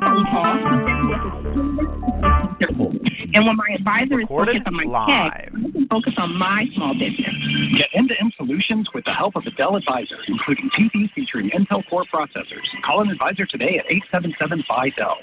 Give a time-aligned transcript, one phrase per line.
[0.00, 1.18] phone call.
[3.34, 5.32] And when my advisor is focused on my live.
[5.32, 7.34] tech, I can focus on my small business.
[7.76, 12.04] Get end-to-end solutions with the help of a Dell advisor, including PCs featuring Intel Core
[12.12, 12.66] processors.
[12.84, 14.64] Call an advisor today at 877
[14.96, 15.18] dell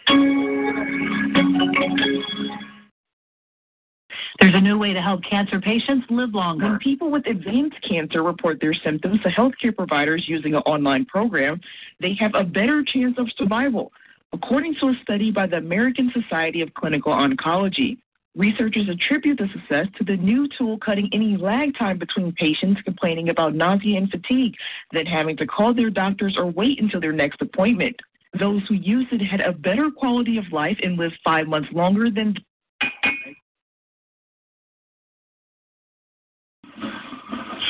[4.39, 6.69] There's a new way to help cancer patients live longer.
[6.69, 11.59] When people with advanced cancer report their symptoms to healthcare providers using an online program,
[12.01, 13.91] they have a better chance of survival.
[14.35, 17.97] According to a study by the American Society of Clinical Oncology,
[18.35, 23.29] researchers attribute the success to the new tool cutting any lag time between patients complaining
[23.29, 24.53] about nausea and fatigue
[24.91, 27.95] than having to call their doctors or wait until their next appointment.
[28.37, 32.11] Those who used it had a better quality of life and lived five months longer
[32.11, 32.35] than.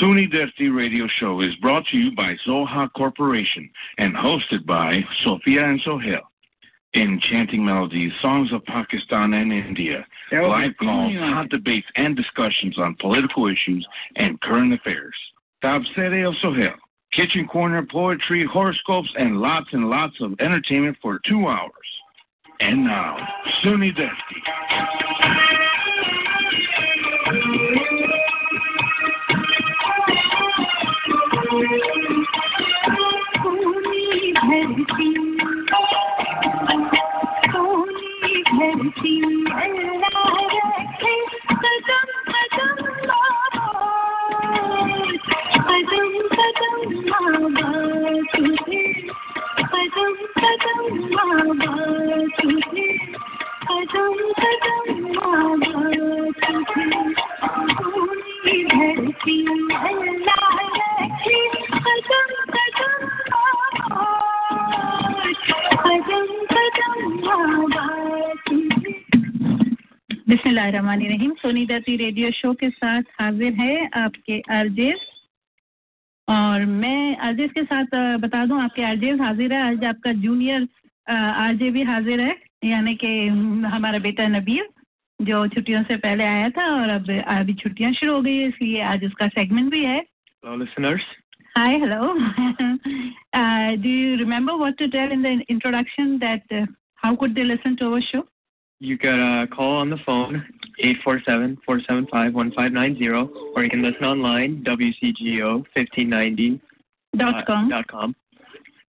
[0.02, 3.70] SUNY Desti radio show is brought to you by Zoha Corporation
[4.00, 6.32] and hosted by Sophia and Sohail
[6.96, 13.48] enchanting melodies, songs of Pakistan and India, live calls, hot debates, and discussions on political
[13.48, 15.16] issues and current affairs.
[15.64, 16.76] Tabsere of Sohail,
[17.14, 21.72] kitchen corner, poetry, horoscopes, and lots and lots of entertainment for two hours.
[22.60, 23.18] And now,
[23.64, 24.40] SUNY Desti.
[38.86, 39.14] धरती
[39.50, 41.14] अल्लाह रखे
[41.62, 42.82] कदम कदम
[45.70, 48.84] कदम कदम आवाज़ तुझे
[49.74, 52.88] कदम कदम आवाज़ तुझे
[53.70, 56.90] कदम कदम आवाज़ तुझे
[57.82, 59.40] पूरी धरती
[59.82, 60.56] अल्लाह
[61.02, 61.42] रखे
[61.80, 62.55] कदम कदम
[70.30, 75.06] बिस्मिल्लाहिर्रहमानिर्रहीम सोनी दत्ती रेडियो शो के साथ हाजिर है आपके आरजेस
[76.28, 80.68] और मैं आरजेस के साथ बता दूँ आपके आरजेस हाजिर है आज आपका जूनियर
[81.08, 82.36] आरजे भी हाजिर है
[82.66, 83.12] यानी कि
[83.76, 84.66] हमारा बेटा नबील
[85.20, 88.82] जो छुट्टियों से पहले आया था और अब अभी छुट्टियाँ शुरू हो गई है इसलिए
[88.94, 90.04] आज उसका सेगमेंट भी है
[90.44, 91.02] listeners.
[91.56, 92.16] Hi, hello.
[93.34, 96.66] uh, do you remember what to tell in the introduction that uh,
[96.96, 98.22] how could they listen to our show?
[98.80, 100.46] You can uh, call on the phone
[100.84, 106.60] 847-475-1590 or you can listen online wcgo1590
[107.18, 107.70] dot com.
[107.70, 108.14] dot com.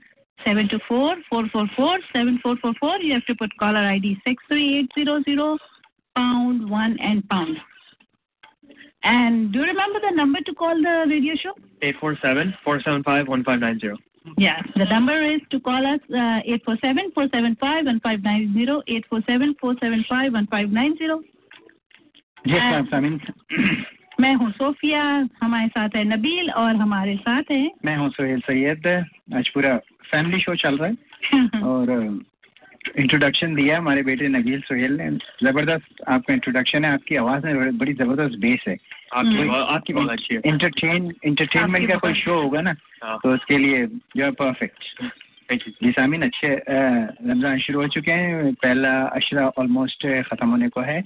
[0.47, 3.03] 724-444-7444.
[3.03, 5.59] You have to put caller ID 63800
[6.17, 7.59] pound 1 and pound.
[9.04, 11.54] And do you remember the number to call the radio show?
[11.84, 13.98] 847-475-1590.
[14.38, 18.82] Yeah, the number is to call us uh, 847-475-1590,
[19.14, 21.24] 847-475-1590.
[22.48, 23.20] जी साहब सामिन
[24.22, 29.06] मैं हूँ Sophia हमारे साथ है नबील और हमारे साथ है मैं हूँ सोहेल सैयद
[29.36, 29.78] आज पूरा
[30.12, 30.96] फैमिली शो चल रहा है
[31.64, 31.92] और
[32.99, 35.11] इंट्रोडक्शन दिया हमारे बेटे नबील सोहेल ने।
[35.45, 38.77] ज़बरदस्त आपका इंट्रोडक्शन है आपकी आवाज़ में बड़ी ज़बरदस्त बेस है।
[39.15, 42.73] आपकी आपकी बहुत अच्छी है। इंटरटेन इंटरटेनमेंट का कोई शो होगा ना
[43.17, 43.83] तो उसके लिए
[44.17, 44.85] यू आर परफेक्ट
[45.83, 51.01] जी सामिन अच्छे रमज़ान शुरू हो चुके हैं। पहला अशरा ऑलमोस्ट ख़त्म होने को है।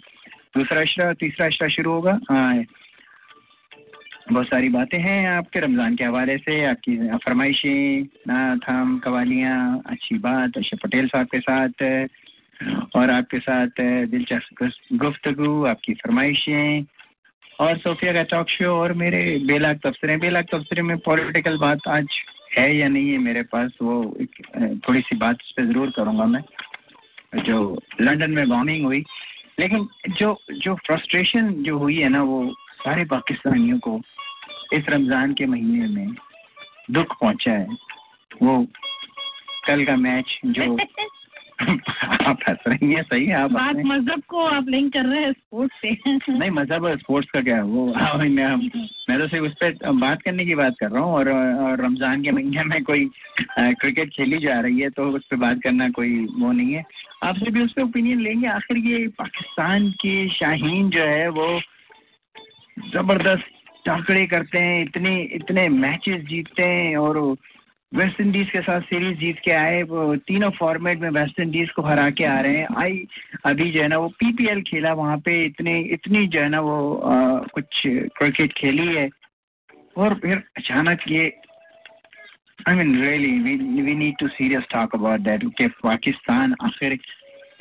[0.56, 2.18] दूसरा अशरा तीसरा अशरा शुरू होगा।
[4.32, 10.18] बहुत सारी बातें हैं आपके रमज़ान के हवाले से, आपकी फरमाइशें नाथ हम कवालियाँ, अच्छी
[10.18, 11.82] बात अशर पटेल साहब के साथ,
[12.96, 13.80] और आपके साथ
[14.10, 14.64] दिलचस्प
[14.94, 16.84] गुफ्तगु, आपकी फरमाइशें,
[17.60, 22.06] और सोफिया का टॉक शो और मेरे बेलाक तबसरे। बेलाक तबसरे में पॉलिटिकल बात आज
[22.56, 26.26] है या नहीं है मेरे पास, वो एक थोड़ी सी बात उस पर ज़रूर करूँगा
[26.26, 26.42] मैं,
[27.44, 27.60] जो
[28.00, 29.04] लंदन में बॉम्बिंग हुई।
[29.60, 29.86] लेकिन
[30.18, 34.00] जो जो फ्रस्ट्रेशन जो हुई है ना, वो सारे पाकिस्तानियों को
[34.75, 36.15] इस रमज़ान के महीने में
[36.91, 37.67] दुख पहुँचा है।
[38.43, 38.62] वो
[39.67, 40.76] कल का मैच जो
[41.65, 45.32] आप हंस रही हैं सही है आप बात मज़हब को आप लिंक कर रहे हैं
[45.32, 45.91] स्पोर्ट्स से
[46.38, 47.62] नहीं मज़हब और स्पोर्ट्स का क्या है?
[47.62, 47.87] वो
[48.19, 48.56] मैं
[49.09, 52.23] मैं तो सिर्फ़ उस पर बात करने की बात कर रहा हूँ और, और रमज़ान
[52.23, 53.09] के महीने में कोई
[53.59, 56.82] क्रिकेट खेली जा रही है तो उस पर बात करना कोई वो नहीं है।
[57.25, 61.49] आपसे भी उस पर ओपिनियन लेंगे आखिर ये पाकिस्तान के शाहीन जो है वो
[62.93, 63.53] ज़बरदस्त
[63.84, 67.19] टाकड़े करते हैं इतने इतने मैचेस जीतते हैं और
[67.92, 71.82] वेस्ट इंडीज के साथ सीरीज़ जीत के आए वो तीनों फॉर्मेट में वेस्ट इंडीज को
[71.82, 73.06] हरा के आ रहे हैं। आई
[73.46, 76.94] अभी जो है ना वो पीपीएल खेला वहाँ पे इतने इतनी जो है ना वो
[76.94, 79.08] आ, कुछ क्रिकेट खेली है।
[79.96, 81.32] और फिर अचानक ये
[82.69, 86.98] I mean really we need to serious talk about that कि पाकिस्तान आखिर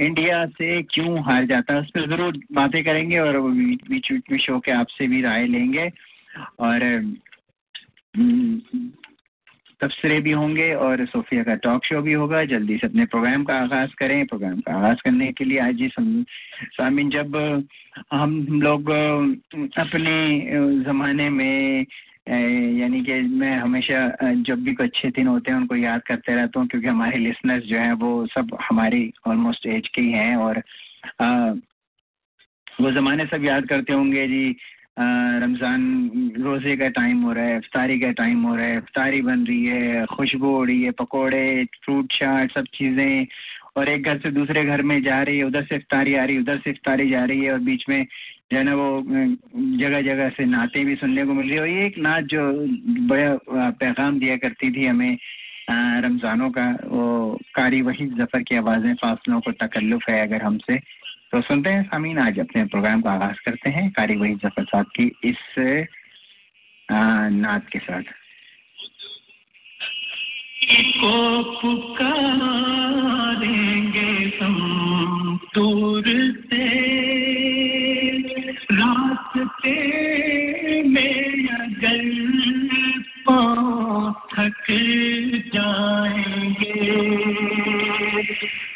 [0.02, 4.38] इंडिया से क्यों हार जाता है उस पर ज़रूर बातें करेंगे और बीच बीच में
[4.40, 5.90] शो के आपसे भी राय लेंगे।
[6.60, 6.80] और
[9.82, 13.56] तबसरे भी होंगे और सोफिया का टॉक शो भी होगा। जल्दी से अपने प्रोग्राम का
[13.56, 17.36] आगाज़ करें। प्रोग्राम का आगाज़ करने के लिए आज ही सामिन जब
[18.12, 18.90] हम लोग
[19.78, 20.16] अपने
[20.84, 21.86] ज़माने में
[22.30, 26.60] यानी कि मैं हमेशा जब भी कोई अच्छे दिन होते हैं उनको याद करते रहता
[26.60, 30.62] हूँ क्योंकि हमारे लिसनर्स जो हैं वो सब हमारी ऑलमोस्ट एज के ही हैं और
[31.22, 31.50] आ,
[32.82, 34.56] वो ज़माने सब याद करते होंगे जी।
[34.98, 39.46] रमज़ान रोज़े का टाइम हो रहा है, इफ्तारी का टाइम हो रहा है, इफ्तारी बन
[39.46, 43.26] रही है, खुशबू हो रही है, पकोड़े फ्रूट चाट सब चीज़ें।
[43.78, 46.36] और एक घर से दूसरे घर में जा रही है, उधर से इफ्तारी आ रही
[46.36, 48.06] है, उधर से इफ्तारी जा रही है और बीच में
[48.52, 49.04] जो है ना वो
[49.80, 52.52] जगह जगह से नाते भी सुनने को मिल रही है। और ये एक नाच जो
[53.08, 55.18] बड़ा पैगाम दिया करती थी हमें
[55.70, 60.78] रमज़ानों का, वो कारी वही जफ़र की आवाज़ें, फासलों को तकल्लुफ़ है अगर हमसे।
[61.34, 64.86] तो सुनते हैं सामीन आज अपने प्रोग्राम का आगाज़ करते हैं कारी वही ज़फ़र साहब
[64.86, 65.38] की इस
[67.32, 68.04] नात के साथ।
[70.74, 74.32] को पुकारेंगे
[75.56, 76.04] दूर
[76.50, 76.93] से।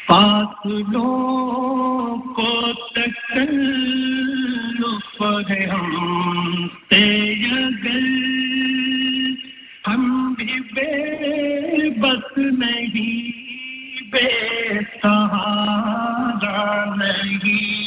[0.08, 5.18] फासलों को तकल्लुफ
[5.50, 5.66] है
[9.86, 13.32] हम भी बेबस नहीं।
[14.10, 17.78] बेसहारा नहीं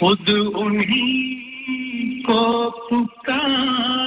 [0.00, 3.99] खुद उन्हीं को पुकारेंगे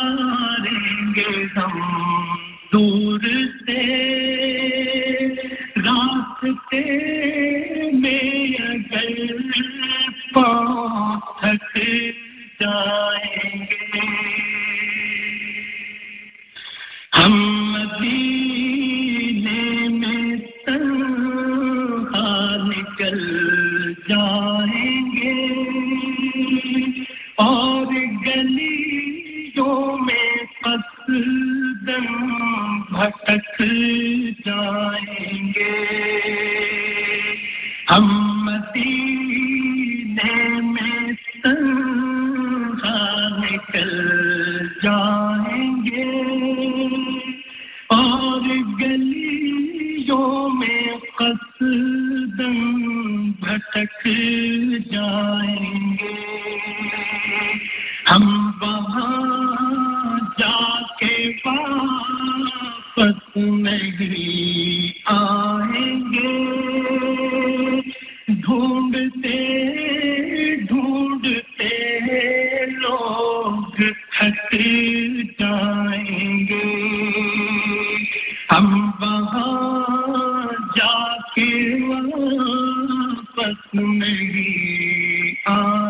[83.54, 85.83] वापस नहीं आएँगे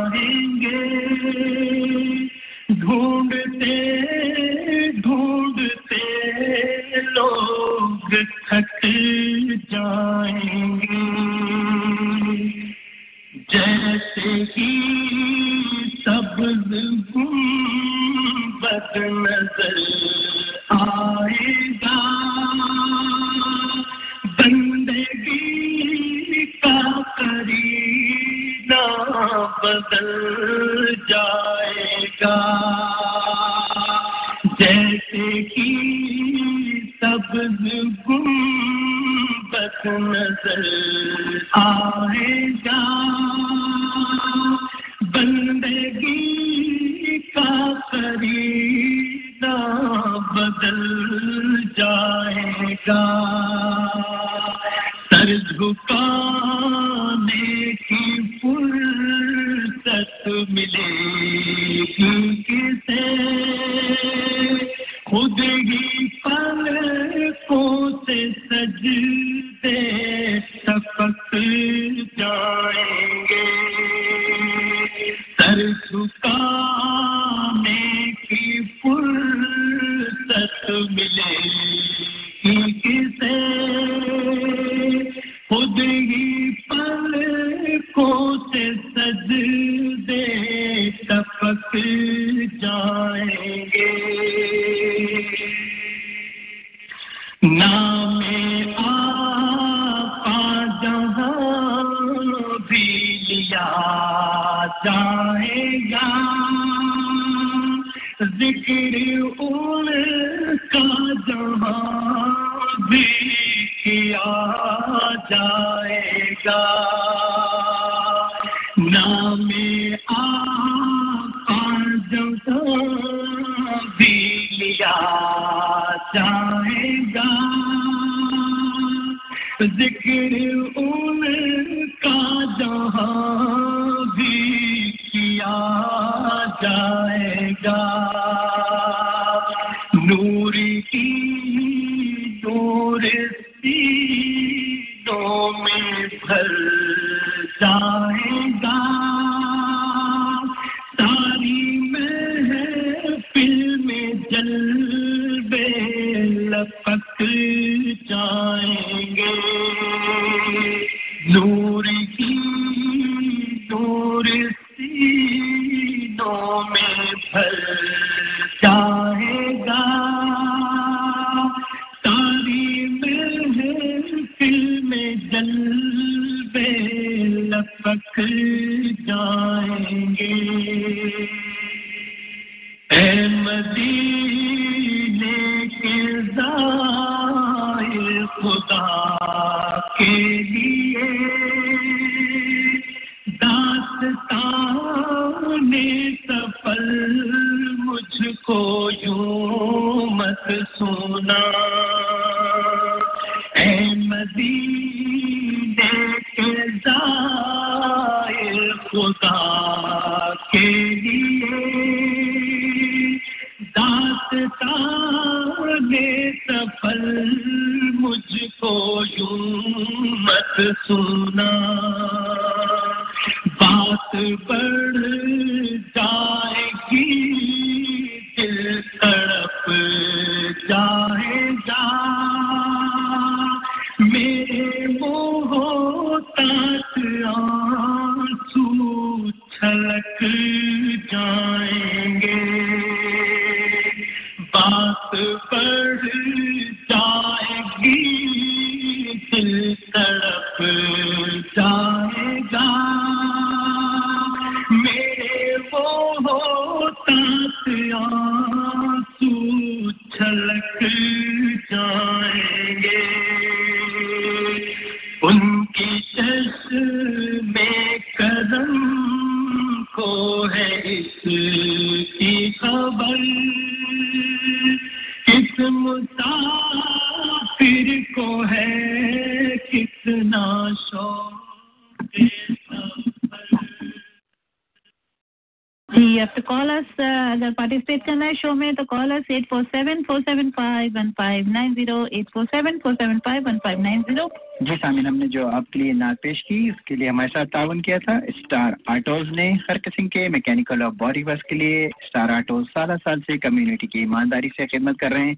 [297.23, 301.41] हमारे साथ तावन किया था, स्टार आटोज ने हर किस्म के मैकेनिकल और बॉडी वर्क
[301.49, 305.37] के लिए। स्टार आटोज सारा साल से कम्युनिटी की ईमानदारी से खिदमत कर रहे हैं।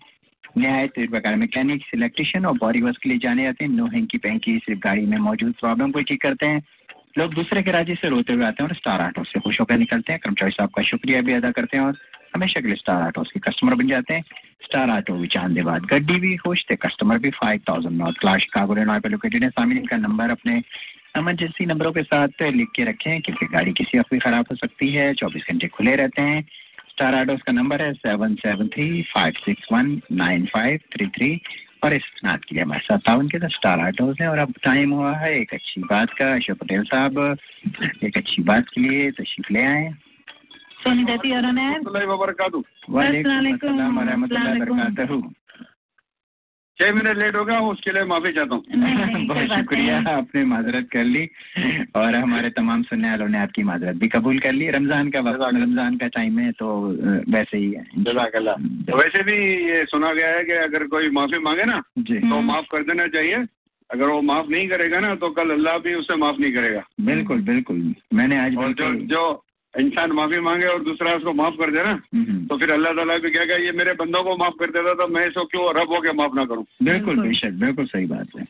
[0.58, 4.58] नहायत प्रकार मैकेनिक्स, इलेक्ट्रिशियन और बॉडी वर्क के लिए जाने जाते हैं। नो हैंकी पैंकी
[4.58, 6.64] सिर्फ़ गाड़ी में मौजूद प्रॉब्लम को ठीक करते हैं।
[7.18, 9.78] लोग दूसरे के राज्य से रोते हुए आते हैं और स्टार ऑटो से खुश होकर
[9.78, 11.98] निकलते हैं। कर्मचारी साहब का शुक्रिया भी अदा करते हैं और
[12.36, 14.24] हमेशा के लिए स्टार आटोज के कस्टमर बन जाते हैं।
[14.64, 18.42] स्टार आटो भी विचांदे बाद गड्डी भी खुश थे। कस्टमर भी five thousand North Clark
[18.42, 20.62] Chicago Illinois पे लोकेटेड है। सामिन इनका नंबर अपने
[21.18, 24.90] इमरजेंसी नंबरों के साथ लिख के रखें क्योंकि गाड़ी किसी वक्त भी खराब हो सकती
[24.90, 26.48] है। चौबीस घंटे खुले रहते हैं।
[26.90, 31.42] स्टार ऑटोस का नंबर है seven seven three five six one nine five three three
[31.84, 34.54] और इस नाथ के लिए हमारे साथ तावन के साथ स्टार ऑटोज है और अब
[34.64, 37.38] टाइम हुआ है एक अच्छी बात का। अशोक पटेल साहब
[38.04, 39.94] एक अच्छी बात के लिए तशरीफ़ ले आए।
[42.90, 43.28] वालेकुम।
[46.80, 48.64] छह मिनट लेट हो गया उसके लिए माफ़ी चाहता हूँ।
[49.28, 51.24] बहुत शुक्रिया आपने माजरत कर ली
[51.96, 55.42] और हमारे तमाम सुनने वालों ने आपकी माजरत भी कबूल कर ली। रमज़ान का वक्त
[55.42, 56.68] रमज़ान का टाइम है तो
[57.30, 59.38] वैसे ही है। तो वैसे भी
[59.70, 63.08] ये सुना गया है कि अगर कोई माफ़ी मांगे ना जी। तो माफ़ कर देना
[63.08, 63.46] चाहिए।
[63.90, 67.42] अगर वो माफ़ नहीं करेगा ना तो कल अल्लाह भी उसे माफ़ नहीं करेगा। बिल्कुल
[67.42, 68.54] बिल्कुल। मैंने आज
[69.10, 69.24] जो
[69.76, 71.94] इंसान माफ़ी मांगे और दूसरा उसको माफ़ कर दे ना
[72.50, 75.26] तो फिर अल्लाह ताला भी कहेगा ये मेरे बंदों को माफ़ कर देता तो मैं
[75.28, 76.66] इसको क्यों रब होके माफ़ ना करूँ?
[76.84, 78.46] बिल्कुल बेशक बिल्कुल सही बात है।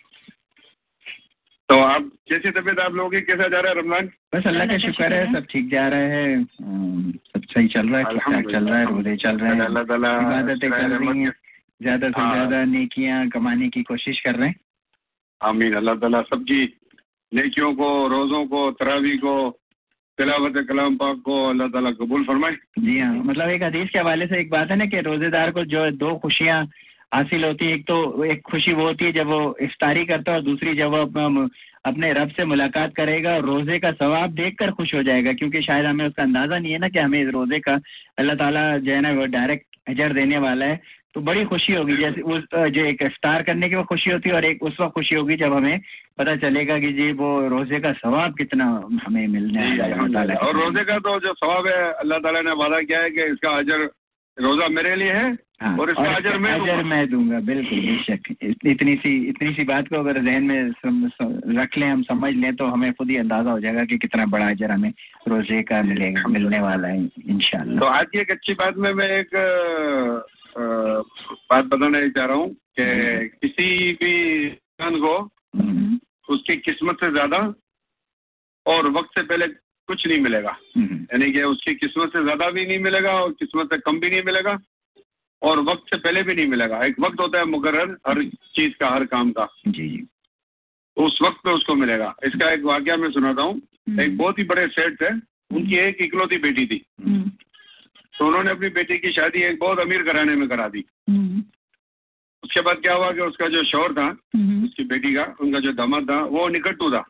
[1.69, 3.21] तो आप कैसी तबीयत आप लोगों की?
[3.21, 4.09] कैसा जा रहा है रमज़ान?
[4.35, 8.05] बस अल्लाह का शुक्र है सब ठीक जा रहा है सब सही चल रहा है
[8.05, 11.33] ठीक ठाक चल रहा है रोज़े चल रहे हैं। इबादतें चल रही हैं
[11.81, 14.55] ज़्यादा से हाँ। ज़्यादा नेकियाँ कमाने की कोशिश कर रहे हैं।
[15.41, 16.63] आमीन अल्लाह ताला सबकी
[17.31, 19.35] नेकियों को रोज़ों को तरावी को
[20.17, 24.27] तिलावत कलाम पाक को अल्लाह ताला कबूल फरमाए। जी हाँ मतलब एक हदीस के हवाले
[24.27, 26.63] से एक बात है ना कि रोजेदार को जो दो खुशियाँ
[27.13, 30.37] हासिल होती है, एक तो एक खुशी वो होती है जब वो इफ्तारी करता है
[30.37, 31.47] और दूसरी जब वो
[31.85, 35.61] अपने रब से मुलाकात करेगा और रोज़े का सवाब देख कर खुश हो जाएगा, क्योंकि
[35.61, 37.79] शायद हमें उसका अंदाज़ा नहीं है ना कि हमें इस रोज़े का
[38.19, 40.79] अल्लाह ताला जो है ना वो डायरेक्ट अजर देने वाला है।
[41.15, 44.35] तो बड़ी खुशी होगी जैसे उस जो एक इफ्तार करने की वो खुशी होती है
[44.35, 45.79] और एक उस वक्त खुशी होगी जब हमें
[46.19, 48.65] पता चलेगा कि जी वो रोज़े का सवाब कितना
[49.05, 52.99] हमें मिलने है और रोज़े का तो जो सवाब है अल्लाह ताला ने वादा किया
[53.01, 53.89] है कि इसका अजर
[54.37, 55.27] रोजा मेरे लिए है
[55.61, 59.63] हाँ, और इसका अजर मैं अजर दूँगा। मैं दूँगा बिल्कुल बेशक। इतनी सी इतनी सी
[59.63, 63.09] बात को अगर जहन में सम, सम, रख लें हम समझ लें तो हमें खुद
[63.09, 64.91] ही अंदाज़ा हो जाएगा कि कितना बड़ा अजर हमें
[65.27, 69.09] रोज़े का मिलेगा मिलने वाला है इंशाल्लाह। तो आज की एक अच्छी बात में मैं
[69.09, 69.29] एक
[70.57, 75.17] बात बताना चाह रहा हूँ कि किसी भी इंसान को
[75.55, 77.37] हम्म, उसकी किस्मत से ज़्यादा
[78.65, 79.47] और वक्त से पहले
[79.89, 83.73] कुछ नहीं मिलेगा। हम्म, यानी कि उसकी किस्मत से ज़्यादा भी नहीं मिलेगा और किस्मत
[83.73, 84.57] से कम भी नहीं मिलेगा
[85.41, 88.23] और वक्त से पहले भी नहीं मिलेगा। एक वक्त होता है मुकर्र हर
[88.55, 90.07] चीज़ का हर काम का। जी जी।
[90.97, 93.61] उस वक्त पे उसको मिलेगा। इसका एक वाक्य मैं सुनाता हूँ।
[94.01, 95.13] एक बहुत ही बड़े सेठ थे
[95.55, 97.31] उनकी एक इकलौती बेटी थी। हम्म,
[98.19, 101.43] तो उन्होंने अपनी बेटी की शादी एक बहुत अमीर घराने में करा दी। हम्म,
[102.43, 104.05] उसके बाद क्या हुआ कि उसका जो शौहर था
[104.35, 107.03] हम्म, उसकी बेटी का उनका जो दामाद था वो निकट्टू था।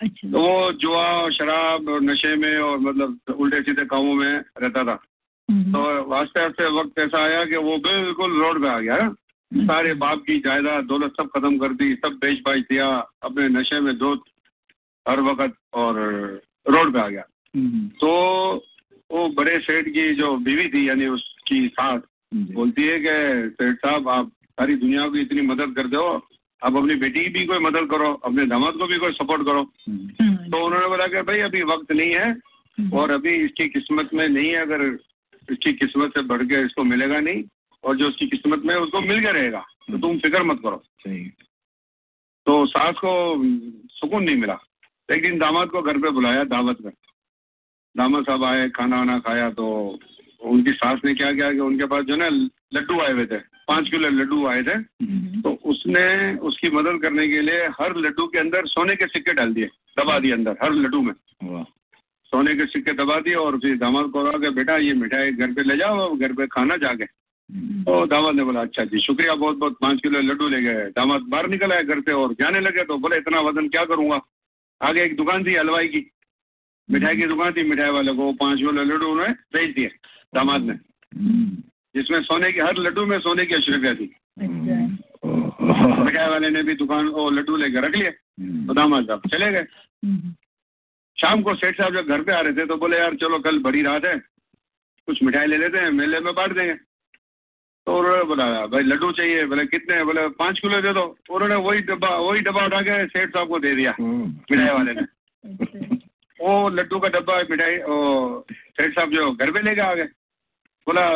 [0.00, 4.32] अच्छा। तो वो जुआ और शराब और नशे में और मतलब उल्टे सीधे कामों में
[4.32, 4.98] रहता था।
[5.48, 9.14] हम्म, तो आस्ते आस्ते वक्त ऐसा आया कि वो बिल्कुल रोड पे आ गया।
[9.52, 12.86] सारे बाप की जायदाद दौलत सब खत्म कर दी सब बेच बाच दिया
[13.22, 14.24] अपने नशे में धोत
[15.08, 15.94] हर वक्त और
[16.68, 17.22] रोड पे आ गया।
[18.00, 18.10] तो
[19.10, 22.02] वो बड़े सेठ की जो बीवी थी यानी उसकी सास
[22.34, 26.08] बोलती है कि सेठ साहब आप सारी दुनिया की इतनी मदद करते हो
[26.64, 29.62] आप अपनी बेटी की भी कोई मदद करो अपने दामाद को भी कोई सपोर्ट करो।
[29.62, 32.36] हम्म, हम्म, तो उन्होंने बोला कि भाई अभी वक्त नहीं है
[32.94, 34.98] और अभी इसकी किस्मत में नहीं है अगर
[35.52, 37.44] इसकी किस्मत से बढ़ के इसको मिलेगा नहीं
[37.84, 40.82] और जो उसकी किस्मत में उसको मिल के रहेगा तो तुम फ़िक्र मत करो।
[42.46, 43.34] तो सास को
[43.88, 44.58] सुकून नहीं मिला।
[45.12, 46.92] एक दिन दामाद को घर पे बुलाया दावत में।
[47.94, 49.66] दामाद साहब आए खाना वाना खाया तो
[50.42, 52.28] उनकी सास ने क्या किया कि उनके पास जो है ना
[52.74, 57.26] लड्डू आए हुए थे पाँच किलो लड्डू आए थे। हम्म, तो उसने उसकी मदद करने
[57.28, 59.66] के लिए हर लड्डू के अंदर सोने के सिक्के डाल दिए
[59.98, 61.12] दबा दिए अंदर हर लड्डू में।
[62.32, 65.52] सोने के सिक्के दबा दिए और फिर दामाद को कहा कि बेटा ये मिठाई घर
[65.52, 69.34] पे ले जाओ घर पे खाना जाके। हम्म, तो दामाद ने बोला अच्छा जी शुक्रिया
[69.36, 72.60] बहुत बहुत पाँच किलो लड्डू ले गए। दामाद बाहर निकल आए घर से और जाने
[72.60, 74.20] लगे तो बोले इतना वज़न क्या करूँगा?
[74.80, 76.00] आगे एक दुकान थी हलवाई की
[76.88, 79.90] मिठाई की दुकान थी मिठाई वाले को वो पाँच किलो लड्डू उन्होंने बेच दिए
[80.34, 81.62] दामाद ने। हम्म,
[81.94, 86.74] जिसमें सोने की हर लड्डू में सोने की अशरफिया थी। अच्छा। मिठाई वाले ने भी
[86.76, 89.66] दुकान वो लड्डू लेकर रख लिए हम्म, तो दामाद साहब चले गए।
[90.04, 90.34] हम्म,
[91.16, 93.58] शाम को सेठ साहब जब घर पे आ रहे थे तो बोले यार चलो कल
[93.60, 94.16] बड़ी रात है
[95.08, 99.44] कुछ मिठाई ले लेते हैं मेले में बांट देंगे। तो उन्होंने बोला भाई लड्डू चाहिए।
[99.46, 103.28] बोले कितने बोले पाँच किलो दे दो। उन्होंने वही डब्बा वही डब्बा उठा के सेठ
[103.28, 105.97] साहब को दे दिया मिठाई वाले ने। अच्छा।
[106.40, 110.04] वो लड्डू का डब्बा मिठाई वो सेठ साहब जो घर पे लेके आ गए।
[110.86, 111.08] बोला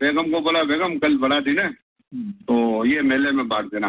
[0.00, 3.88] बेगम को बोला बेगम कल बड़ा दिन है। हम्म, तो ये मेले में बांट देना।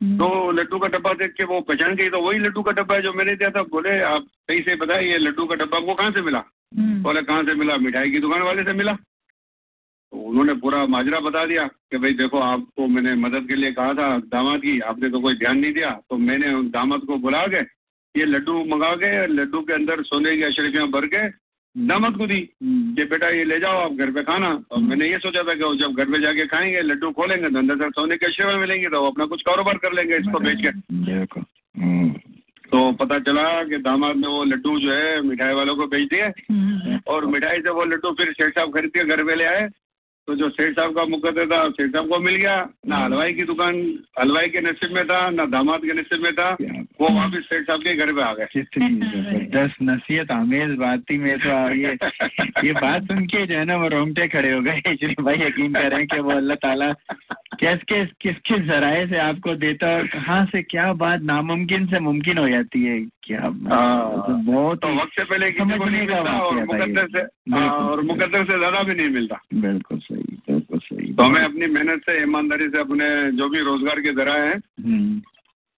[0.00, 3.02] तो लड्डू का डब्बा देख के वो पहचान गई तो वही लड्डू का डब्बा है
[3.02, 6.10] जो मैंने दिया था बोले आप सही से बताए ये लड्डू का डब्बा को कहाँ
[6.10, 6.42] से मिला?
[6.78, 7.76] हम्म, बोले कहाँ से मिला?
[7.78, 12.38] मिठाई की दुकान वाले से मिला। तो उन्होंने पूरा माजरा बता दिया कि भाई देखो
[12.38, 15.90] आपको मैंने मदद के लिए कहा था दामाद की आपने तो कोई ध्यान नहीं दिया।
[16.10, 17.62] तो मैंने उन दामाद को बुला के
[18.14, 21.28] ये लड्डू मंगा के लड्डू के अंदर सोने की अशरफियाँ भर के
[21.76, 22.40] दामाद को दी
[22.96, 25.64] कि बेटा ये ले जाओ आप घर पे खाना। और मैंने ये सोचा था कि
[25.64, 28.86] वो जब घर पे जाके खाएँगे लड्डू खोलेंगे तो अंदर से सोने के अशरफियाँ मिलेंगी
[28.86, 30.70] तो वो अपना कुछ कारोबार कर लेंगे इसको बेच के।
[32.70, 36.26] तो पता चला कि दामाद ने वो लड्डू जो है मिठाई वालों को बेच दिए।
[36.50, 39.68] हम्म, और मिठाई से वो लड्डू फिर सेठ साहब खरीद के घर पे ले आए।
[40.30, 43.44] तो जो सेठ साहब का मुकद्दर था सेठ साहब को मिल गया। ना हलवाई की
[43.44, 43.78] दुकान
[44.20, 46.50] हलवाई के नसीब में था ना दामाद के नसीब में था
[47.00, 51.38] वो वापिस सेठ साहब के घर पे आ गए। ज़बरदस्त नसीहत आमेज बात थी मैं
[51.38, 51.96] तो ये
[52.66, 55.72] ये बात सुन के जो है ना वो रोंगटे खड़े हो गए। इसलिए भाई यकीन
[55.74, 56.92] कर रहे हैं कि वो अल्लाह ताला
[57.60, 61.86] किस किस किस किस जराए से आपको देता है और कहाँ से क्या बात नामुमकिन
[61.86, 66.20] से मुमकिन हो जाती है। क्या हाँ। तो बहुत तो वक्त से पहले समझने का
[66.20, 67.20] और। मुकद्दर से
[67.52, 71.42] हाँ, और सही। मुकद्दर से ज़्यादा भी नहीं मिलता। बिल्कुल सही। बिल्कुल सही तो हमें
[71.42, 75.22] अपनी मेहनत से ईमानदारी से अपने जो भी रोज़गार के जरा हैं हम्म,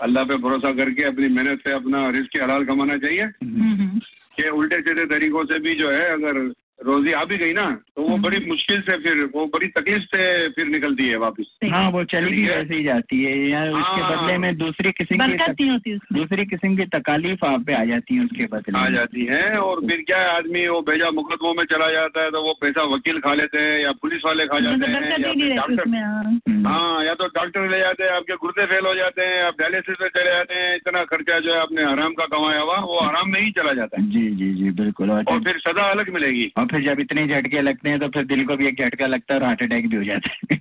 [0.00, 3.98] अल्लाह पे भरोसा करके अपनी मेहनत से अपना रिस्क हलाल कमाना चाहिए। हम्म, हम्म,
[4.36, 6.52] कि उल्टे सीधे तरीकों से भी जो है अगर
[6.86, 10.48] रोजी आ भी गई ना तो वो बड़ी मुश्किल से फिर वो बड़ी तकलीफ़ से
[10.48, 14.10] फिर निकलती है वापस। हाँ वो चली भी वैसे ही जाती है या उसके हाँ।
[14.10, 17.74] बदले में दूसरी किस्म की बरकत नहीं होती उसमें। दूसरी किस्म की तकालीफ आप पे
[17.74, 21.54] आ जाती है उसके बदले आ जाती है और फिर क्या आदमी वो भेजा मुकदमों
[21.54, 24.60] में चला जाता है तो वो पैसा वकील खा लेते हैं या पुलिस वाले खा
[24.60, 28.10] जाते तो हैं या ही डॉक्टर हाँ। हम्म। हाँ या तो डॉक्टर ले जाते हैं
[28.10, 31.52] आपके गुर्दे फेल हो जाते हैं आप डायलिसिस में चले जाते हैं इतना खर्चा जो
[31.54, 34.52] है आपने आराम का कमाया हुआ वो आराम में ही चला जाता है। जी जी
[34.54, 38.24] जी बिल्कुल और फिर सजा अलग मिलेगी। फिर जब इतने झटके लगते हैं तो फिर
[38.24, 40.58] दिल को भी एक झटका लगता है और हार्ट अटैक भी हो जाता है।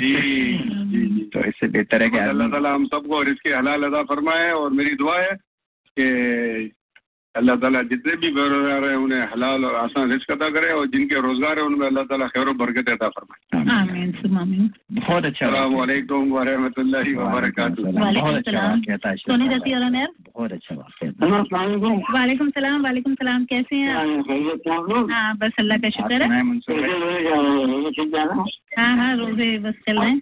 [0.00, 3.82] जी जी जी तो इससे बेहतर है कि अल्लाह ताला हम सबको और इसके हलाल
[3.82, 5.32] अदा फरमाए और मेरी दुआ है
[5.98, 6.06] कि
[7.34, 11.20] अल्लाह ताला जितने भी बेरोजगार हैं उन्हें हलाल और आसान रिस्क अदा करे और जिनके
[11.20, 13.40] रोज़गार है उनमें अल्लाह ताला खैर बरकत अदा फरमाए।
[13.74, 14.70] आमीन
[15.00, 18.50] बहुत अच्छा वालेकुम व रहमतुल्लाहि व बरकातुहू। बहुत अच्छा
[20.52, 21.10] अच्छा वाक्य
[22.14, 24.06] वालेकुम। सलाम वालेकुम सलाम कैसे हैं आप?
[25.10, 26.28] हाँ। बस अल्लाह का शुक्र है?
[28.76, 30.12] हाँ। हाँ रोज़े बस चल रहे?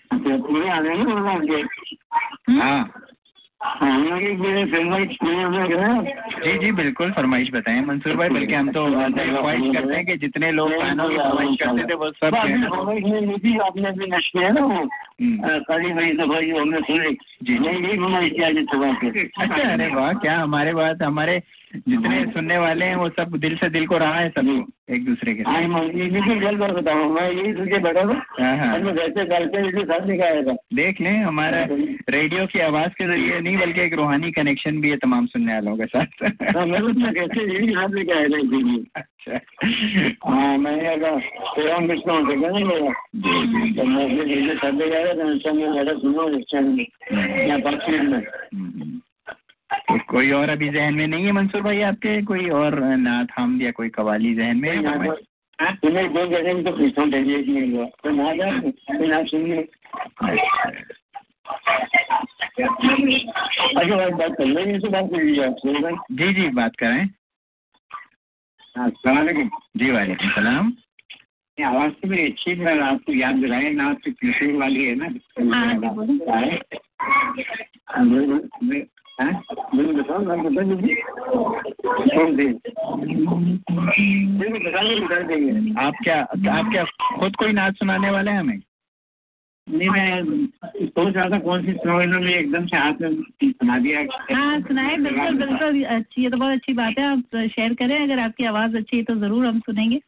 [2.60, 2.82] हाँ।
[6.44, 8.86] जी जी बिल्कुल फरमाइश बताएँ। मंसूर भाई बल्कि हम तो
[9.40, 13.90] ख्वाहिश करते हैं कि जितने लोग खानों की फरमाइश करते थे वो सब है। आपने
[13.90, 14.88] भी नश किया ना वो?
[15.22, 16.12] हम्म। काली भाई
[16.46, 17.10] जो हमने सुने।
[17.42, 18.88] जी नहीं नहीं फरमाइश किया सभा
[19.42, 21.42] अच्छा अरे वाह क्या हमारे बात हमारे
[21.76, 25.34] जितने सुनने वाले हैं वो सब दिल से दिल को रहा है सबको एक दूसरे
[25.34, 28.78] के साथ मैं ये बिल्कुल जल्द बार बताऊँ मैं यही सोच बैठा था। हाँ हाँ।
[29.84, 31.68] साथ आया था। देख लें हमारा
[32.10, 35.76] रेडियो की आवाज़ के ज़रिए नहीं बल्कि एक रूहानी कनेक्शन भी है तमाम सुनने वालों
[35.76, 36.24] के साथ।
[36.56, 36.88] हाँ, मैं तो
[38.96, 39.40] अच्छा।
[40.24, 41.18] हाँ मैंने अगर
[41.54, 42.92] प्रोग्राम मिस ना हो सके ना मेरा?
[43.16, 44.08] जी जी तो मैं
[45.34, 46.28] था मैं ज़्यादा सुनो
[47.58, 48.18] पाँच मिनट में।
[48.54, 49.00] हम्म।
[50.10, 53.70] कोई और अभी जहन में नहीं है मंसूर भाई आपके कोई और नाथ हम या
[53.70, 54.70] कोई कवाली जहन में?
[54.70, 54.86] है?
[54.86, 56.26] हाँ, दो
[56.62, 56.70] तो
[57.50, 59.68] हूँ हुआ। तो ना सुनिए।
[63.76, 65.54] अच्छा भाई बात कर लेंगे तो बात कर लीजिए आप
[66.12, 67.08] जी जी बात करें
[68.78, 70.72] हाँ सलामकुम जी वालेकुम सलाम।
[71.64, 75.08] आवाज़ तो मेरी अच्छी है मैं आपको याद दिलाए ना आपकी पीछे वाली है ना
[79.22, 79.42] हाँ,
[79.74, 80.94] बोलो। बताओ नाम बता दीजिए
[85.00, 86.20] बता देंगे। आप क्या
[86.52, 86.84] आप क्या
[87.18, 88.60] खुद कोई नाच सुनाने वाले हैं हमें?
[89.70, 90.22] नहीं मैं
[90.86, 94.00] सोच रहा था कौन सी सुनो इन्होंने एकदम से हाथ में सुना दिया।
[94.34, 98.18] हाँ सुनाए। बिल्कुल बिल्कुल। अच्छी ये तो बहुत अच्छी बात है। आप शेयर करें। अगर
[98.18, 100.00] आपकी आवाज़ अच्छी है तो ज़रूर हम सुनेंगे।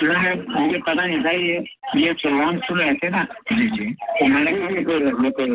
[0.00, 1.56] इन्होंने मुझे पता नहीं था ये
[1.96, 3.22] ये प्रोग्राम सुन रहे थे ना?
[3.52, 5.48] जी जी। तो मैंने कहा कोई रख लो कोई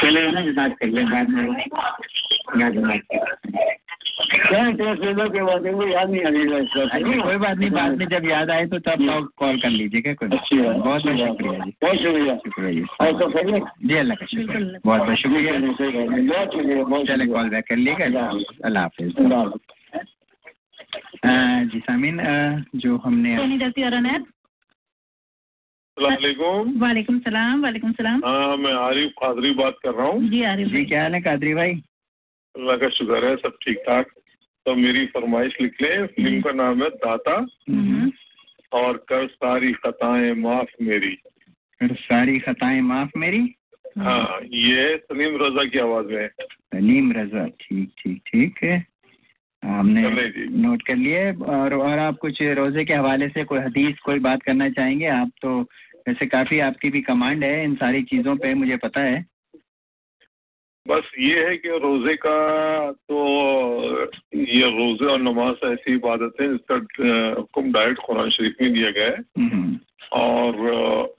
[0.00, 1.42] चले ना बात कर ले बाद में
[2.60, 3.00] याद याद नहीं
[6.88, 10.12] अरे कोई बात नहीं बाद में जब याद आए तो तब आप कॉल कर लीजिएगा
[10.14, 13.96] कोई अच्छी बात बहुत बहुत शुक्रिया जी। बहुत शुक्रिया। शुक्रिया जी। और तो सही जी
[13.96, 18.30] अल्लाह का शुक्र बिल्कुल। बहुत बहुत शुक्रिया। बहुत शुक्रिया बहुत चले कॉल बैक कर लीजिएगा
[18.64, 19.14] अल्लाह हाफिज।
[21.64, 22.20] जी सामीन
[22.76, 23.36] जो हमने
[26.78, 30.84] वालेकुम सलाम वालेकुम सलाम। हाँ मैं आरिफ कादरी बात कर रहा हूँ। जी आरिफ जी
[30.84, 31.72] क्या हाल है कादरी भाई?
[32.56, 34.06] अल्लाह का शुक्र है सब ठीक ठाक।
[34.66, 38.12] तो मेरी फरमाइश लिख लें फ़िल्म का नाम है दाता। हम्म,
[38.72, 41.18] और कर सारी खताएँ माफ़ मेरी।
[41.78, 43.54] फिर सारी खताएँ माफ़ मेरी?
[43.98, 48.86] हाँ ये सलीम रजा की आवाज़ में है। सलीम रजा ठीक ठीक ठीक है।
[49.64, 50.02] हमने
[50.48, 54.42] नोट कर लिए। और और आप कुछ रोज़े के हवाले से कोई हदीस कोई बात
[54.42, 55.06] करना चाहेंगे?
[55.06, 55.60] आप तो
[56.08, 59.26] वैसे काफ़ी आपकी भी कमांड है इन सारी चीज़ों पे मुझे पता है।
[60.88, 63.18] बस ये है कि रोज़े का तो
[64.34, 68.90] ये रोज़े और नमाज़ ऐसी इबादत है जिसका अ, हुक्म डायरेक्ट कुरान शरीफ में दिया
[68.90, 69.78] गया है। हम्म,
[70.12, 70.54] और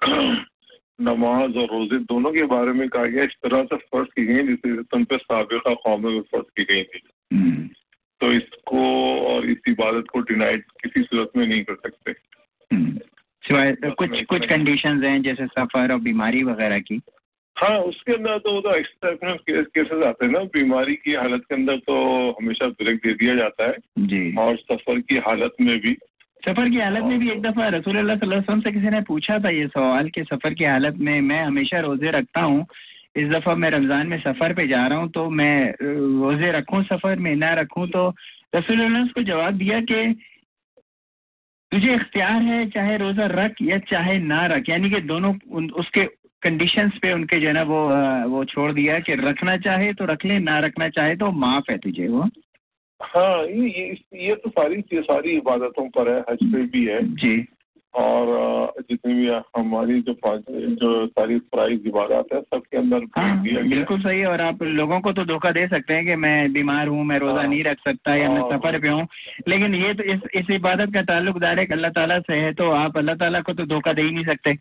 [1.02, 4.48] नमाज़ और रोज़े दोनों के बारे में कहा गया इस तरह से फ़र्ज़ की गई
[4.48, 7.02] जैसे तुम पे सबका कौमों में फ़र्ज़ की गई थी।
[7.34, 7.70] हम्म,
[8.22, 8.82] तो इसको
[9.22, 12.12] और इस इबादत को डिनाइड किसी सूरत में नहीं कर सकते।
[12.76, 12.98] हम्म।
[13.44, 17.02] सिवाय कुछ कुछ कंडीशन हैं जैसे सफ़र और बीमारी वगैरह की?
[17.58, 21.42] हाँ उसके अंदर तो वो तो एक्सेप्शनल केस केसेस आते हैं ना। बीमारी की हालत
[21.42, 21.96] के अंदर तो
[22.32, 25.98] हमेशा ब्रेक दे दिया जाता है। जी। और सफ़र की हालत में भी।
[26.46, 29.02] सफ़र की हालत में भी एक दफ़ा रसूल अल्लाह सल्लल्लाहु अलैहि वसल्लम से किसी ने
[29.02, 32.66] पूछा था ये सवाल कि सफ़र की हालत में मैं हमेशा रोज़े रखता हूँ
[33.20, 37.20] इस दफ़ा मैं रमज़ान में सफ़र पे जा रहा हूँ तो मैं रोज़े रखूँ सफ़र
[37.20, 38.08] में ना रखूँ तो
[38.56, 40.14] रसूल ने उसको जवाब दिया कि
[41.72, 46.06] तुझे इख्तियार है चाहे रोजा रख या चाहे ना रख यानी कि दोनों उन, उसके
[46.42, 47.80] कंडीशंस पे उनके जो है ना वो
[48.30, 51.78] वो छोड़ दिया कि रखना चाहे तो रख ले ना रखना चाहे तो माफ़ है
[51.78, 52.30] तुझे वो।
[53.02, 57.02] हाँ ये ये ये तो सारी ये सारी इबादतों पर है हज पे भी है।
[57.16, 57.38] जी।
[57.94, 58.28] और
[58.82, 60.14] जितनी भी हमारी जो
[60.76, 65.14] जो सारी प्राइज इबादत है सबके अंदर हाँ बिल्कुल सही है। और आप लोगों को
[65.14, 68.16] तो धोखा दे सकते हैं कि मैं बीमार हूँ मैं रोज़ा हाँ। नहीं रख सकता
[68.16, 69.08] या मैं हाँ। सफ़र पे हूँ।
[69.48, 72.98] लेकिन ये तो इस इस इबादत का ताल्लुक डायरेक्ट अल्लाह ताला से है तो आप
[72.98, 74.54] अल्लाह ताला को तो धोखा दे ही नहीं सकते।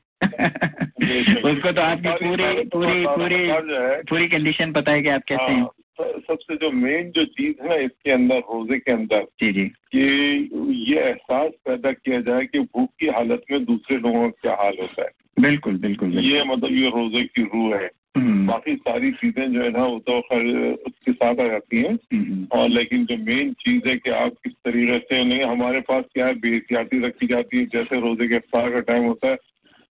[1.48, 3.60] उसको तो आपकी पूरी पूरी पूरी है।
[4.02, 5.68] पूरी कंडीशन पता है कि आप कैसे हैं। हाँ,
[6.02, 10.50] सबसे जो मेन जो चीज़ है ना इसके अंदर रोज़े के अंदर जी जी। कि
[10.90, 14.74] ये एहसास पैदा किया जाए कि भूख की हालत में दूसरे लोगों का क्या हाल
[14.80, 15.08] होता है।
[15.40, 19.62] बिल्कुल बिल्कुल बिल्कुल। ये मतलब ये रोज़े की रूह है। हम्म, बाकी सारी चीज़ें जो
[19.62, 23.52] है ना वो तो खैर उसके साथ आ जाती हैं। हम्म, और लेकिन जो मेन
[23.52, 27.58] चीज़ है कि आप किस तरीके से नहीं हमारे पास क्या है बेहतियाती रखी जाती
[27.58, 29.36] है। जैसे रोज़े के अफ्तार का टाइम होता है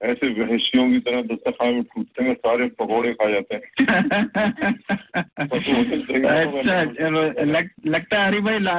[0.01, 3.61] ऐसे वहशियों की तरह दस्तरखान में टूटते हैं सारे पकौड़े खा जाते हैं।
[6.23, 6.83] अच्छा
[7.43, 8.73] लग, लगता है हरी भाई ला,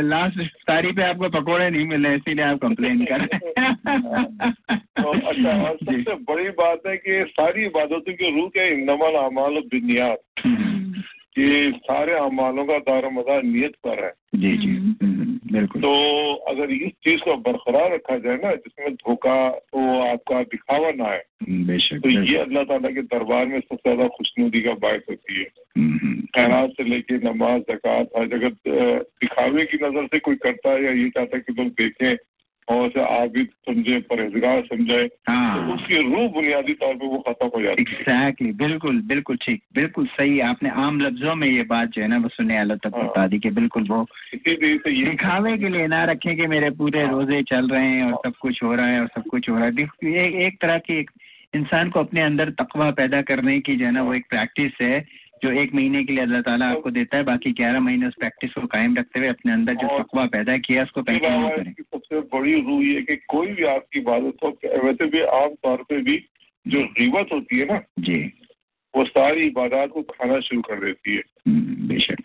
[0.00, 3.26] लास्ट तारीख पे आपको पकौड़े नहीं मिले इसीलिए आप कंप्लेन कर
[5.02, 9.60] तो अच्छा और सबसे बड़ी बात है कि सारी इबादतों की रूह के नमल अमाल
[9.68, 10.92] बिनियात हम्म,
[11.34, 16.70] कि सारे अमालों का दार मदार नियत पर है। जी जी। हम्म, बिल्कुल। तो अगर
[16.70, 21.78] इस चीज़ को बरकरार रखा जाए ना जिसमें धोखा तो आपका दिखावा ना है हम्म,
[22.00, 25.46] तो ये अल्लाह ताला के दरबार में सबसे ज़्यादा खुशनुदी का बायस होती है।
[25.78, 28.50] हम्म, हम्म, खैरात से लेके नमाज़ जक़ात हज अगर
[29.22, 32.16] दिखावे की नज़र से कोई करता है या ये चाहता है कि लोग देखें
[32.68, 37.46] और उसे आबिद समझे परहेजगार समझे तो हाँ उसकी रूह बुनियादी तौर पे वो खत्म
[37.54, 41.88] हो जाती है एग्जैक्टली बिल्कुल बिल्कुल ठीक बिल्कुल सही आपने आम लफ्जों में ये बात
[41.88, 44.04] जो है ना वो सुनने वालों तक हाँ। बता दी कि बिल्कुल वो
[44.34, 48.12] से ये दिखावे के लिए ना रखें कि मेरे पूरे हाँ। रोज़े चल रहे हैं
[48.12, 51.06] और सब कुछ हो रहा है और सब कुछ हो रहा है एक तरह की
[51.54, 54.98] इंसान को अपने अंदर तकवा पैदा करने की जो है ना वो एक प्रैक्टिस है
[55.42, 58.52] जो एक महीने के लिए अल्लाह ताला आपको देता है बाकी ग्यारह महीने उस प्रैक्टिस
[58.52, 62.84] को कायम रखते हुए अपने अंदर जो तकवा पैदा किया उसको करें। सबसे बड़ी रूह
[62.84, 64.48] ये कि कोई भी आपकी इबादत हो
[64.84, 66.24] वैसे भी आमतौर पर भी
[66.66, 68.32] जो गिबत होती है ना जी।
[68.96, 72.22] वो सारी इबादत को खाना शुरू कर देती है। हम्म, बेशक।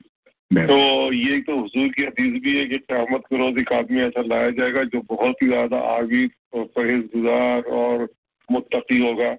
[0.51, 4.21] तो ये तो हुजूर की हदीस भी है कि क़यामत के रोज एक आदमी ऐसा
[4.21, 8.07] लाया जाएगा जो बहुत ही ज़्यादा आबिद और परहेजगुजार और
[8.51, 9.37] मुत्तकी होगा।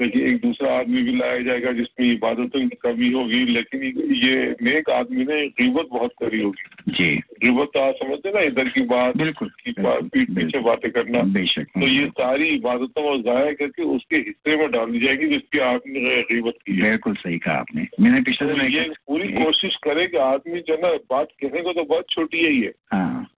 [0.00, 4.90] लेकिन एक दूसरा आदमी भी लाया जाएगा जिसमें इबादतों की कमी होगी लेकिन ये नेक
[4.90, 9.16] आदमी ने गिबत बहुत करी होगी। जी। गिबत तो आप समझते ना इधर की बात
[9.16, 13.82] बिल्कुल। की बात पीठ पीछे बातें करना। बेशक। तो ये सारी इबादतों और जाया करके
[13.82, 18.54] उसके हिस्से में डाली जाएगी जिसकी आपने गिबत की बिल्कुल सही कहा आपने। मैंने पिछले
[18.54, 22.46] तो ये पूरी कोशिश करे कि आदमी जो ना बात कहने को तो बहुत छोटी
[22.46, 23.30] ही है। हाँ।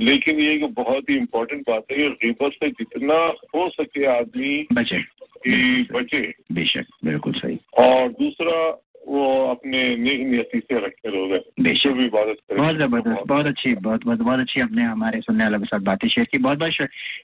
[0.00, 4.66] लेकिन ये एक बहुत ही इम्पोर्टेंट बात है कि गिबत से जितना हो सके आदमी
[4.72, 11.38] बचे। की बचे। बेशक बिल्कुल सही। और दूसरा वो अपने नेक नियति से रखे रोज़े
[11.62, 15.20] बेशक जो भी इबादत करे। बहुत ज़बरदस्त बहुत अच्छी बहुत बहुत बहुत अच्छी आपने हमारे
[15.20, 16.72] सुनने वालों के साथ बातें शेयर की। बहुत बहुत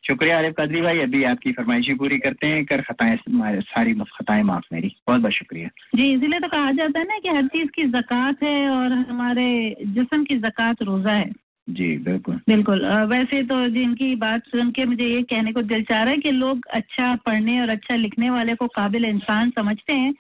[0.07, 3.17] शुक्रिया आरिफ कादरी भाई। अभी आपकी फरमाइशी पूरी करते हैं। कर खताएँ
[3.61, 7.29] सारी खताएँ माफ़ मेरी। बहुत बहुत शुक्रिया। जी इसीलिए तो कहा जाता है ना कि
[7.29, 12.85] हर चीज़ की जक़ात है और हमारे जिसम की जक़ात रोजा है। जी बिल्कुल। बिल्कुल।
[12.87, 16.31] वैसे तो जिनकी बात सुन के मुझे ये कहने को दिल चाह रहा है कि
[16.31, 20.13] लोग अच्छा पढ़ने और अच्छा लिखने वाले को काबिल इंसान समझते हैं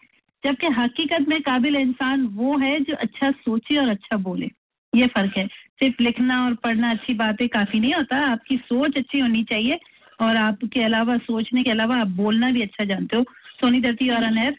[0.44, 4.50] जबकि हकीकत में काबिल इंसान वो है जो अच्छा सोचे और अच्छा बोले।
[4.94, 9.18] ये फ़र्क है। सिर्फ़ लिखना और पढ़ना अच्छी बातें काफ़ी नहीं होता आपकी सोच अच्छी
[9.18, 9.78] होनी चाहिए
[10.20, 13.22] और आपके अलावा सोचने के अलावा आप बोलना भी अच्छा जानते हो।
[13.60, 14.56] सोनी दत्ती और अनैर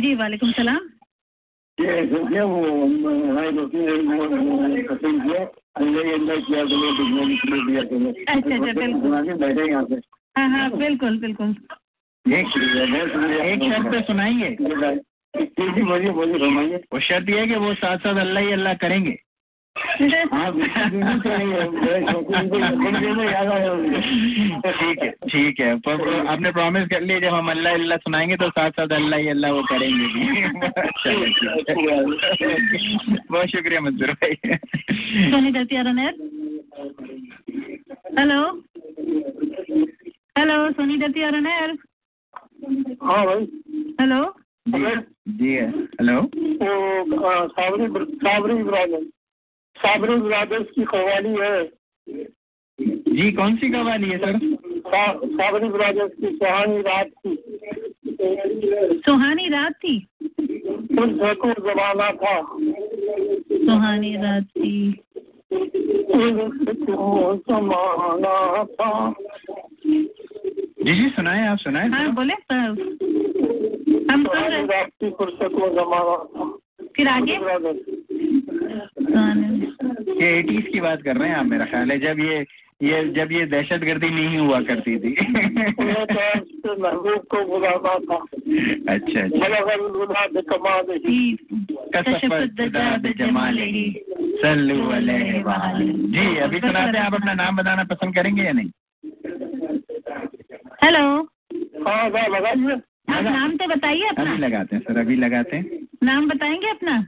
[0.00, 0.78] जी वालेकुम सलाम।
[1.78, 2.16] तो तो
[8.28, 9.94] अच्छा, अच्छा, बिल्कुल। बैठे यहाँ पे।
[10.36, 11.48] हाँ हाँ बिल्कुल बिल्कुल।
[12.32, 12.46] एक
[13.40, 14.56] एक शर्त पे सुनाइए।
[16.92, 19.18] वो शर्त यह है कि वो साथ साथ अल्लाह ही अल्लाह करेंगे।
[24.72, 28.48] ठीक है ठीक है। पर आपने प्रॉमिस कर लिया जब हम अल्लाह अल्लाह सुनाएँगे तो
[28.50, 30.42] साथ साथ अल्लाह ही अल्लाह वो करेंगे भी।
[33.30, 34.34] बहुत शुक्रिया मंजूर भाई।
[38.18, 38.40] हेलो।
[40.38, 41.76] हेलो सोनी दत्ती और अनैर
[43.02, 43.46] हाँ भाई।
[44.00, 44.34] हेलो।
[44.68, 44.94] जी।
[45.28, 48.62] जी हेलो। वो अ, साबरी
[49.78, 51.64] साबरी ब्रादर साबरी ब्रादर्स की कवाली है।
[53.14, 54.38] जी कौन सी कवाली है सर?
[55.26, 57.36] साबरी ब्रादर्स की सुहानी रात की।
[59.06, 60.06] सुहानी रात थी
[61.60, 62.42] जमाना था।
[63.66, 64.92] सुहानी रात थी
[67.48, 69.14] जमाना था।
[70.84, 75.48] जी जी सुनाए आप सुनाए हाँ बोले सर हम सुन सुहानी रहे रात की फुर्सत
[75.52, 76.58] वो जमाना था।
[76.96, 77.38] फिर आगे?
[80.22, 82.46] ये एटीज की बात कर रहे हैं आप मेरा ख्याल है जब ये
[82.82, 86.24] ये जब ये दहशत गर्दी नहीं हुआ करती थी। था।
[88.94, 89.26] अच्छा
[96.08, 98.70] जी अभी सुनाते हैं आप अपना नाम बताना पसंद करेंगे या नहीं?
[100.84, 101.28] हेलो।
[101.88, 102.10] हाँ
[103.16, 107.06] आप नाम तो बताइए अपना। अभी लगाते हैं सर अभी लगाते हैं। नाम बताएँगे अपना?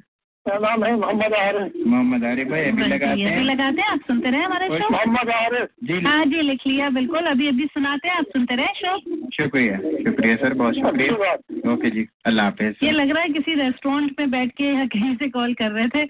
[0.50, 0.94] क्या नाम है?
[0.96, 4.68] मोहम्मद आरिफ। मोहम्मद आरिफ भाई अभी लगाते अभी हैं। लगाते हैं आप सुनते रहे हमारे
[4.68, 8.54] शो मोहम्मद आरिफ। जी। हाँ जी लिख लिया बिल्कुल अभी अभी सुनाते हैं आप सुनते
[8.56, 8.96] रहे शो
[9.36, 14.20] शुक्रिया शुक्रिया सर बहुत शुक्रिया। ओके जी अल्लाह हाफिज। ये लग रहा है किसी रेस्टोरेंट
[14.20, 16.04] में बैठ के या कहीं से कॉल कर रहे थे।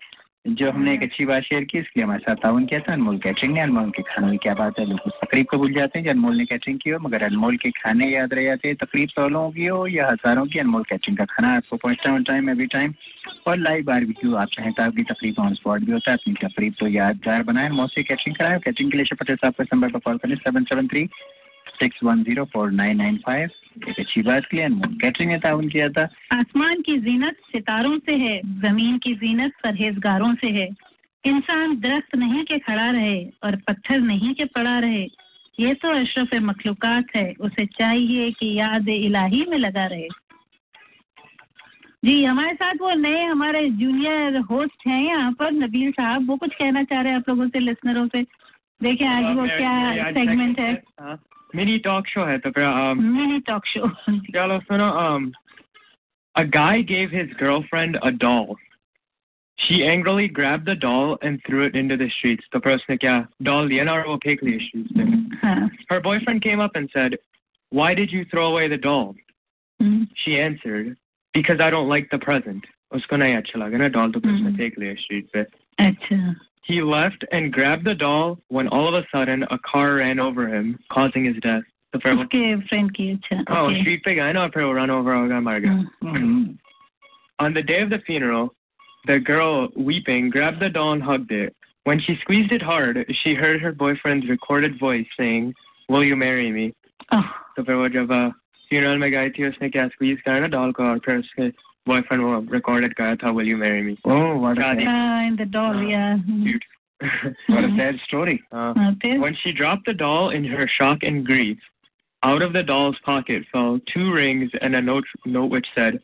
[0.44, 3.18] जो हमने एक अच्छी बात शेयर की, इसके लिए हमारे साथ ताउन किया था, अनमोल
[3.18, 5.98] कैटरिंग ने। अनमोल के खानों की क्या बात है, लोग उस तकरीब को भूल जाते
[5.98, 8.76] हैं जो अनमोल ने कैटरिंग की हो, मगर अनमोल के खाने याद रह जाते हैं,
[8.76, 12.22] तकरीब सौ लोगों की हो या हज़ारों की। अनमोल कैटरिंग का खाना आपको पहुँचता ऑन
[12.24, 12.94] टाइम एवरी टाइम
[13.46, 16.16] और लाइव बार भी बारबेक्यू आप चाहें तो आपकी तकरीब ऑन स्पॉट भी होता है,
[16.16, 19.90] अपनी तकरीब तो यादगार बनाए। मौसी कैटरिंग कराए। कैटरिंग के लिए पटेल साहब के नंबर
[19.90, 21.09] पर कॉल करें seven seven three
[21.80, 23.50] six one zero four nine nine five
[23.88, 28.14] एक अच्छी बात की अनमोल कैटरिंग ने ताउन किया था। आसमान की जीनत सितारों से
[28.16, 30.68] है ज़मीन की जीनत परहेजगारों से है।
[31.24, 35.02] इंसान दरख्त नहीं के खड़ा रहे और पत्थर नहीं के पड़ा रहे।
[35.58, 40.08] ये तो अशरफ मखलूक़ात है उसे चाहिए कि याद इलाही में लगा रहे।
[42.04, 46.54] जी हमारे साथ वो नए हमारे जूनियर होस्ट हैं यहाँ पर नबील साहब। वो कुछ
[46.54, 48.22] कहना चाह रहे हैं आप लोगों से लिसनरों से?
[48.80, 50.72] देखें आज वो क्या सेगमेंट है।
[51.55, 55.31] मिनी टॉक शो है तो फिर um, मिनी टॉक शो चलो सुनो um,
[56.36, 58.58] a guy gave his girlfriend a doll.
[59.58, 62.49] She angrily grabbed the doll and threw it into the streets.
[62.53, 65.03] तो फिर उसने क्या doll लिया ना और वो फेंक लिया streets पे.
[65.43, 67.17] हाँ Her boyfriend came up and said,
[67.71, 69.15] "Why did you throw away the doll?"
[69.79, 70.95] Hmm, She answered,
[71.34, 74.58] "Because I don't like the present." उसको नहीं अच्छा लगा ना doll तो फिर उसने
[74.58, 75.45] फेंक लिया street पे.
[75.79, 76.36] अच्छा
[76.67, 80.47] He left and grabbed the doll when all of a sudden a car ran over
[80.47, 81.63] him, causing his death.
[81.93, 83.81] तो फिर वो उसके फ्रेंड की अच्छा oh, okay.
[83.81, 85.73] street पे गया ना और फिर वो run over हो गया मर गया.
[86.03, 86.58] हम्म,
[87.39, 88.49] On the day of the funeral,
[89.05, 91.55] the girl, weeping, grabbed the doll and hugged it.
[91.84, 95.53] When she squeezed it hard, she heard her boyfriend's recorded voice saying,
[95.89, 96.71] Will you marry me?
[97.13, 97.21] ओह,
[97.55, 98.13] तो फिर वो जब
[98.69, 101.49] funeral में गई थी उसने क्या squeeze करा ना डॉल को और फिर उसके
[101.89, 105.36] बॉयफ्रेंड वो रिकॉर्डेड करा था will you marry me Oh, what a शादी हाँ, in
[105.41, 106.17] the doll, yeah.
[106.29, 106.60] Hmm,
[107.49, 108.36] what a sad story.
[108.51, 111.69] Uh, हाँ, फिर when she dropped the doll in her shock and grief,
[112.23, 115.05] out of the doll's pocket fell two rings and a note,
[115.38, 115.99] note which said,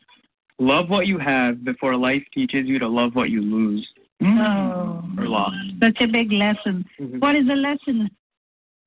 [0.58, 3.88] Love what you have before life teaches you to love what you lose
[4.20, 5.56] Oh, or lost.
[5.84, 6.84] such a big lesson.
[7.00, 7.18] Mhm.
[7.26, 8.08] What is the lesson?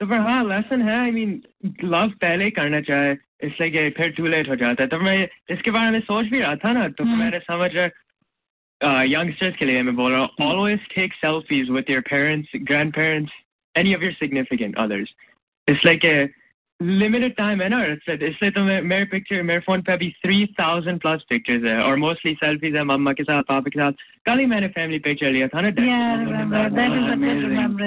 [0.02, 1.32] तो फिर हाँ lesson है I mean
[1.84, 3.14] love पहले ही करना चाहे
[3.45, 6.41] इसलिए कि फिर टू लेट हो जाता है। तो मैं इसके बारे में सोच भी
[6.41, 7.71] रहा था ना तो हम्म। मैंने समझ
[9.07, 12.51] यंगस्टर्स के लिए मैं बोल रहा हूँ always take selfies with your parents
[12.95, 13.33] grandparents
[13.77, 15.15] any of your significant others
[15.69, 16.13] इसलिए कि
[16.83, 20.47] लिमिटेड टाइम है ना इसलिए इसलिए तो मैं मेरे पिक्चर मेरे फ़ोन पे अभी थ्री
[20.61, 23.93] थाउज़ेंड प्लस पिक्चर्स है और मोस्टली सेल्फीज है मम्मा के साथ पापा के साथ
[24.27, 25.69] कल ही मैंने फैमिली पिक्चर लिया था ना.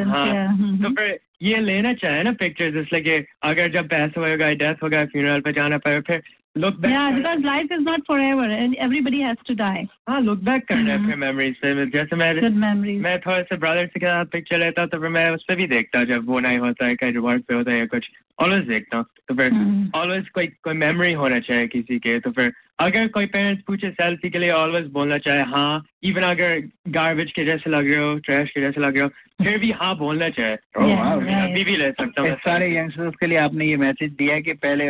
[0.10, 0.95] हाँ, तो.
[0.95, 5.41] फिर ये लेना चाहे ना पिक्चर्स इसलिए कि अगर जब पैसा होगा डेथ होगा फ्यूनरल
[5.41, 6.21] पे जाना पड़ेगा फिर
[6.55, 9.87] look Yeah, back because life is not forever and everybody has to die.
[10.09, 13.01] हाँ लुक बैक करना है हम्म। फिर मेमोरीज पे जैसे मैं Good memories.
[13.03, 16.03] मैं थोड़े से ब्रदर के साथ पिक्चर लेता तो फिर मैं उस पर भी देखता
[16.05, 19.05] जब वो नहीं होता है कहीं वर्क पे होता है या कुछ ऑलवेज देखता हूँ
[19.27, 19.51] तो फिर।
[19.95, 24.29] ऑलवेज कोई कोई मेमोरी होना चाहिए किसी के तो फिर अगर कोई पेरेंट्स पूछे सेल्फी
[24.29, 26.59] के लिए ऑलवेज बोलना चाहे हाँ इवन अगर
[26.93, 29.09] गार्बेज के जैसे लग रहे हो ट्रैश के जैसे लग रहे हो
[29.43, 31.19] फिर भी हाँ बोलना चाहे Oh, Yeah, wow.
[31.19, 31.43] right.
[31.43, 34.89] अभी भी ले सकता हूँ सारे यंगस्टर्स के लिए आपने ये मैसेज दिया कि पहले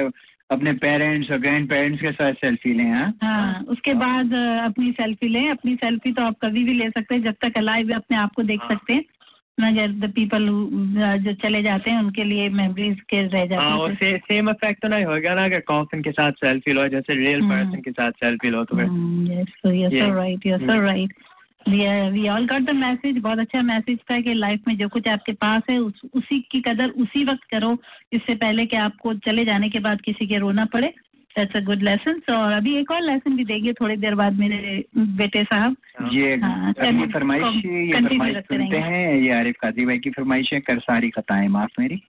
[0.53, 3.13] अपने पेरेंट्स और ग्रैंड पेरेंट्स के साथ सेल्फी लें हाँ?
[3.23, 4.33] हाँ उसके बाद
[4.65, 7.93] अपनी सेल्फी लें। अपनी सेल्फी तो आप कभी भी ले सकते हैं जब तक अलाइव
[7.95, 9.03] अपने आप को देख हाँ। सकते हैं।
[9.57, 10.47] मगर द पीपल
[11.23, 14.81] जो चले जाते हैं उनके लिए मेमोरीज के रह जाते हाँ हैं। से, सेम इफ़ेक्ट
[14.81, 17.91] तो नहीं होगा ना अगर कॉफिन के साथ सेल्फी लो जैसे रियल हम्म। पर्सन के
[17.91, 20.85] साथ सेल्फी लो तो right yes so hmm.
[20.85, 21.13] Right
[21.69, 25.31] we all got the message बहुत अच्छा मैसेज था कि लाइफ में जो कुछ आपके
[25.31, 27.77] पास है उस, उसी की कदर उसी वक्त करो
[28.13, 30.87] इससे पहले कि आपको चले जाने के बाद किसी के रोना पड़े।
[31.37, 34.83] दैट्स अ गुड लेसन और अभी एक और लेसन भी देंगे थोड़ी देर बाद मेरे
[34.97, 35.75] बेटे साहब।
[36.11, 41.09] ये हाँ, फरमाइश ये फरमाइश सुनते। हैं आरिफ काजी भाई की फरमाइश है कर सारी
[41.09, 42.01] खताएँ माफ़ मेरी।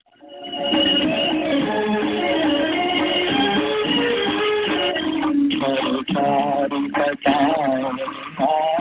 [6.10, 8.73] जहाँ का सारे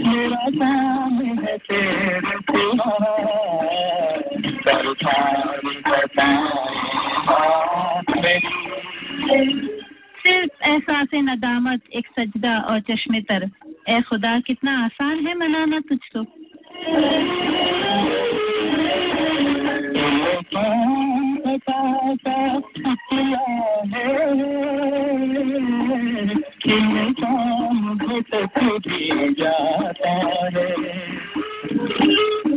[0.00, 2.36] मेरा नाम है तेरे
[4.68, 4.92] सिवा
[5.64, 6.58] सरदार
[10.22, 13.50] सिर्फ़ एहसास नदामत एक सजदा और चश्मे तर
[13.88, 16.24] ए खुदा, कितना आसान है मनाना तुझको
[26.62, 28.58] किन काम भटक
[28.88, 30.10] भी जाता
[30.58, 32.37] है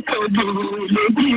[0.00, 1.32] को भूल भी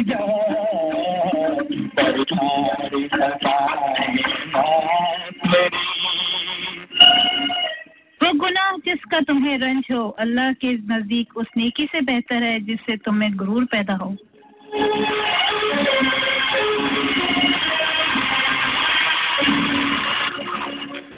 [8.24, 10.10] वो गुनाह जिसका तुम्हें रंज हो?
[10.10, 14.16] अल्लाह के नज़दीक उस नेकी से बेहतर है जिससे तुम्हें गुरूर पैदा हो।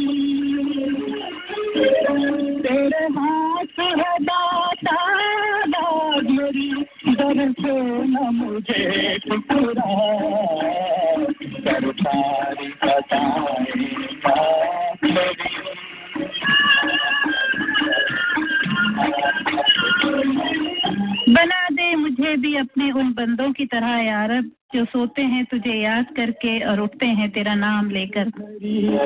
[21.29, 26.05] बना दे मुझे भी अपने उन बंदों की तरह, यारब। जो सोते हैं तुझे याद
[26.15, 28.97] करके और उठते हैं तेरा नाम लेकर। मेरी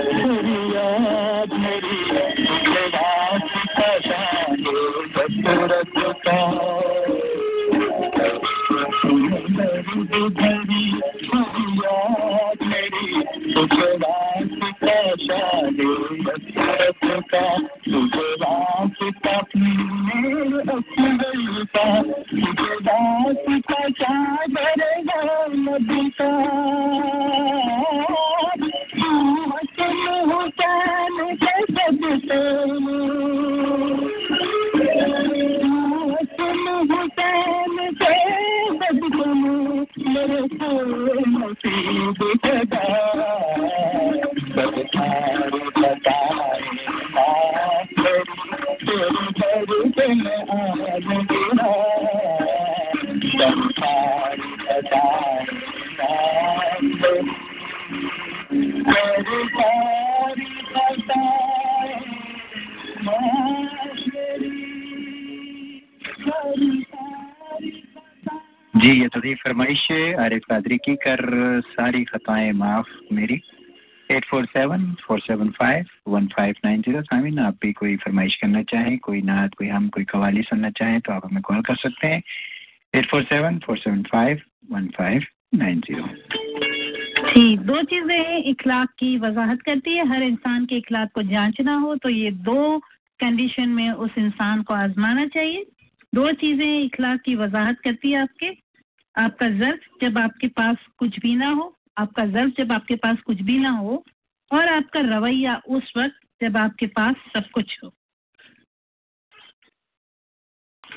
[23.72, 26.85] का चादर नबी का
[69.56, 71.22] फरमाइश आरिफ कादरी की कर
[71.66, 73.36] सारी खताएँ माफ़ मेरी।
[74.10, 77.02] Eight four seven four seven five, one five nine zero.
[77.02, 81.00] Samin आप भी कोई फरमाइश करना चाहें, कोई नात कोई हम कोई कवाली सुनना चाहें
[81.02, 82.22] तो आप हमें कॉल कर सकते हैं।
[82.96, 84.42] Eight four seven four seven five,
[84.72, 85.24] one five
[85.56, 86.08] nine zero.
[87.30, 91.78] जी, दो चीज़ें हैं इखलाक की वजाहत करती है। हर इंसान के इखलाक को जांचना
[91.78, 92.78] हो तो ये दो
[93.20, 95.66] कंडीशन में उस इंसान को आजमाना चाहिए।
[96.14, 98.65] दो चीज़ें इखलाक की वजाहत करती है आपके।
[99.16, 103.42] आपका जर्फ जब आपके पास कुछ भी ना हो आपका जर्फ जब आपके पास कुछ
[103.42, 104.04] भी ना हो
[104.52, 107.94] और आपका रवैया उस वक्त जब आपके पास सब कुछ हो।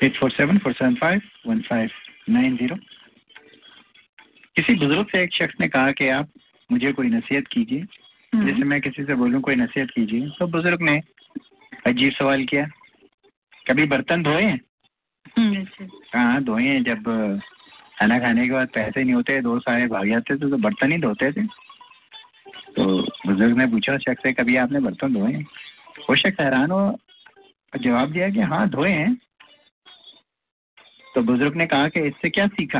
[0.03, 1.89] Eight four seven four seven five one five
[2.29, 2.75] nine zero
[4.55, 6.29] किसी बुज़ुर्ग से एक शख्स ने कहा कि आप
[6.71, 7.85] मुझे कोई नसीहत कीजिए
[8.45, 11.01] जैसे मैं किसी से बोलूँ कोई नसीहत कीजिए तो बुज़ुर्ग ने
[11.87, 12.65] अजीब सवाल किया
[13.67, 14.59] कभी बर्तन धोए हैं?
[16.15, 17.03] हाँ धोए हैं जब
[17.99, 20.97] खाना खाने के बाद पैसे नहीं होते दोस्त सारे भाग जाते थे तो बर्तन ही
[20.97, 21.43] धोते थे।
[22.75, 22.85] तो
[23.27, 25.43] बुज़ुर्ग ने पूछा शख्स से कभी आपने बर्तन धोए हैं?
[26.09, 26.99] वो शख्स हैरान हो
[27.73, 29.15] जवाब दिया कि हाँ धोए हैं।
[31.15, 32.79] तो बुज़ुर्ग ने कहा कि इससे क्या सीखा?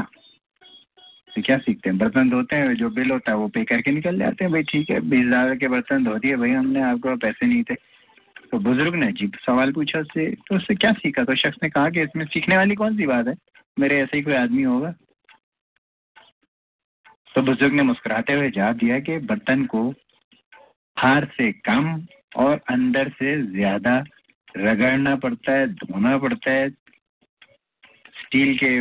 [1.28, 1.98] उससे क्या सीखते हैं?
[1.98, 4.90] बर्तन धोते हैं, जो बिल होता है वो पे करके निकल जाते हैं। भाई ठीक
[4.90, 7.76] है, बीस हज़ार के बर्तन धो दिए, भाई हमने आपको पैसे नहीं थे।
[8.52, 11.24] तो बुज़ुर्ग ने अजीब सवाल पूछा, उससे तो उससे क्या सीखा?
[11.24, 13.36] तो शख्स ने कहा कि इसमें सीखने वाली कौन सी बात है?
[13.78, 14.94] मेरे ऐसे ही कोई आदमी होगा।
[17.40, 19.82] तो बुज़ुर्ग ने मुस्कुराते हुए जवाब दिया कि बर्तन को
[20.98, 21.86] हार से कम
[22.36, 23.94] और अंदर से ज़्यादा
[24.58, 26.70] रगड़ना पड़ता है धोना पड़ता है
[28.20, 28.72] स्टील के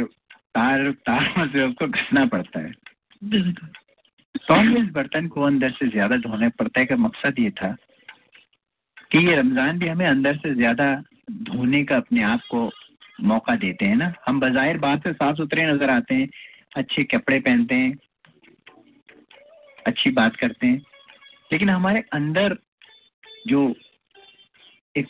[0.59, 2.73] तार तारों से उसको घसना पड़ता है।
[4.35, 7.71] तो इस बर्तन को अंदर से ज़्यादा धोने पड़ता है का मकसद ये था
[9.11, 10.93] कि ये रमज़ान भी हमें अंदर से ज़्यादा
[11.45, 12.69] धोने का अपने आप को
[13.25, 16.29] मौका देते हैं ना। हम बाजाहिर बात से साफ़ सुथरे नज़र आते हैं
[16.77, 17.97] अच्छे कपड़े पहनते हैं
[19.89, 20.83] अच्छी बात करते हैं।
[21.53, 22.57] लेकिन हमारे अंदर
[23.47, 23.75] जो
[24.97, 25.07] एक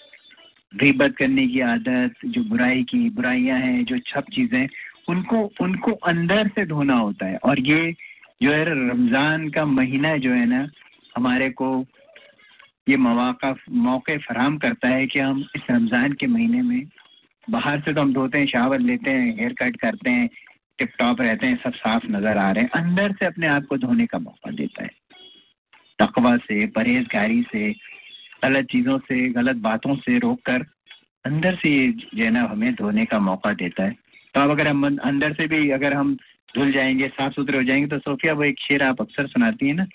[0.76, 4.68] गिबत करने की आदत, जो बुराई की, बुराइयाँ हैं, जो छप चीज़ें,
[5.08, 7.94] उनको उनको अंदर से धोना होता है। और ये
[8.42, 10.68] जो है, रमज़ान का महीना जो है ना,
[11.16, 11.86] हमारे को
[12.88, 16.82] ये मौका, मौके फराम करता है कि हम इस रमज़ान के महीने में
[17.50, 20.28] बाहर से तो हम धोते हैं, शावर लेते हैं, हेयर कट करते हैं
[20.78, 23.76] टिप टॉप रहते हैं, सब साफ़ नज़र आ रहे हैं। अंदर से अपने आप को
[23.76, 24.90] धोने का मौका देता है।
[25.98, 27.74] तकवा से, परहेजगारी से,
[28.44, 30.64] गलत चीज़ों से, गलत बातों से रोक कर
[31.24, 33.90] अंदर से ये जो है ना, हमें धोने का मौका देता है।
[34.34, 36.14] तो अब अगर हम अंदर से भी अगर हम
[36.56, 39.74] धुल जाएँगे साफ़ सुथरे हो जाएँगे तो सोफिया, वो एक शेर आप अक्सर सुनाती है
[39.74, 39.86] ना,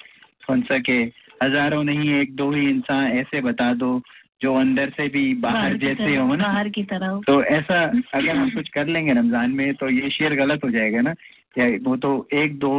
[0.47, 1.11] कौन सा के,
[1.43, 4.01] हज़ारों नहीं, एक दो ही इंसान, ऐसे बता दो
[4.43, 6.43] जो अंदर से भी बाहर जैसे हो ना?
[6.43, 7.83] बाहर की तरह हो। तो ऐसा
[8.13, 11.13] अगर हम कुछ कर लेंगे रमज़ान में तो ये शेर गलत हो जाएगा ना?
[11.57, 12.71] या वो तो एक दो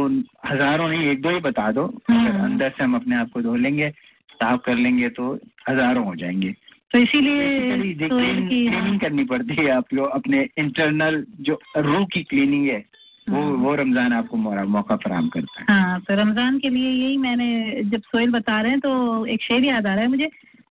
[0.45, 3.41] हज़ारों नहीं एक दो ही बता दो। अगर हम्म। अंदर से हम अपने आप को
[3.41, 3.89] धो लेंगे
[4.33, 5.33] साफ़ कर लेंगे तो
[5.69, 6.53] हज़ारों हो जाएँगे।
[6.91, 12.83] तो इसीलिए क्लीनिंग करनी पड़ती है आपको अपने इंटरनल जो रूह की क्लीनिंग है
[13.27, 17.17] वो हाँ। वो रमज़ान आपको मौका फराम करता है। हाँ तो रमज़ान के लिए यही
[17.17, 18.91] मैंने जब सोहेल बता रहे हैं तो
[19.25, 20.29] एक शेर याद आ रहा है मुझे।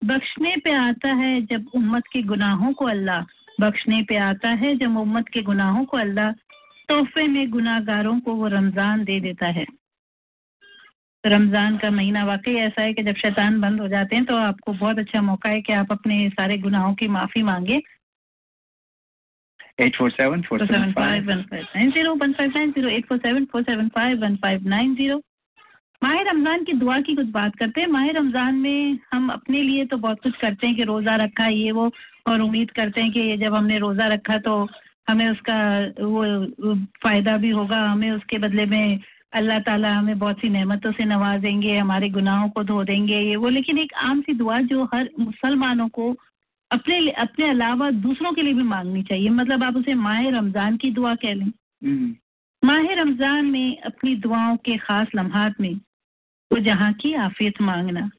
[0.02, 3.22] बख्शने पे आता है जब उम्मत के गुनाहों को अल्लाह
[3.60, 6.32] बख्शने पे आता है जब उम्मत के गुनाहों को अल्लाह
[6.88, 9.66] तोहफे में गुनाहगारों को वो रमज़ान दे देता है।
[11.24, 14.72] रमज़ान का महीना वाकई ऐसा है कि जब शैतान बंद हो जाते हैं तो आपको
[14.72, 17.80] बहुत अच्छा मौका है कि आप अपने सारे गुनाहों की माफ़ी मांगे।
[19.80, 21.30] Eight four seven four seven five.
[21.30, 24.36] One five nine zero one five nine zero eight four seven four seven five one
[24.42, 25.20] five nine zero.
[26.02, 29.84] माह रमज़ान की दुआ की कुछ बात करते हैं। माह रमज़ान में हम अपने लिए
[29.84, 31.90] तो बहुत कुछ करते हैं कि रोज़ा रखा ये वो
[32.28, 34.56] और उम्मीद करते हैं कि ये जब हमने रोज़ा रखा तो
[35.08, 35.56] हमें उसका
[36.00, 36.24] वो
[37.02, 39.00] फ़ायदा भी होगा। हमें उसके बदले में
[39.34, 43.48] अल्लाह ताला हमें बहुत सी नेमतों से नवाजेंगे हमारे गुनाहों को धो देंगे ये वो।
[43.48, 46.14] लेकिन एक आम सी दुआ जो हर मुसलमानों को
[46.70, 50.90] अपने अपने अलावा दूसरों के लिए भी मांगनी चाहिए। मतलब आप उसे माह रमज़ान की
[50.90, 52.14] दुआ कह लें। हम्म।
[52.62, 55.74] माह रमज़ान में अपनी दुआओं के ख़ास लम्हात में
[56.52, 58.10] वो जहाँ की आफियत मांगना।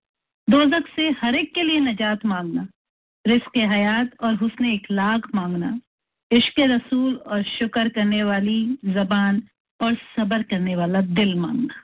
[0.50, 2.68] दोजक से हर एक के लिए नजात मांगना।
[3.28, 5.80] रिस्क हयात और हुसन इखलाक मांगना।
[6.32, 9.44] इश्क रसूल और शुक्र करने वाली जबान
[9.82, 11.84] और सबर करने वाला दिल मांगना।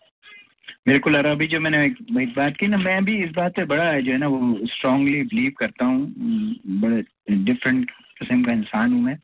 [0.87, 3.83] बिल्कुल अभी जो मैंने एक, एक बात की ना मैं भी इस बात पे बड़ा
[3.83, 6.13] है जो है ना वो स्ट्रांगली बिलीव करता हूँ।
[6.81, 9.17] बड़े डिफरेंट किस्म का इंसान हूँ मैं।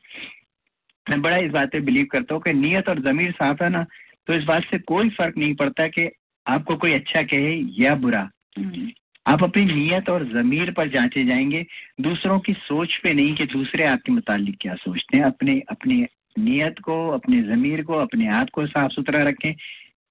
[1.08, 3.86] मैं बड़ा इस बात पे बिलीव करता हूँ कि नीयत और ज़मीर साफ़ है ना
[4.26, 6.10] तो इस बात से कोई फ़र्क नहीं पड़ता कि
[6.50, 8.88] आपको कोई अच्छा कहे या बुरा हम्म।
[9.26, 11.66] आप अपनी नीयत और ज़मीर पर जांचे जाएँगे।
[12.00, 16.06] दूसरों की सोच पे नहीं कि दूसरे आपके मुतालिक क्या सोचते हैं। अपने अपनी
[16.38, 19.54] नीयत को अपने ज़मीर को अपने आप को साफ़ सुथरा रखें।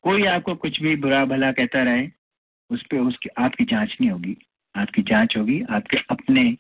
[0.04, 2.08] कोई आपको कुछ भी बुरा भला कहता रहे
[2.70, 4.38] उस पर उसकी आपकी जाँच नहीं होगी।
[4.76, 6.58] आपकी जाँच होगी आपके अपने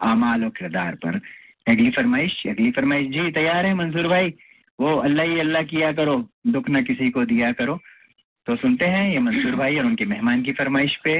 [0.00, 1.20] आमाल और किरदार पर।
[1.68, 4.34] अगली फरमाइश अगली फरमाइश जी तैयार है मंजूर भाई?
[4.80, 7.80] वो अल्लाह ही अल्लाह किया करो दुख ना किसी को दिया करो।
[8.46, 11.12] तो सुनते हैं ये मंसूर भाई और उनके मेहमान की फरमाइश पे।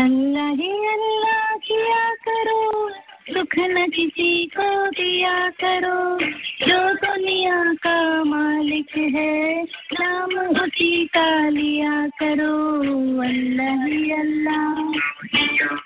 [0.00, 2.90] अल्लाह ही अल्लाह, किया करो।
[3.34, 6.18] दुख न किसी को दिया करो।
[6.66, 9.62] जो दुनिया का मालिक है,
[10.00, 12.54] नाम उसी का लिया करो।
[13.22, 15.85] अल्लाह ही अल्लाह।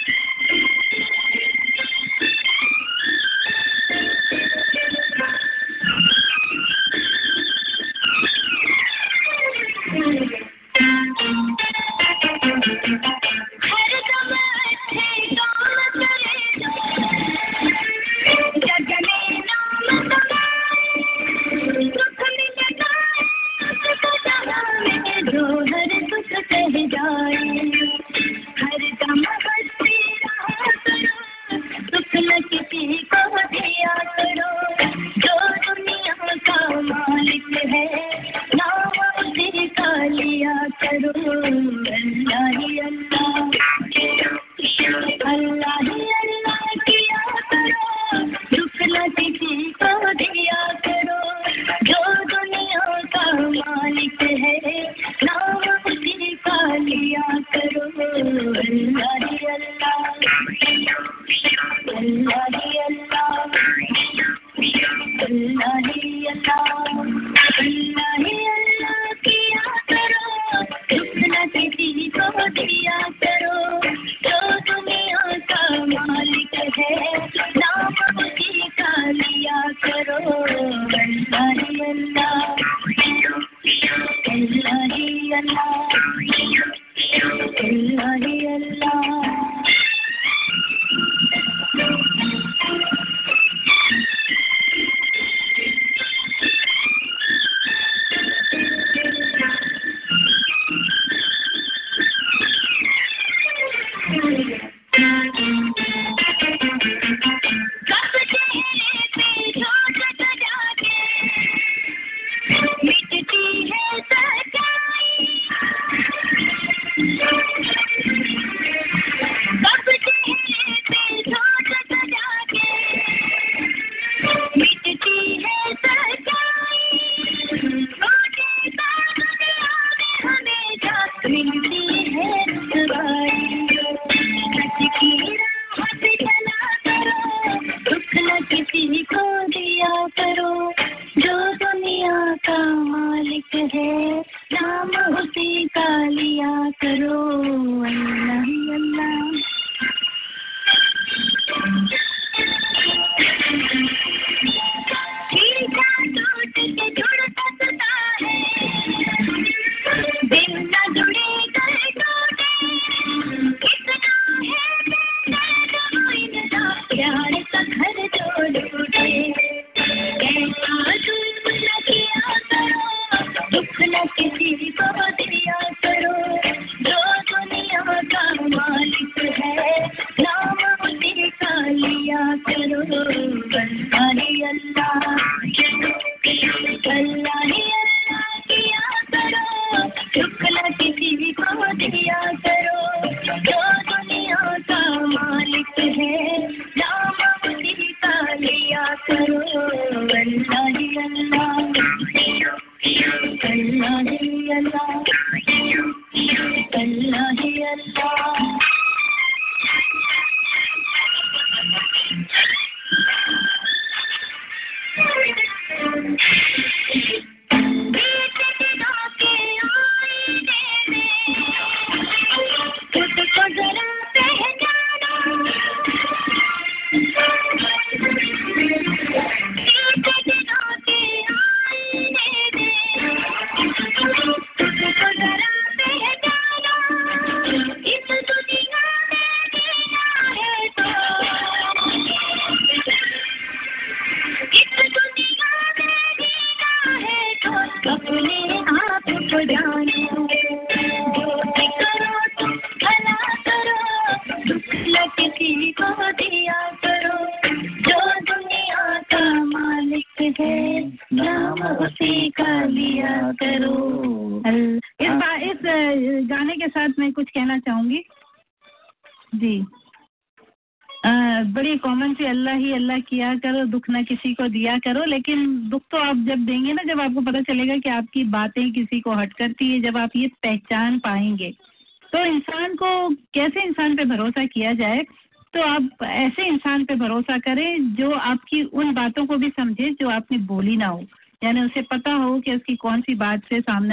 [27.11, 27.60] ഹായ്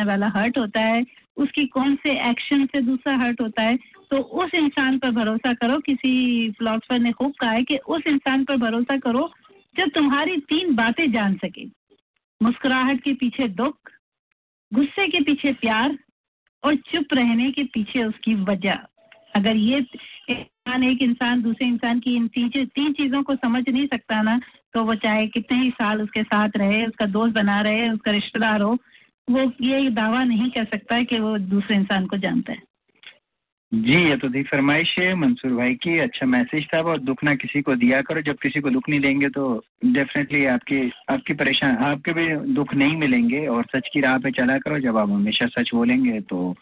[0.09, 1.05] वाला हर्ट होता है,
[1.37, 3.77] उसकी कौन से एक्शन से दूसरा हर्ट होता है
[4.11, 8.45] तो उस इंसान पर भरोसा करो। किसी फिलोसफर ने खूब कहा है कि उस इंसान
[8.45, 9.31] पर भरोसा करो
[9.75, 11.65] जो तुम्हारी तीन बातें जान सके।
[12.41, 13.91] मुस्कुराहट के पीछे दुख,
[14.73, 15.99] गुस्से के पीछे प्यार,
[16.63, 18.79] और चुप रहने के पीछे उसकी वजह।
[19.35, 19.79] अगर ये
[20.31, 24.41] इंसान, एक इंसान, दूसरे इंसान की इन तीन तीन चीज़ों को समझ नहीं सकता ना
[24.75, 28.61] तो वो चाहे कितने ही साल उसके साथ रहे, उसका दोस्त बना रहे, उसका रिश्तेदार
[28.61, 28.77] हो
[29.31, 32.63] वो ये दावा नहीं कर सकता है कि वो दूसरे इंसान को जानता है।
[33.75, 37.35] जी, ये तो दी फरमाइश है मंसूर भाई की। अच्छा मैसेज था और दुख ना
[37.35, 41.77] किसी को दिया करो। जब किसी को दुख नहीं देंगे तो डेफिनेटली आपकी आपकी परेशान,
[41.77, 45.47] आपके भी दुख नहीं मिलेंगे। और सच की राह पे चला करो, जब आप हमेशा
[45.47, 46.55] सच बोलेंगे तो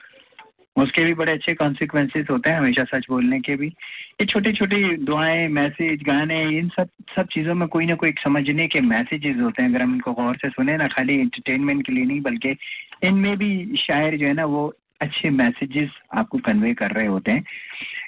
[0.77, 4.97] उसके भी बड़े अच्छे कॉन्सिक्वेंसेस होते हैं, हमेशा सच बोलने के भी। ये छोटी छोटी
[4.97, 9.63] दुआएँ मैसेज गाने, इन सब सब चीज़ों में कोई ना कोई समझने के मैसेजेस होते
[9.63, 12.57] हैं। अगर हम इनको गौर से सुने ना, खाली एंटरटेनमेंट के लिए नहीं, बल्कि
[13.05, 17.45] इनमें भी शायर जो है ना, वो अच्छे मैसेजेस आपको कन्वे कर रहे होते हैं।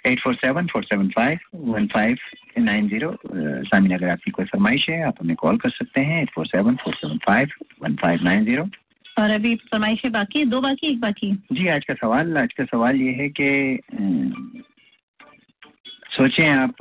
[0.07, 2.19] Eight four seven four seven five one five
[2.59, 6.31] nine zero Samin अगर आपकी कोई फरमाइश है, आप हमें कॉल कर सकते हैं। Eight
[6.35, 7.49] four seven four seven five
[7.83, 8.64] one five nine zero
[9.19, 12.97] और अभी फरमाइशें बाकी दो बाकी एक बाकी जी, आज का सवाल, आज का सवाल
[12.97, 13.79] ये है कि
[16.12, 16.77] सोचें आप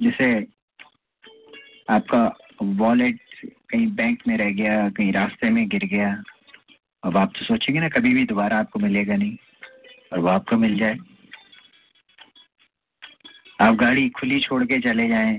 [0.00, 0.26] जैसे
[1.88, 2.24] आपका
[2.62, 3.20] वॉलेट
[3.70, 6.10] कहीं बैंक में रह गया, कहीं रास्ते में गिर गया,
[7.02, 9.36] अब आप तो सोचेंगे ना, कभी भी दोबारा आपको मिलेगा नहीं,
[10.12, 10.96] और वो आपको मिल जाए।
[13.60, 15.38] आप गाड़ी खुली छोड़ के चले जाएँ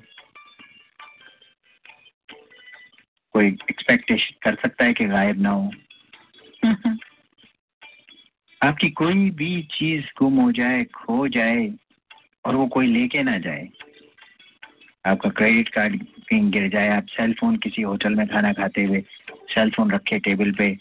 [3.34, 5.72] कोई एक्सपेक्टेशन कर सकता है कि गायब ना हो।
[8.62, 11.72] आपकी कोई भी चीज़ गुम हो जाए खो जाए
[12.46, 13.68] और वो कोई लेके ना जाए
[15.06, 19.02] आपका क्रेडिट कार्ड कहीं गिर जाए आप सेल फ़ोन किसी होटल में खाना खाते हुए
[19.50, 20.78] सेल फ़ोन रखे टेबल पे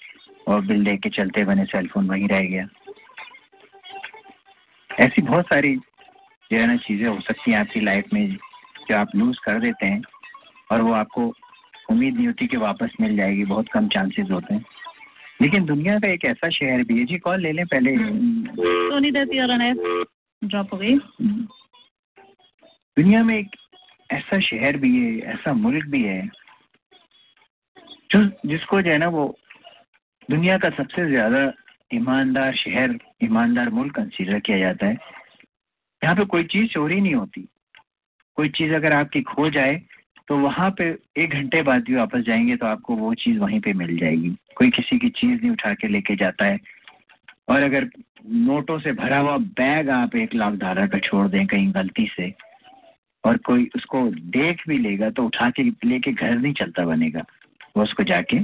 [0.49, 2.69] और बिल दे के चलते बने सेल फ़ोन वहीं रह गया।
[4.91, 5.75] ऐसी बहुत सारी
[6.51, 8.27] जो है ना चीज़ें हो सकती हैं आपकी लाइफ में
[8.89, 10.03] जो आप लूज कर देते हैं
[10.71, 11.33] और वो आपको
[11.91, 14.65] उम्मीद नहीं होती कि वापस मिल जाएगी बहुत कम चांसेस होते हैं।
[15.43, 19.41] लेकिन दुनिया का एक ऐसा शहर भी है जी कॉल ले लें पहले। सोनी दत्ती
[19.41, 19.57] और
[20.43, 20.99] ड्रॉप हो गई।
[22.97, 23.57] दुनिया में एक
[24.11, 26.27] ऐसा शहर भी है ऐसा मुल्क भी है
[28.11, 29.25] जो जिसको जो है ना वो
[30.31, 31.53] दुनिया का सबसे ज़्यादा
[31.95, 34.97] ईमानदार शहर ईमानदार मुल्क कंसीडर किया जाता है।
[36.03, 37.49] यहाँ पे कोई चीज़ चोरी नहीं होती।
[38.37, 39.75] कोई चीज़ अगर आपकी खो जाए
[40.29, 40.85] तो वहाँ पे
[41.17, 44.71] एक घंटे बाद भी वापस जाएँगे तो आपको वो चीज़ वहीं पे मिल जाएगी। कोई
[44.71, 46.59] किसी की चीज़ नहीं उठा के लेके जाता है।
[47.49, 47.89] और अगर
[48.29, 52.33] नोटों से भरा हुआ बैग आप एक लाख डॉलर का छोड़ दें कहीं गलती से,
[53.25, 54.03] और कोई उसको
[54.33, 57.25] देख भी लेगा तो उठा के लेके घर नहीं चलता बनेगा।
[57.77, 58.39] वो उसको जाके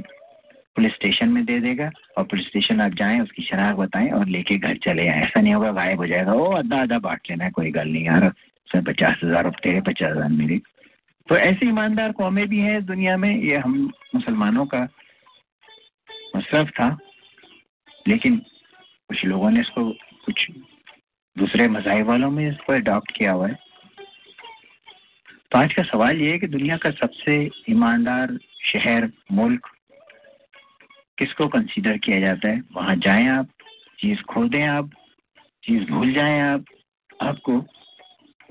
[0.75, 4.57] पुलिस स्टेशन में दे देगा और पुलिस स्टेशन आप जाएँ, उसकी शराब बताएँ और लेके
[4.57, 7.51] घर चले आए। ऐसा नहीं होगा, गायब हो जाएगा। वो आधा आधा बांट लेना है,
[7.51, 8.31] कोई गल नहीं यार।
[8.67, 10.59] पचास हज़ार तेरे पचास हज़ार मेरे।
[11.29, 14.87] तो ऐसी ईमानदार कौमें भी हैं दुनिया में, ये हम मुसलमानों का
[16.35, 16.97] मसरफ था।
[18.07, 18.37] लेकिन
[19.07, 19.91] कुछ लोगों ने इसको,
[20.25, 20.51] कुछ
[21.37, 23.53] दूसरे मजाही वालों में इसको अडॉप्ट किया हुआ है।
[25.51, 29.67] तो आज का सवाल ये है कि दुनिया का सबसे ईमानदार शहर, मुल्क
[31.17, 32.63] किसको कंसीडर किया जाता है?
[32.73, 33.47] वहाँ जाएँ आप,
[33.99, 34.89] चीज़ खो दें आप,
[35.63, 36.65] चीज़ भूल जाएँ आप,
[37.21, 37.65] आपको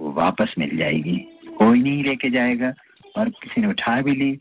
[0.01, 2.73] वापस मिल जाएगी। कोई नहीं लेके जाएगा
[3.17, 4.33] और किसी ने उठा भी ली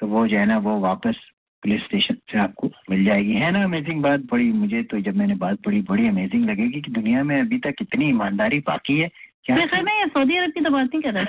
[0.00, 1.16] तो वो जो है ना वो वापस
[1.62, 5.34] पुलिस स्टेशन से आपको मिल जाएगी। है ना अमेजिंग बात बड़ी मुझे तो जब मैंने
[5.34, 9.10] बात पढ़ी बड़ी अमेजिंग लगेगी कि दुनिया में अभी तक इतनी ईमानदारी बाकी है।
[9.44, 11.24] क्या मैं मैं सऊदी अरब की तो बात नहीं कर रहा।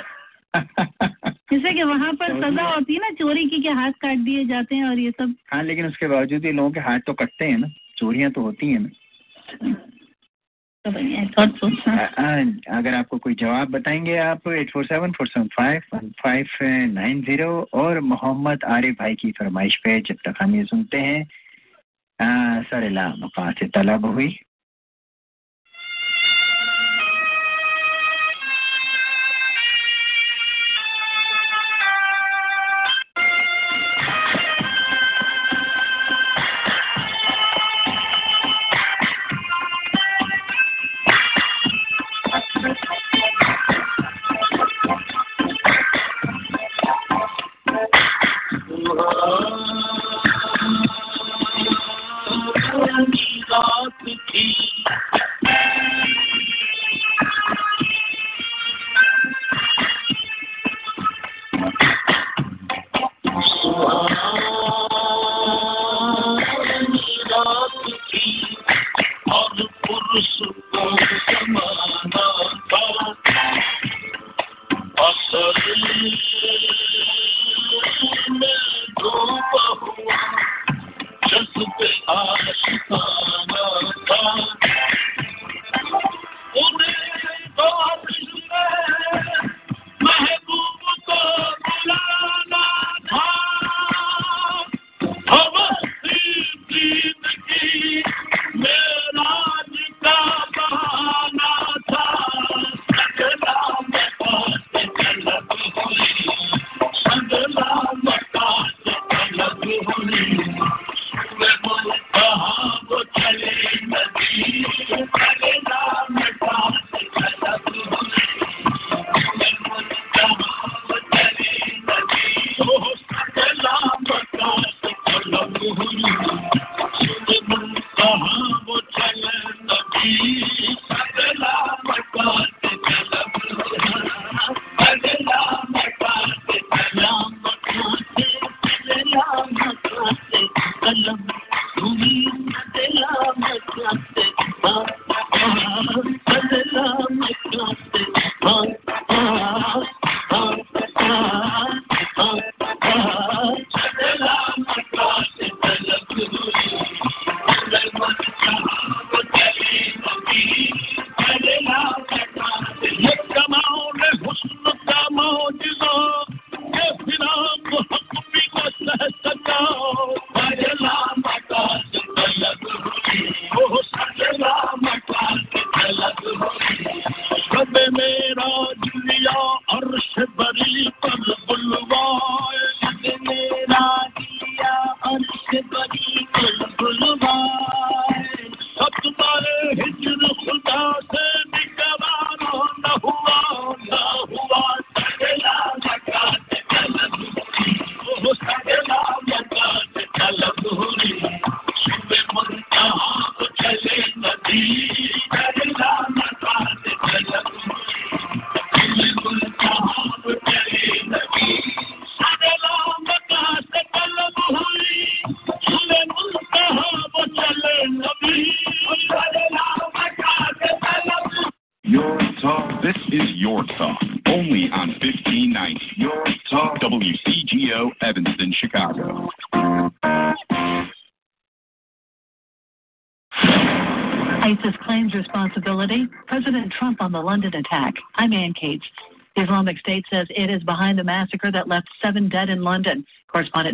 [1.53, 4.76] जैसे कि वहाँ पर सजा होती है ना चोरी की के हाथ काट दिए जाते
[4.76, 7.57] हैं और ये सब। हाँ लेकिन उसके बावजूद ये लोगों के हाथ तो कटते हैं
[7.57, 8.89] ना। चोरियाँ तो होती हैं ना।
[12.68, 16.46] अगर आपको कोई जवाब बताएँगे आप, eight four seven four seven five, one five,
[16.92, 21.24] nine zero और मोहम्मद आरिफ भाई की फरमाइश पे जब तक हम ये सुनते हैं
[22.22, 24.40] सर सरेला मुका से तलब हुई।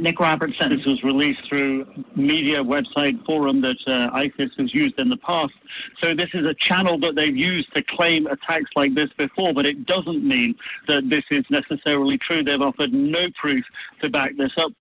[0.01, 0.75] Nick Robertson.
[0.75, 1.85] This was released through
[2.15, 5.53] media website forum that uh, ISIS has used in the past.
[6.01, 9.65] So this is a channel that they've used to claim attacks like this before, but
[9.65, 10.55] it doesn't mean
[10.87, 12.43] that this is necessarily true.
[12.43, 13.63] They've offered no proof
[14.01, 14.71] to back this up.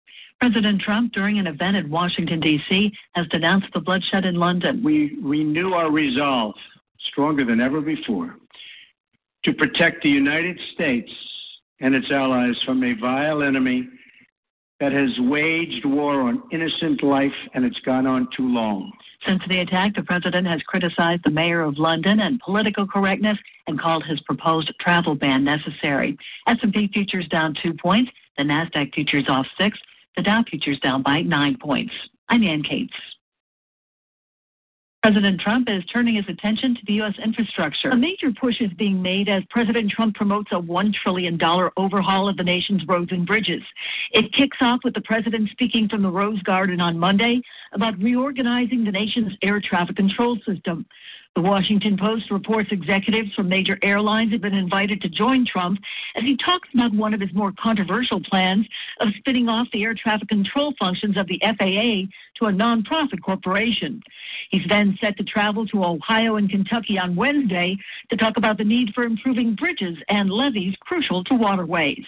[0.40, 4.82] President Trump, during an event in Washington, D.C., has denounced the bloodshed in London.
[4.82, 6.54] We renew our resolve,
[7.10, 8.36] stronger than ever before,
[9.44, 11.12] to protect the United States
[11.80, 13.86] and its allies from a vile enemy
[14.80, 18.90] that has waged war on innocent life and it's gone on too long.
[19.26, 23.78] Since the attack, the president has criticized the mayor of London and political correctness and
[23.78, 26.16] called his proposed travel ban necessary.
[26.46, 28.10] S&P futures down two points.
[28.38, 29.78] The Nasdaq futures off six.
[30.16, 31.92] The Dow futures down by nine points.
[32.30, 32.94] I'm Ann Cates.
[35.02, 37.14] President Trump is turning his attention to the U.S.
[37.24, 37.88] infrastructure.
[37.88, 41.40] A major push is being made as President Trump promotes a $1 trillion
[41.78, 43.62] overhaul of the nation's roads and bridges.
[44.12, 47.40] It kicks off with the president speaking from the Rose Garden on Monday
[47.72, 50.84] about reorganizing the nation's air traffic control system.
[51.36, 55.78] The Washington Post reports executives from major airlines have been invited to join Trump
[56.16, 58.66] as he talks about one of his more controversial plans
[58.98, 64.02] of spinning off the air traffic control functions of the FAA to a nonprofit corporation.
[64.50, 67.76] He's then set to travel to Ohio and Kentucky on Wednesday
[68.10, 72.04] to talk about the need for improving bridges and levees crucial to waterways.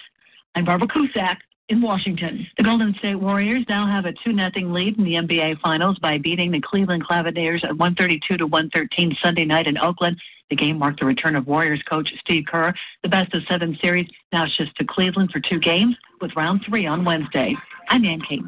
[0.55, 1.37] I'm Barbara Cusack
[1.69, 2.45] in Washington.
[2.57, 6.17] The Golden State Warriors now have a 2 0 lead in the NBA Finals by
[6.17, 10.17] beating the Cleveland Cavaliers at 132 to 113 Sunday night in Oakland.
[10.49, 12.73] The game marked the return of Warriors coach Steve Kerr.
[13.01, 16.85] The best of seven series now shifts to Cleveland for two games with round three
[16.85, 17.55] on Wednesday.
[17.89, 18.43] I'm Ann Cates.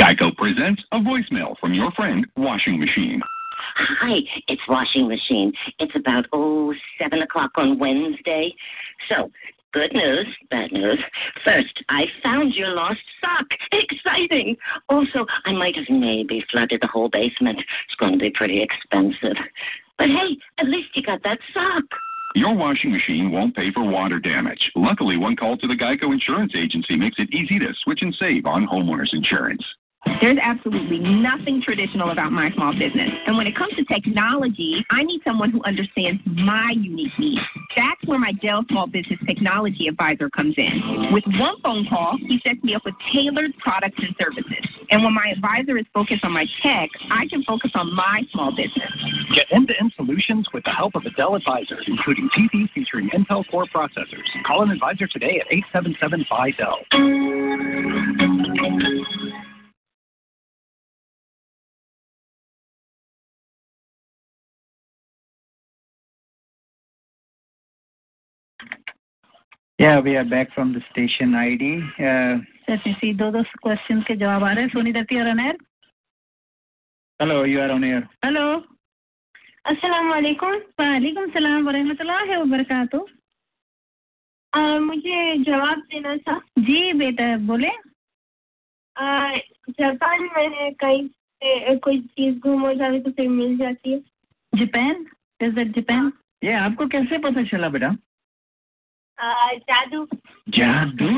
[0.00, 3.20] Geico presents a voicemail from your friend Washing Machine.
[3.76, 5.52] Hi, it's washing machine.
[5.78, 8.54] It's about oh seven o'clock on Wednesday.
[9.08, 9.30] So
[9.72, 10.98] good news, bad news.
[11.44, 13.46] First, I found your lost sock.
[13.72, 14.56] Exciting.
[14.88, 17.58] Also, I might have maybe flooded the whole basement.
[17.58, 19.36] It's going to be pretty expensive.
[19.98, 21.84] But hey, at least you got that sock.
[22.34, 24.70] Your washing machine won't pay for water damage.
[24.74, 28.46] Luckily, one call to the Geico Insurance Agency makes it easy to switch and save
[28.46, 29.62] on homeowners insurance.
[30.20, 33.10] There's absolutely nothing traditional about my small business.
[33.26, 37.40] And when it comes to technology, I need someone who understands my unique needs.
[37.76, 41.10] That's where my Dell Small Business Technology Advisor comes in.
[41.12, 44.64] With one phone call, he sets me up with tailored products and services.
[44.90, 48.50] And when my advisor is focused on my tech, I can focus on my small
[48.50, 48.92] business.
[49.34, 53.66] Get end-to-end solutions with the help of a Dell advisor, including PCs featuring Intel Core
[53.74, 54.26] processors.
[54.46, 56.78] Call an advisor today at 877-BUY-DELL.
[69.82, 71.68] Yeah, we are back from the station ID.
[72.00, 72.34] Uh,
[72.68, 73.12] Let me see.
[73.20, 75.56] दो दो question के जवाब आ रहे हैं सोनी दत्ती और on air
[77.20, 78.02] hello, you are on air.
[78.24, 78.44] Hello
[79.64, 83.00] अस्सलाम वालेकुम वालेकुम सलाम वरहमतुल्लाह वबरकातु
[84.86, 85.18] मुझे
[85.50, 87.70] जवाब देना था। जी बेटा बोले।
[88.96, 89.36] आ,
[89.80, 93.98] जापान में कहीं से कोई चीज़ गुम हो जाती तो फिर मिल जाती है।
[94.54, 95.06] जापान?
[95.42, 96.12] इज़ दैट जापान
[96.44, 97.94] ये आपको कैसे पता चला बेटा?
[99.22, 100.08] जादू।
[100.48, 101.08] जादू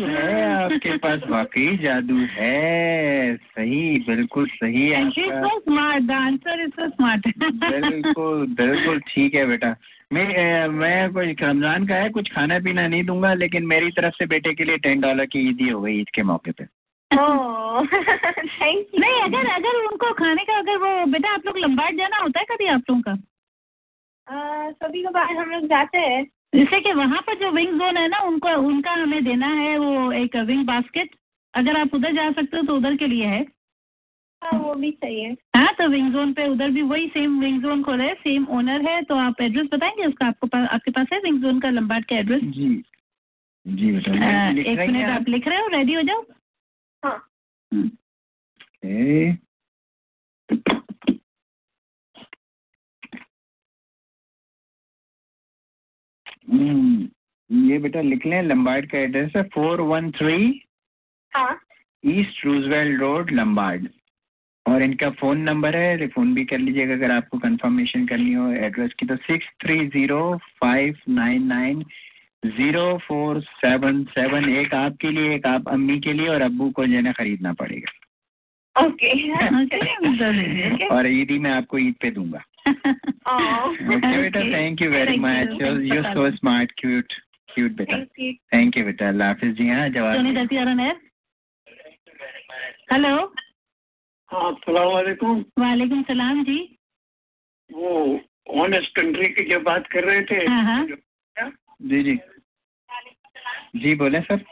[0.00, 7.38] है आपके पास वाकई जादू है। सही बिल्कुल सही आपका। Smart answer is so smart
[7.38, 9.76] बिल्कुल बिल्कुल ठीक है बेटा।
[10.12, 14.26] मैं मैं कुछ रमज़ान का है कुछ खाना पीना नहीं दूँगा लेकिन मेरी तरफ़ से
[14.26, 19.00] बेटे के लिए टेन डॉलर की ईदी हो गई ईद के मौके पे। थैंक यू
[19.00, 22.46] नहीं अगर अगर उनको खाने का अगर वो बेटा आप लोग लंबाट जाना होता है
[22.50, 23.16] कभी आप लोगों का?
[24.82, 28.18] कभी कभार हम लोग जाते हैं। जैसे कि वहाँ पर जो विंग जोन है ना
[28.22, 31.14] उनको उनका हमें देना है वो एक विंग बास्केट
[31.54, 33.40] अगर आप उधर जा सकते हो तो उधर के लिए है।
[34.42, 37.60] हाँ वो भी सही है हाँ तो विंग जोन पे उधर भी वही सेम विंग
[37.62, 40.06] जोन खोला है सेम ओनर है तो आप एड्रेस बताएँगे?
[40.06, 42.68] उसका आपको पास आपके पास है विंग जोन का लंबाट का एड्रेस जी।
[43.66, 44.12] जी बेटा
[44.50, 45.68] एक मिनट आप लिख रहे हो?
[45.68, 46.24] रेडी हो जाओ?
[47.02, 47.30] हाँ।
[56.48, 60.62] ये बेटा लिख लें लंबार्ड का एड्रेस है फोर वन थ्री
[61.34, 61.60] हाँ।
[62.04, 63.88] ईस्ट रूजवेल्ट रोड लंबार्ड
[64.68, 68.92] और इनका फ़ोन नंबर है फ़ोन भी कर लीजिएगा अगर आपको कंफर्मेशन करनी हो एड्रेस
[68.94, 71.84] की तो six three zero five nine nine
[72.46, 76.86] zero four seven seven एक आपके लिए एक आप अम्मी के लिए और अब्बू को
[76.86, 77.92] जो है ना खरीदना पड़ेगा।
[78.86, 80.90] Okay Okay.
[80.92, 85.62] और ईद मैं आपको ईद पे दूँगा। ओके बेटा thank you very much
[85.92, 87.12] you so smart cute
[87.54, 87.98] cute बेटा
[88.54, 91.00] थैंक यू बेटा अल्लाह हाफिज जी हाँ जवाब सोनी दत्ती आर एयर
[92.92, 93.16] हेलो
[94.30, 94.88] अस्सलाम
[95.58, 96.58] वालेकुम सलाम जी।
[97.70, 97.90] वो
[98.62, 100.86] ऑनेस्ट कंट्री की जो बात कर रहे थे। हाँ हाँ।
[101.82, 102.18] जी जी।
[103.76, 104.44] जी बोले सर।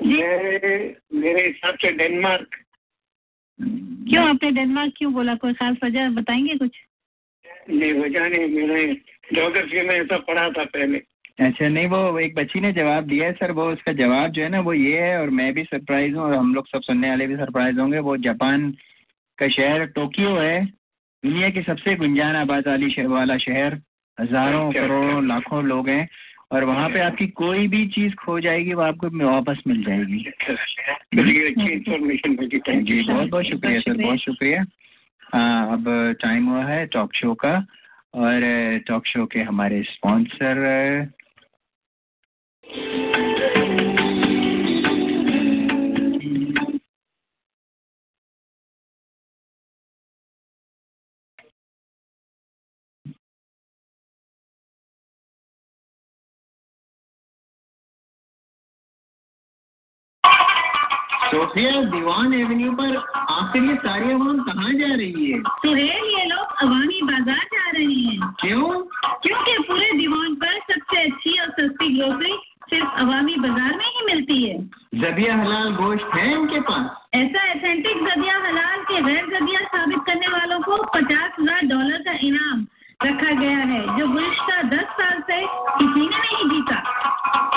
[0.00, 2.56] मेरे मेरे हिसाब से डेनमार्क।
[4.08, 5.34] क्यों आपने डेनमार्क क्यों बोला?
[5.34, 6.76] कोई खास वजह बताएँगे कुछ?
[7.68, 8.92] नहीं वजह नहीं मैंने
[9.34, 10.98] जोग्राफी में ऐसा पढ़ा था पहले।
[11.40, 14.48] अच्छा नहीं वो एक बच्ची ने जवाब दिया है सर वो उसका जवाब जो है
[14.48, 17.26] ना वो ये है और मैं भी सरप्राइज़ हूँ और हम लोग सब सुनने वाले
[17.26, 18.70] भी सरप्राइज़ होंगे वो जापान
[19.38, 20.64] का शहर टोक्यो है
[21.24, 23.78] दुनिया की सबसे गुंजान आबाद वाली शहर वाला शहर।
[24.18, 26.08] हज़ारों अच्छा, करोड़ों लाखों लोग हैं
[26.52, 31.72] और वहाँ पे आपकी कोई भी चीज़ खो जाएगी वो आपको वापस मिल जाएगी। अच्छी
[31.72, 34.64] इंफॉर्मेशन थैंक जी यू बहुत बहुत शुक्रिया सर बहुत शुक्रिया।
[35.34, 35.84] अब
[36.22, 37.66] टाइम हुआ है टॉक शो का
[38.14, 38.40] और
[38.78, 40.58] टॉक शो के हमारे स्पॉन्सर
[61.28, 62.96] सोफिया दीवान एवेन्यू पर
[63.30, 65.40] आखिर ये सारी आवाम कहाँ जा रही है?
[65.64, 68.68] सुहेल ये लोग अवामी बाज़ार जा रहे हैं। क्यों?
[69.22, 72.36] क्योंकि पूरे दीवान पर सबसे अच्छी और सस्ती ग्रोसरी
[72.70, 74.56] सिर्फ़ अवामी बाज़ार में ही मिलती है।
[75.02, 76.96] जबिया हलाल गोश्त है उनके पास?
[77.14, 82.18] ऐसा एथेंटिक जदिया हलाल के गैर जदिया साबित करने वालों को पचास हज़ार डॉलर का
[82.22, 82.66] इनाम
[83.00, 86.76] रखा गया है। जो गुज़श्ता दस साल से किसी ने नहीं जीता।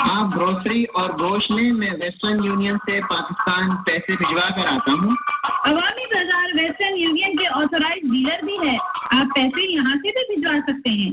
[0.02, 5.16] आप ग्रोसरी और गोश्त में मैं वेस्टर्न यूनियन से पाकिस्तान पैसे भिजवा कर आता हूँ।
[5.66, 8.76] अवामी बाज़ार वेस्टर्न यूनियन के ऑथोराइज डीलर भी है।
[9.12, 11.12] आप पैसे यहाँ से भी भिजवा सकते हैं।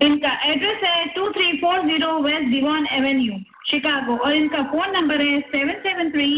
[0.00, 3.38] इनका एड्रेस है two three four zero west Devon avenue
[3.70, 6.28] Chicago और इनका फ़ोन नंबर है seven seven three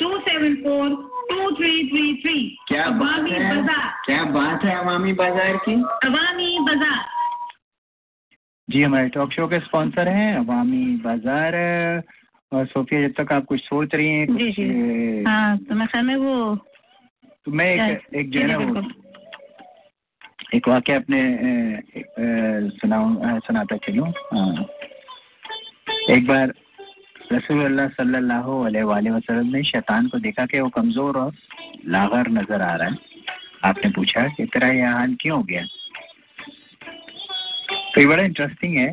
[0.00, 0.88] two seven four
[1.30, 5.74] two three three three क्या बात अवामी है बाज़ार क्या बात है अवामी बाज़ार की
[6.06, 7.04] अवामी बाज़ार
[8.68, 11.56] जी हमारे टॉक शो के स्पॉन्सर हैं अवामी बाज़ार
[12.52, 16.04] और सोफिया जब तक आप कुछ सोच रही हैं जी, जी। हाँ तो मैं ख्याल
[16.04, 16.34] में वो
[17.46, 18.82] तो मैं एक एक जो है ना।
[20.54, 21.20] एक वाक्य अपने
[22.78, 24.64] सुनाऊं सुनाता चलूँ हाँ।
[26.10, 26.52] एक बार
[27.32, 31.32] रसूल सल्लल्लाहु वसल्लम ने शैतान को देखा कि वो कमज़ोर और
[31.86, 32.96] लागर नज़र आ रहा है।
[33.64, 35.64] आपने पूछा कि तेरा यह हाल क्यों हो गया?
[37.94, 38.90] तो ये बड़ा इंटरेस्टिंग है।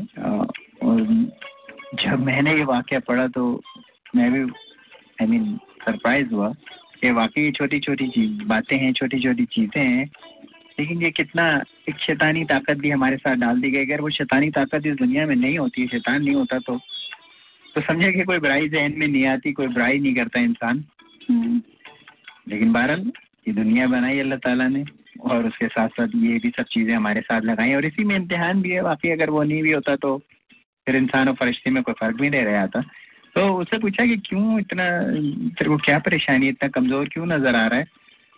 [2.03, 3.43] जब मैंने ये वाक्य पढ़ा तो
[4.15, 4.41] मैं भी
[5.21, 5.45] आई मीन
[5.85, 6.49] सरप्राइज़ हुआ
[7.01, 10.09] कि वाकई छोटी छोटी चीज़, बातें हैं छोटी छोटी चीज़ें हैं,
[10.79, 11.45] लेकिन ये कितना,
[11.89, 15.25] एक शैतानी ताकत भी हमारे साथ डाल दी गई। अगर वो शैतानी ताकत इस दुनिया
[15.25, 16.79] में नहीं होती, शैतान नहीं होता तो
[17.75, 20.83] तो समझे कि कोई बुराई जहन में नहीं आती कोई बुराई नहीं करता इंसान।
[22.49, 23.11] लेकिन बहरहाल
[23.47, 24.83] ये दुनिया बनाई अल्लाह ताला ने
[25.21, 28.61] और उसके साथ साथ ये भी सब चीज़ें हमारे साथ लगाई और इसी में इम्तिहान
[28.61, 30.17] भी है। बाकी अगर वो नहीं भी होता तो
[30.87, 32.81] फिर इंसान और फरिश्ते में कोई फ़र्क भी नहीं रह जाता
[33.35, 34.89] तो उससे पूछा कि क्यों इतना
[35.51, 37.85] तेरे को क्या परेशानी इतना कमज़ोर क्यों नज़र आ रहा है?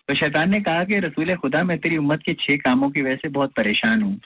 [0.10, 3.16] तो शैतान ने कहा कि रसूल खुदा मैं तेरी उम्मत के छह कामों की वजह
[3.16, 4.20] से बहुत परेशान हूँ।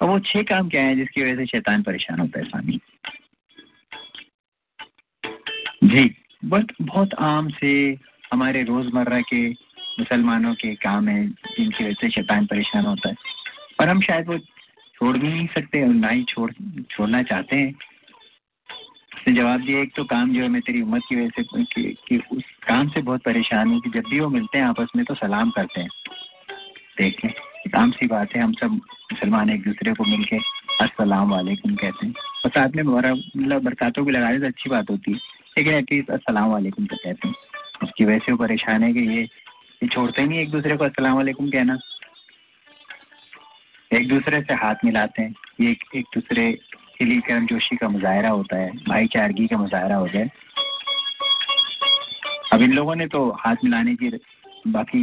[0.00, 2.80] और वो छह काम क्या है जिसकी वजह से शैतान परेशान होता है स्वामी?
[5.82, 6.14] जी
[6.44, 7.98] बट बहुत आम से
[8.32, 13.14] हमारे रोज़मर्रा के मुसलमानों के काम हैं जिनकी वजह से शैतान परेशान होता है।
[13.78, 16.50] पर हम शायद वो छोड़ भी नहीं सकते और ना ही छोड़
[16.90, 17.72] छोड़ना चाहते हैं।
[19.16, 21.96] उसने जवाब दिया एक तो काम जो है मैं तेरी उम्मत की वजह से कि,
[22.08, 25.04] कि उस काम से बहुत परेशान हूँ कि जब भी वो मिलते हैं आपस में
[25.04, 25.88] तो सलाम करते हैं।
[26.98, 27.30] देखें
[27.80, 30.36] आम सी बात है हम सब मुसलमान एक दूसरे को मिलके
[30.84, 32.14] अस्सलाम वालेकुम कहते हैं।
[32.44, 36.50] और साथ में मतलब बरकातों भी लगाने से अच्छी बात होती है। लेकिन एटलीस्ट अस्सलाम
[36.50, 37.34] वालेकुम तो कहते हैं।
[37.82, 39.22] उसकी वजह से वो परेशान है कि ये
[39.82, 41.78] ये छोड़ते नहीं एक दूसरे को अस्सलाम वालेकुम कहना।
[43.92, 46.52] एक दूसरे से हाथ मिलाते हैं। ये एक, एक दूसरे
[46.98, 50.30] के लिए करम जोशी का मुजाहरा होता है भाईचारगी का मुजाहरा है
[52.52, 54.10] अब इन लोगों ने तो हाथ मिलाने की
[54.66, 55.02] बाकी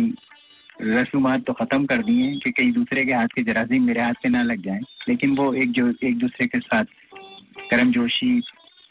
[0.81, 4.13] रसूमात तो ख़त्म कर दी हैं कि कहीं दूसरे के हाथ के जरासीम मेरे हाथ
[4.13, 6.85] पे ना लग जाएँ। लेकिन वो एक जो एक दूसरे के साथ
[7.71, 8.41] करम जोशी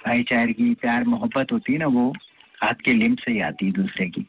[0.07, 2.13] भाईचारगी प्यार मोहब्बत होती है ना, वो
[2.59, 4.23] हाथ के लिम्ब से ही आती है दूसरे की।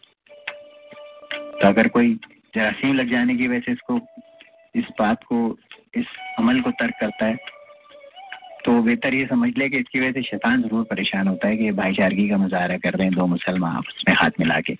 [1.53, 2.13] तो अगर कोई
[2.53, 3.99] जरासीम लग जाने की वजह से इसको,
[4.75, 5.57] इस बात को,
[5.95, 6.05] इस
[6.39, 7.55] अमल को तर्क करता है
[8.65, 11.71] तो बेहतर ये समझ ले कि इसकी वजह से शैतान ज़रूर परेशान होता है कि
[11.73, 14.73] भाईचारगी का मुजाहरा कर रहे हैं दो मुसलमान आपस में हाथ मिला के।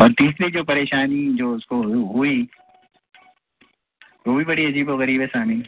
[0.00, 2.42] और तीसरी जो परेशानी जो उसको हुई,
[4.26, 5.62] वो भी बड़ी अजीब व गरीब है सामी।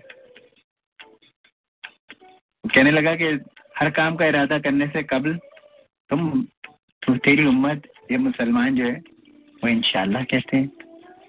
[2.75, 3.27] कहने लगा कि
[3.79, 5.39] हर काम का इरादा करने से कबल
[6.11, 8.97] तुम तेरी उम्मत, ये मुसलमान जो है,
[9.63, 10.71] वो इंशाल्लाह कहते हैं।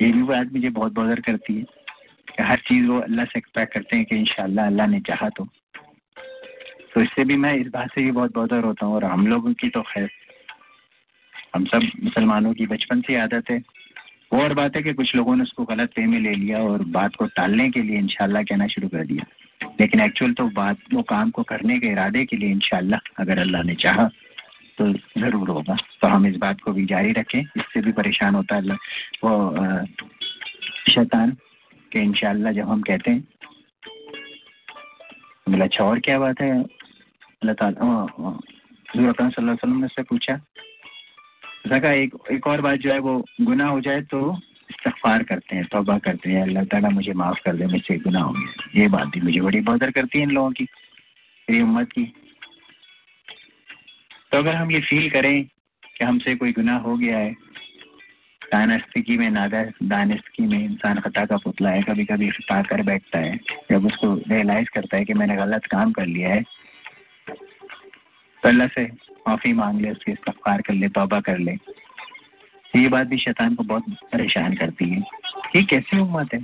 [0.02, 1.64] ये भी बात मुझे बहुत बदर करती है
[2.28, 5.48] कि हर चीज़ वो अल्लाह से एक्सपेक्ट करते हैं कि इंशाल्लाह अल्लाह ने चाहा तो।
[6.94, 9.54] तो इससे भी मैं इस बात से भी बहुत बदर होता हूँ और हम लोगों
[9.54, 10.10] की तो खैर,
[11.56, 13.58] हम सब मुसलमानों की बचपन से आदत है।
[14.34, 16.84] वो और बात है कि कुछ लोगों ने उसको गलत वे में ले लिया और
[16.92, 19.26] बात को टालने के लिए इंशाल्लाह कहना शुरू कर दिया।
[19.80, 23.64] लेकिन एक्चुअल तो बात, वो काम को करने के इरादे के लिए इंशाल्लाह, अगर अल्लाह
[23.64, 24.10] ने चाहा
[24.78, 28.56] तो ज़रूर होगा। तो हम इस बात को भी जारी रखें। इससे भी परेशान होता
[28.56, 28.62] है
[29.24, 29.56] वो
[30.92, 31.32] शैतान,
[31.92, 33.28] कि इंशाल्लाह जब हम कहते हैं,
[35.50, 36.62] बोला अच्छा और क्या बात है?
[36.62, 40.40] अल्लाह ताला ने पूछा
[41.94, 44.40] एक एक और बात जो है, वो गुनाह हो जाए तो
[44.70, 48.34] इस्तगफार करते हैं, तोबा करते हैं, अल्लाह ताला मुझे माफ़ कर दे, मुझसे गुनाह हो
[48.34, 50.64] गया। ये बात भी मुझे बड़ी बदर करती है इन लोगों की,
[51.48, 52.06] मेरी उम्मत की।
[54.32, 57.32] तो अगर हम ये फील करें कि हमसे कोई गुनाह हो गया है
[58.42, 63.20] दानस्तगी में, नादा दानस्तगी में इंसान खता का पुतला है कभी कभी खता कर बैठता
[63.20, 63.38] है,
[63.72, 66.44] जब उसको रियलाइज़ करता है कि मैंने गलत काम कर लिया है
[68.44, 68.84] तो अल्लाह से
[69.28, 71.56] माफ़ी मांग ले उसके इस्तफार कर ले, तोबा कर ले।
[72.76, 75.00] ये बात भी शैतान को बहुत परेशान करती है।
[75.56, 76.44] ये कैसी उम्मत है?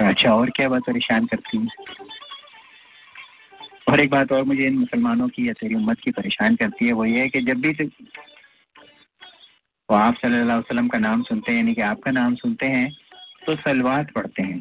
[0.00, 1.68] अच्छा और क्या बात परेशान करती है?
[3.88, 6.92] और एक बात और मुझे इन मुसलमानों की या तेरी उम्मत की परेशान करती है,
[6.92, 7.72] वो ये है कि जब भी
[9.90, 12.96] वो आप सल्लल्लाहु अलैहि वसल्लम का नाम सुनते हैं, यानी कि आपका नाम सुनते हैं
[13.46, 14.60] तो सलवात पढ़ते हैं।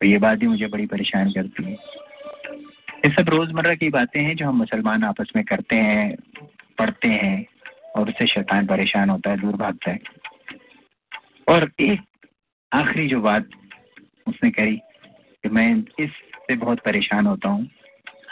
[0.00, 1.72] तो ये बात भी मुझे बड़ी परेशान करती है।
[3.04, 6.16] ये सब रोज़मर्रा की बातें हैं जो हम मुसलमान आपस में करते हैं।
[6.82, 7.44] पढ़ते हैं
[7.96, 9.98] और उससे शैतान परेशान होता है दूर भागता है।
[11.48, 12.28] और एक
[12.72, 13.48] आखिरी जो बात
[14.26, 17.68] उसने करी कि मैं इससे बहुत परेशान होता हूँ।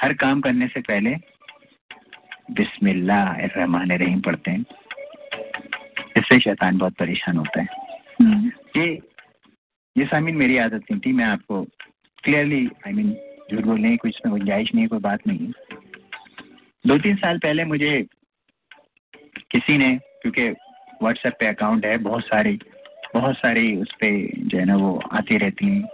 [0.01, 1.15] हर काम करने से पहले
[2.53, 4.65] बिस्मिल्लाह रहमान रहीम पढ़ते हैं।
[6.17, 7.69] इससे शैतान बहुत परेशान होता है।
[8.77, 8.87] ये
[9.97, 11.63] ये सामिन मेरी आदत नहीं थी मैं आपको
[12.25, 13.13] क्लियरली आई मीन
[13.53, 15.53] झूठ बोलने की कुछ गुंजाइश नहीं कोई बात नहीं
[16.85, 17.91] दो तीन साल पहले मुझे
[19.51, 20.49] किसी ने, क्योंकि
[21.03, 22.59] व्हाट्सएप पे अकाउंट है, बहुत सारी
[23.15, 25.89] बहुत सारी उस पर जो है ना वो आती रहती हैं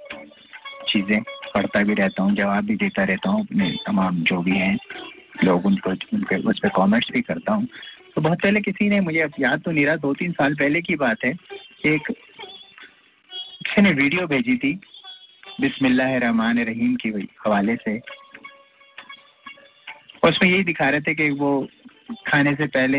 [0.88, 1.22] चीज़ें,
[1.54, 4.78] पढ़ता भी रहता हूँ, जवाब भी देता रहता हूँ अपने तमाम जो भी हैं,
[5.44, 7.68] लोग उनको, उनके, उस पर कॉमेंट्स भी करता हूँ।
[8.14, 10.96] तो बहुत पहले किसी ने, मुझे याद तो नहीं रहा दो तीन साल पहले की
[10.96, 11.32] बात है,
[11.86, 12.10] एक,
[13.66, 14.80] किसी ने वीडियो भेजी थी
[15.60, 17.08] बिस्मिल्लाह रहमान रहीम की
[17.46, 17.98] हवाले से।
[20.28, 21.68] उसमें यही दिखा रहे थे कि वो
[22.26, 22.98] खाने से पहले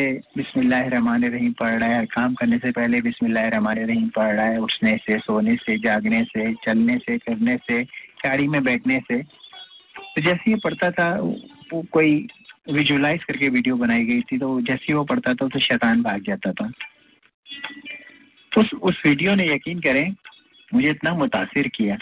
[1.29, 5.55] रहीम पढ़ रहा है। काम करने से पहले रहीम पढ़ रहा है। उठने से, सोने
[5.55, 7.83] से, जागने से, चलने से, फिरने से,
[8.23, 11.09] गाड़ी में बैठने से। तो जैसे ही पढ़ता था,
[11.73, 12.27] वो कोई
[12.71, 16.21] विजुलाइज करके वीडियो बनाई गई थी तो जैसे ही वो पढ़ता था तो शैतान भाग
[16.21, 16.71] जाता था।
[18.51, 20.15] उस उस वीडियो ने यकीन करें,
[20.73, 21.97] मुझे इतना मुतासिर किया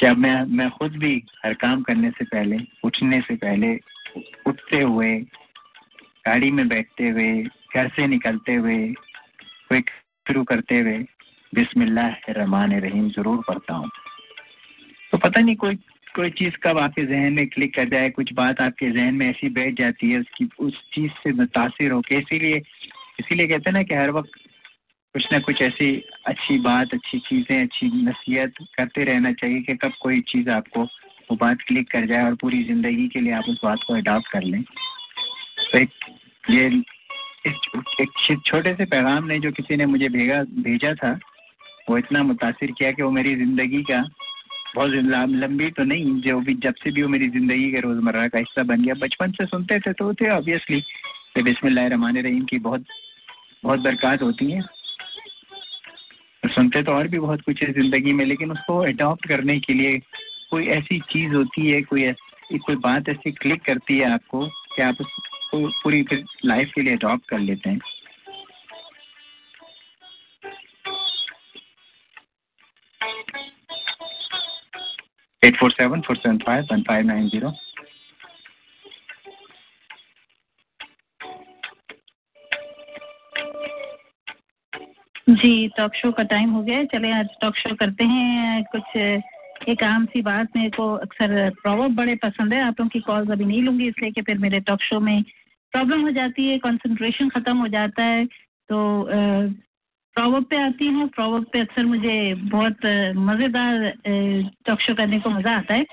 [0.00, 3.78] कि अब मैं मैं खुद भी हर काम करने से पहले, उठने से पहले
[4.46, 5.18] उठते हुए,
[6.26, 8.88] गाड़ी में बैठते हुए, घर से निकलते हुए,
[9.68, 10.98] कोई शुरू करते हुए
[11.54, 13.90] बिस्मिल्लाह रहमान रहीम ज़रूर पढ़ता हूँ।
[15.12, 15.74] तो पता नहीं कोई
[16.16, 19.48] कोई चीज़ कब आपके जहन में क्लिक कर जाए, कुछ बात आपके जहन में ऐसी
[19.48, 22.56] बैठ जाती है, उसकी, उस चीज़ से मुतासर होके। इसीलिए
[23.20, 24.30] इसीलिए कहते हैं ना कि हर वक्त
[25.14, 29.92] कुछ ना कुछ ऐसी अच्छी बात, अच्छी चीज़ें, अच्छी नसीहत करते रहना चाहिए कि कब
[30.00, 30.84] कोई चीज़ आपको
[31.30, 34.30] वो बात क्लिक कर जाए और पूरी ज़िंदगी के लिए आप उस बात को अडॉप्ट
[34.32, 35.90] कर लें। तो एक
[36.44, 36.66] ये
[37.46, 41.12] एक छोटे से पैगाम ने जो किसी ने मुझे भेजा भेजा था,
[41.90, 44.02] वो इतना मुतासर किया कि वो मेरी ज़िंदगी का
[44.74, 48.38] बहुत लंबी तो नहीं, जो भी जब से भी वो मेरी ज़िंदगी के रोज़मर्रा का
[48.38, 50.82] हिस्सा बन गया। बचपन से सुनते थे तो थे ऑब्वियसली
[51.42, 52.84] बिस्मिल्लाह रहमान रहीम की बहुत
[53.64, 54.62] बहुत बरकत होती हैं।
[56.42, 59.98] सुनते तो और भी बहुत कुछ है ज़िंदगी में, लेकिन उसको अडॉप्ट करने के लिए
[60.50, 64.82] कोई ऐसी चीज़ होती है, कोई ऐसी, कोई बात ऐसी क्लिक करती है आपको कि
[64.82, 67.80] आप उसको पूरी फिर लाइफ के लिए अडॉप्ट कर लेते हैं।
[75.42, 77.52] Eight four seven four seven five one five nine zero
[85.30, 88.96] जी टॉक शो का टाइम हो गया है। चले आज टॉक शो करते हैं। कुछ
[89.66, 93.30] एक आम सी बात मेरे को अक्सर प्रॉब्लम बड़े पसंद है। आप लोगों की कॉल्स
[93.30, 95.22] अभी नहीं लूँगी, इसलिए कि फिर मेरे टॉक शो में
[95.72, 98.76] प्रॉब्लम हो जाती है कंसंट्रेशन ख़त्म हो जाता है। तो
[100.16, 102.86] प्रॉवर्ब पे आती हूँ। प्रॉवर्ब पे अक्सर मुझे बहुत
[103.16, 103.92] मज़ेदार
[104.66, 105.86] टॉक शो करने को मज़ा आता है।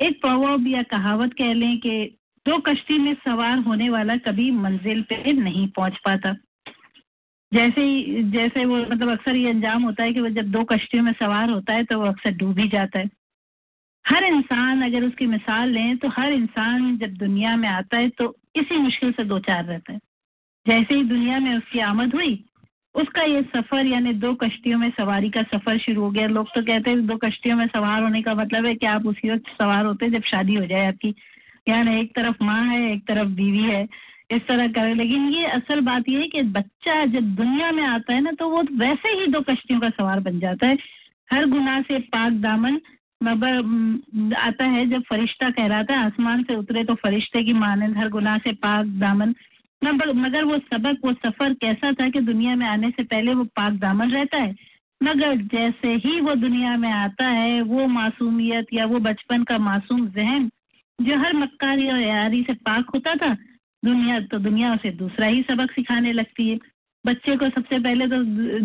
[0.00, 2.16] एक प्रॉवर्ब या कहावत कह लें कि
[2.46, 6.34] दो कश्ती में सवार होने वाला कभी मंजिल पे नहीं पहुँच पाता।
[7.52, 11.02] जैसे ही, जैसे वो मतलब अक्सर ये अंजाम होता है कि वो जब दो कश्तियों
[11.04, 13.08] में सवार होता है तो वो अक्सर डूब ही जाता है।
[14.04, 18.34] हर इंसान अगर उसकी मिसाल लें तो हर इंसान जब दुनिया में आता है तो
[18.56, 19.98] इसी मुश्किल से दो चार रहता है।
[20.66, 22.44] जैसे ही दुनिया में उसकी आमद हुई,
[22.94, 26.62] उसका ये सफ़र यानी दो कश्तियों में सवारी का सफ़र शुरू हो गया। लोग तो
[26.62, 29.84] कहते हैं दो कश्तियों में सवार होने का मतलब है कि आप उसी वक्त सवार
[29.84, 31.14] होते हैं जब शादी हो जाए आपकी।
[31.68, 33.86] यानी एक तरफ़ माँ है, एक तरफ़ बीवी है।
[34.30, 38.14] इस तरह करें। लेकिन ये असल बात ये है कि बच्चा जब दुनिया में आता
[38.14, 40.78] है ना तो वो वैसे ही दो कश्तियों का सवार बन जाता है।
[41.32, 42.78] हर गुनाह से पाक दामन
[43.20, 48.08] मगर आता है जब फरिश्ता कहलाता है, आसमान से उतरे तो फरिश्ते की मानंद। हर
[48.08, 49.34] गुनाह से पाक दामन
[49.82, 53.44] मगर मगर वो सबक, वो सफ़र कैसा था कि दुनिया में आने से पहले वो
[53.44, 54.54] पाक दामन रहता है।
[55.00, 60.06] मगर जैसे ही वो दुनिया में आता है, वो मासूमियत या वो बचपन का मासूम
[60.08, 60.50] जहन
[60.98, 63.36] जो हर मक्कारी और यारी से पाक होता था
[63.82, 66.58] दुनिया तो दुनिया उसे दूसरा ही सबक सिखाने लगती है।
[67.04, 68.22] बच्चे को सबसे पहले तो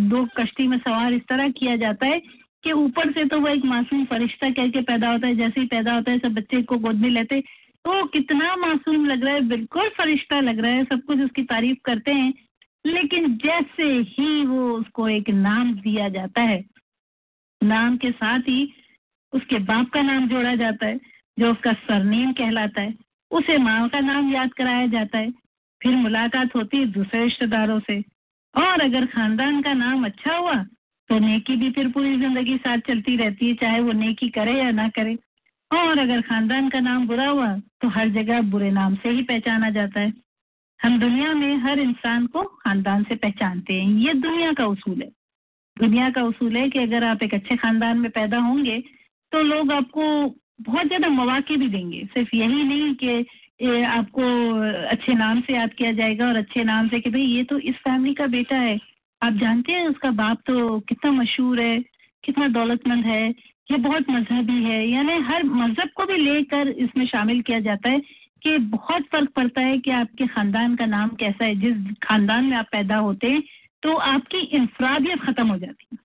[0.10, 2.20] दो कश्ती में सवार इस तरह किया जाता है
[2.64, 5.68] कि ऊपर से तो वो एक मासूम फरिश्ता कह के पैदा होता है, जैसे ही
[5.68, 7.42] पैदा होता है, सब बच्चे को गोद में लेते।
[7.86, 11.78] तो कितना मासूम लग रहा है, बिल्कुल फरिश्ता लग रहा है, सब कुछ उसकी तारीफ़
[11.86, 12.34] करते हैं।
[12.86, 16.64] लेकिन जैसे ही वो उसको एक नाम दिया जाता है,
[17.62, 18.74] नाम के साथ ही
[19.34, 21.00] उसके बाप का नाम जोड़ा जाता है,
[21.40, 25.32] जो उसका सरनेम कहलाता है। उसे माँ का नाम याद कराया जाता है।
[25.82, 28.00] फिर मुलाकात होती है दूसरे रिश्तेदारों से।
[28.56, 30.56] और अगर खानदान का नाम अच्छा हुआ
[31.10, 34.70] तो नेकी भी फिर पूरी ज़िंदगी साथ चलती रहती है, चाहे वो नेकी करे या
[34.72, 35.18] ना करे।
[35.72, 37.48] और अगर खानदान का नाम बुरा हुआ
[37.82, 40.14] तो हर जगह बुरे नाम से ही पहचाना जाता है।
[40.80, 45.10] हम दुनिया में हर इंसान को खानदान से पहचानते हैं। ये दुनिया का उसूल है।
[45.78, 48.80] दुनिया का उसूल है कि अगर आप एक अच्छे खानदान में पैदा होंगे
[49.32, 50.06] तो लोग आपको
[50.60, 54.24] बहुत ज़्यादा मौाक़े भी देंगे। सिर्फ़ यही नहीं कि आपको
[54.88, 57.76] अच्छे नाम से याद किया जाएगा और अच्छे नाम से कि भाई ये तो इस
[57.78, 58.78] फैमिली का बेटा है।
[59.22, 61.80] आप जानते हैं उसका बाप तो कितना मशहूर है,
[62.24, 63.30] कितना दौलतमंद है,
[63.70, 68.00] ये बहुत मजहबी है। यानी हर मज़हब को भी लेकर इसमें शामिल किया जाता है
[68.44, 72.58] कि बहुत फ़र्क पड़ता है कि आपके खानदान का नाम कैसा है। जिस खानदान में
[72.58, 73.44] आप पैदा होते हैं
[73.84, 75.98] तो आपकी इंफरादियत ख़त्म हो जाती है।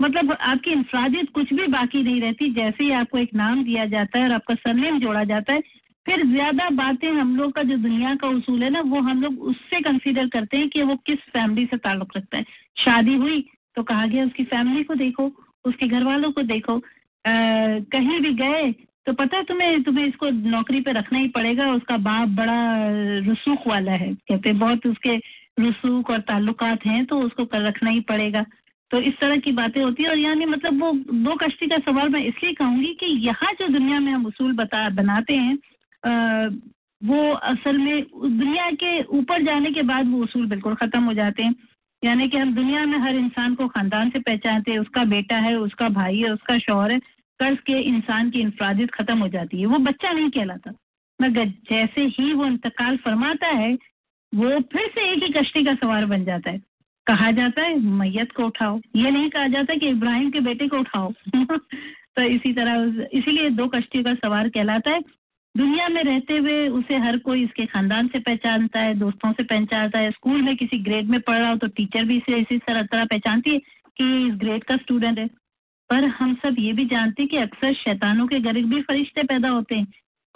[0.00, 4.18] मतलब आपकी इंफरादियत कुछ भी बाकी नहीं रहती जैसे ही आपको एक नाम दिया जाता
[4.18, 5.60] है और आपका सरनेम जोड़ा जाता है
[6.06, 9.40] फिर ज़्यादा बातें हम लोग का जो दुनिया का उसूल है ना वो हम लोग
[9.42, 12.44] उससे कंसीडर करते हैं कि वो किस फैमिली से ताल्लुक रखता है।
[12.76, 13.40] शादी हुई
[13.76, 15.30] तो कहा गया उसकी फैमिली को देखो
[15.64, 16.80] उसके घर वालों को देखो। आ,
[17.24, 18.70] कहीं भी गए
[19.06, 22.60] तो पता है तुम्हें तुम्हें इसको नौकरी पे रखना ही पड़ेगा उसका बाप बड़ा
[23.32, 25.16] रसूख वाला है। कहते बहुत उसके
[25.60, 28.44] रसूख और ताल्लुकात हैं तो उसको कर रखना ही पड़ेगा।
[28.90, 30.92] तो इस तरह की बातें होती है और यानी मतलब वो
[31.24, 34.88] दो कश्ती का सवाल मैं इसलिए कहूँगी कि यहाँ जो दुनिया में हम उसूल बता
[34.90, 35.58] बनाते हैं
[36.02, 36.48] आ,
[37.02, 41.42] वो असल में दुनिया के ऊपर जाने के बाद वो उसूल बिल्कुल ख़त्म हो जाते
[41.42, 41.54] हैं।
[42.02, 45.54] यानी कि हम दुनिया में हर इंसान को ख़ानदान से पहचानते हैं उसका बेटा है
[45.56, 46.98] उसका भाई है उसका शौहर है
[47.40, 50.72] कर्ज के इंसान की इंफरादियत ख़त्म हो जाती है। वो बच्चा नहीं कहलाता।
[51.20, 53.72] मगर जैसे ही वो इंतकाल फरमाता है
[54.32, 56.60] वो फिर से एक ही कश्ती का सवार बन जाता है।
[57.06, 60.78] कहा जाता है, मैयत को उठाओ। ये नहीं कहा जाता कि इब्राहिम के बेटे को
[60.78, 61.12] उठाओ।
[62.16, 65.00] तो इसी तरह इसीलिए दो कश्तियों का सवार कहलाता है।
[65.56, 69.98] दुनिया में रहते हुए उसे हर कोई इसके खानदान से पहचानता है, दोस्तों से पहचानता
[69.98, 72.82] है। स्कूल में किसी ग्रेड में पढ़ रहा हो तो टीचर भी इसे, इसी तरह
[72.82, 73.58] तरह पहचानती है
[73.96, 75.26] कि इस ग्रेड का स्टूडेंट है।
[75.90, 79.48] पर हम सब ये भी जानते हैं कि अक्सर शैतानों के गरीब भी फरिश्ते पैदा
[79.48, 79.86] होते हैं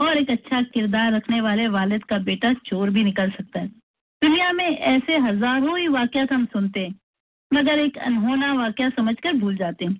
[0.01, 3.71] और एक अच्छा किरदार रखने वाले वालिद का बेटा चोर भी निकल सकता है।
[4.23, 6.95] दुनिया में ऐसे हज़ारों ही वाक्यात हम सुनते हैं,
[7.51, 9.95] मगर एक अनहोना वाक्य समझकर भूल जाते हैं।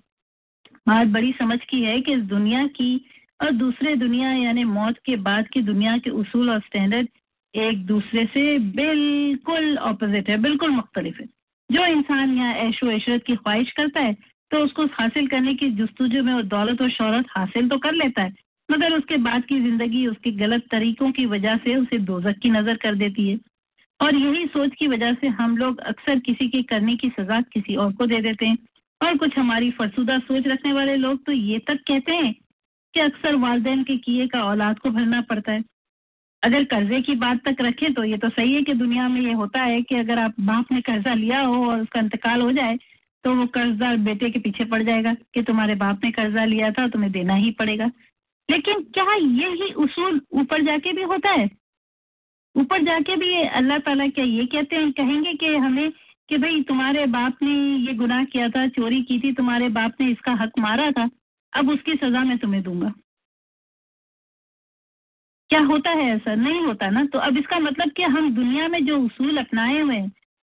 [0.87, 2.93] बात बड़ी समझ की है कि इस दुनिया की
[3.39, 7.07] और दूसरे दुनिया यानी मौत के बाद की दुनिया के उसूल और स्टैंडर्ड
[7.53, 11.27] एक दूसरे से बिल्कुल ऑपोजिट है, बिल्कुल मुख्तलिफ़ है।
[11.69, 14.13] जो इंसान यहाँ ऐशो ऐशरत की ख्वाहिश करता है
[14.51, 18.21] तो उसको हासिल करने की जस्तुजु में वो दौलत और शहरत हासिल तो कर लेता
[18.21, 18.33] है,
[18.69, 22.77] मगर उसके बाद की ज़िंदगी उसके गलत तरीकों की वजह से उसे दोजक की नज़र
[22.77, 23.37] कर देती है।
[24.01, 27.75] और यही सोच की वजह से हम लोग अक्सर किसी के करने की सजा किसी
[27.75, 28.57] और को दे देते हैं।
[29.01, 32.33] और कुछ हमारी फरसुदा सोच रखने वाले लोग तो ये तक कहते हैं
[32.93, 35.63] कि अक्सर वालदेन के किए का औलाद को भरना पड़ता है।
[36.43, 39.33] अगर कर्जे की बात तक रखें तो ये तो सही है कि दुनिया में ये
[39.33, 42.77] होता है कि अगर आप बाप ने कर्जा लिया हो और उसका इंतकाल हो जाए
[43.23, 46.87] तो वो कर्जदार बेटे के पीछे पड़ जाएगा कि तुम्हारे बाप ने कर्जा लिया था,
[46.87, 47.91] तुम्हें देना ही पड़ेगा।
[48.49, 51.49] लेकिन क्या यही उसूल ऊपर जाके भी होता है?
[52.55, 55.91] ऊपर जाके भी अल्लाह ताला क्या ये कहते हैं, कहेंगे कि हमें
[56.29, 60.11] कि भाई तुम्हारे बाप ने ये गुनाह किया था, चोरी की थी, तुम्हारे बाप ने
[60.11, 61.09] इसका हक मारा था,
[61.53, 62.93] अब उसकी सजा मैं तुम्हें दूँगा।
[65.49, 66.35] क्या होता है ऐसा?
[66.35, 67.05] नहीं होता ना?
[67.05, 70.11] तो अब इसका मतलब कि हम दुनिया में जो उसूल अपनाए हुए हैं,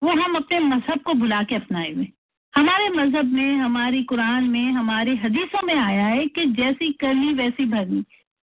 [0.03, 2.07] वो हम अपने मज़हब को भुला के अपनाए हुए
[2.55, 7.65] हमारे मज़हब में, हमारी कुरान में, हमारे हदीसों में आया है कि जैसी करनी वैसी
[7.65, 8.01] भरनी।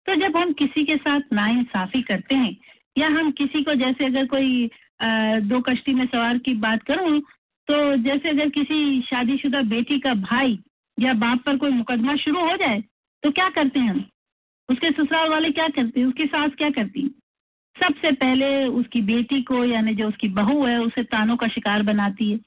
[0.06, 2.56] तो जब हम किसी के साथ नाइंसाफी करते हैं
[2.98, 4.70] या हम किसी को जैसे अगर कोई
[5.48, 7.20] दो कश्ती में सवार की बात करूँ
[7.68, 10.58] तो जैसे अगर किसी शादीशुदा बेटी का भाई
[10.98, 12.82] या बाप पर कोई मुकदमा शुरू हो जाए
[13.22, 14.04] तो क्या करते हैं हम?
[14.68, 16.06] उसके ससुराल वाले क्या करते हैं?
[16.06, 17.08] उसकी सास क्या करती है?
[17.76, 22.30] सबसे पहले उसकी बेटी को, यानी जो उसकी बहू है, उसे तानों का शिकार बनाती
[22.32, 22.38] है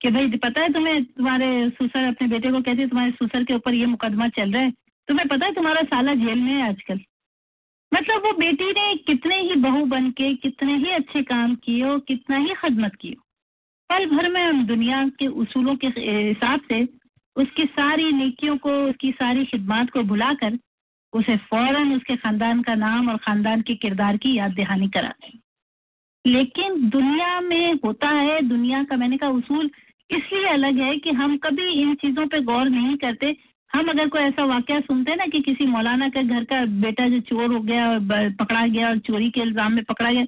[0.00, 3.54] कि भाई, पता है तुम्हें तुम्हारे ससुर अपने बेटे को कहती है, तुम्हारे ससुर के
[3.54, 4.70] ऊपर ये मुकदमा चल रहा है,
[5.08, 7.00] तुम्हें पता है तुम्हारा साला जेल में है आजकल?
[7.94, 11.98] मतलब वो बेटी ने कितने ही बहू बन के कितने ही अच्छे काम किए और
[11.98, 13.10] कितना ही खदमत की।
[13.90, 16.88] पल भर में हम दुनिया के उसूलों के हिसाब से
[17.36, 20.58] उसकी सारी नेकियों को, उसकी सारी खिदमात को भुलाकर
[21.12, 25.40] उसे फ़ौरन उसके खानदान का नाम और खानदान के किरदार की याद दहानी कराते हैं।
[26.26, 29.70] लेकिन दुनिया में होता है, दुनिया का मैंने कहा उसूल
[30.10, 33.36] इसलिए अलग है कि हम कभी इन चीज़ों पे गौर नहीं करते
[33.70, 37.08] हम अगर कोई ऐसा वाक्य सुनते हैं ना कि किसी मौलाना के घर का बेटा
[37.08, 40.24] जो चोर हो गया और पकड़ा गया और चोरी के इल्ज़ाम में पकड़ा गया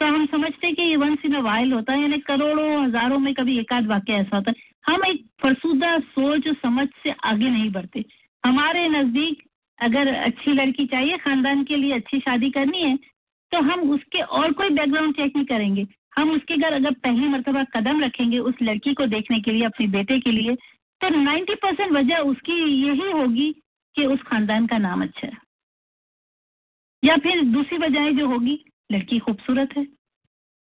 [0.00, 3.32] तो हम समझते हैं कि ये वंश इन वाइल होता है, यानी करोड़ों, हज़ारों में
[3.34, 7.70] कभी एक आध वाक्य ऐसा होता है। हम एक फरसुदा सोच समझ से आगे नहीं
[7.70, 8.04] बढ़ते।
[8.44, 9.42] हमारे नज़दीक
[9.78, 12.96] अगर अच्छी लड़की चाहिए, खानदान के लिए अच्छी शादी करनी है
[13.52, 15.86] तो हम उसके और कोई बैकग्राउंड चेक नहीं करेंगे।
[16.16, 19.86] हम उसके घर अगर पहली मरतबा कदम रखेंगे उस लड़की को देखने के लिए, अपने
[19.88, 20.56] बेटे के लिए
[21.00, 23.52] तो 90 परसेंट वजह उसकी यही होगी
[23.96, 25.38] कि उस खानदान का नाम अच्छा है।
[27.04, 29.84] या फिर दूसरी वजह जो होगी लड़की खूबसूरत है।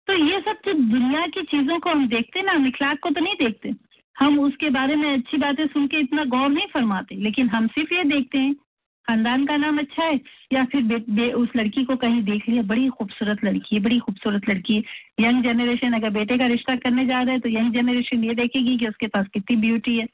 [0.07, 3.35] तो ये सब जो दुनिया की चीज़ों को हम देखते ना हम को तो नहीं
[3.35, 3.75] देखते।
[4.19, 7.95] हम उसके बारे में अच्छी बातें सुन के इतना गौर नहीं फरमाते लेकिन हम सिर्फ़
[7.95, 8.55] ये देखते हैं
[9.09, 10.21] खानदान का नाम अच्छा है
[10.53, 13.99] या फिर बे, बे, उस लड़की को कहीं देख लिया बड़ी खूबसूरत लड़की है बड़ी
[13.99, 14.83] खूबसूरत लड़की है।
[15.21, 18.79] यंग जनरेशन अगर बेटे का रिश्ता करने जा रहा है तो यंग जनरेशन ये देखेगी
[18.79, 20.07] कि उसके पास कितनी ब्यूटी है।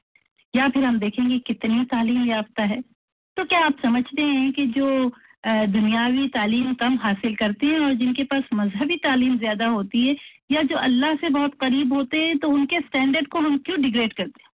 [0.55, 2.81] या फिर हम देखेंगे कितनी तालीम याफ्ता है।
[3.37, 5.11] तो क्या आप समझते हैं कि जो
[5.47, 10.17] दुनियावी तालीम कम हासिल करते हैं और जिनके पास मजहबी तालीम ज़्यादा होती है
[10.53, 14.13] या जो अल्लाह से बहुत करीब होते हैं तो उनके स्टैंडर्ड को हम क्यों डिग्रेड
[14.13, 14.51] करते हैं?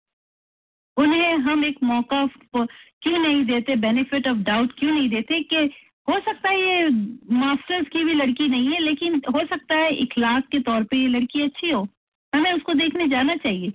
[0.97, 5.69] उन्हें हम एक मौका क्यों नहीं देते बेनिफिट ऑफ़ डाउट क्यों नहीं देते कि
[6.07, 6.89] हो सकता है ये
[7.35, 11.07] मास्टर्स की भी लड़की नहीं है, लेकिन हो सकता है इखलाक के तौर पे ये
[11.07, 11.87] लड़की अच्छी हो।
[12.33, 13.71] हमें उसको देखने जाना चाहिए।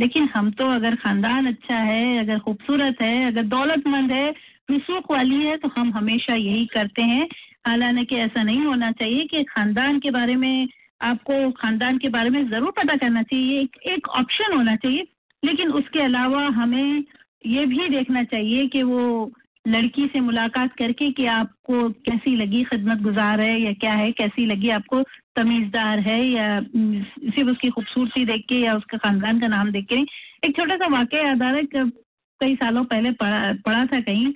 [0.00, 4.34] लेकिन हम तो अगर खानदान अच्छा है, अगर खूबसूरत है, अगर दौलतमंद है,
[4.70, 7.28] रसूख वाली है तो हम हमेशा यही करते हैं।
[7.66, 10.68] हालाँकि ऐसा नहीं होना चाहिए कि खानदान के बारे में,
[11.02, 15.06] आपको खानदान के बारे में ज़रूर पता करना चाहिए। एक एक ऑप्शन होना चाहिए।
[15.44, 17.04] लेकिन उसके अलावा हमें
[17.46, 19.32] ये भी देखना चाहिए कि वो
[19.64, 24.46] लड़की से मुलाकात करके कि आपको कैसी लगी खदमत गुजार है या क्या है, कैसी
[24.46, 25.02] लगी, आपको
[25.36, 30.00] तमीज़दार है या सिर्फ़ उसकी खूबसूरती देख के या उसका ख़ानदान का नाम देख के
[30.46, 31.90] एक छोटा सा वाक़ याद आ रहा है
[32.40, 34.32] कई सालों पहले पढ़ा पढ़ा था कहीं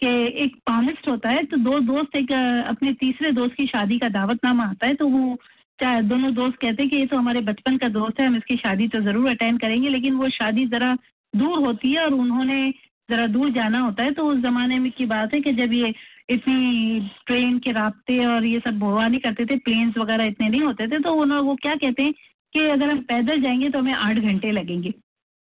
[0.00, 0.08] कि
[0.44, 2.32] एक पामिस्ट होता है तो दो दोस्त, एक,
[2.68, 5.36] अपने तीसरे दोस्त की शादी का दावतनामा आता है तो वो
[5.78, 8.56] चाहे दोनों दोस्त कहते हैं कि ये तो हमारे बचपन का दोस्त है, हम इसकी
[8.56, 10.96] शादी तो ज़रूर अटेंड करेंगे, लेकिन वो शादी ज़रा
[11.34, 12.72] दूर होती है और उन्होंने
[13.10, 15.94] ज़रा दूर जाना होता है तो उस ज़माने में की बात है कि जब ये
[16.30, 20.60] इतनी ट्रेन के रास्ते और ये सब हुआ नहीं करते थे प्लेन्स वगैरह इतने नहीं
[20.60, 22.12] होते थे तो उन्होंने वो क्या कहते हैं
[22.52, 24.90] कि अगर हम पैदल जाएँगे तो हमें आठ घंटे लगेंगे।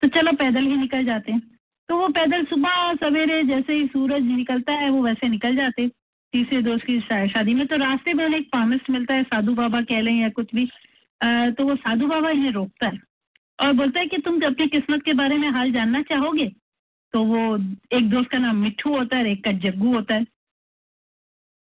[0.02, 1.42] तो चलो पैदल ही निकल जाते हैं।
[1.90, 5.88] तो वो पैदल सुबह सवेरे जैसे ही सूरज निकलता है वो वैसे निकल जाते
[6.34, 10.02] तीसरे दोस्त की शादी में तो रास्ते में एक पामिस्ट मिलता है साधु बाबा कह
[10.02, 10.70] लें या कुछ भी।
[11.24, 13.00] आ, तो वो साधु बाबा इन्हें रोकता है।
[13.60, 16.52] और बोलता है कि तुम अपनी किस्मत के बारे में हाल जानना चाहोगे?
[17.14, 17.40] तो वो
[17.98, 20.26] एक दोस्त का नाम मिट्ठू होता है एक का जग्गू होता है।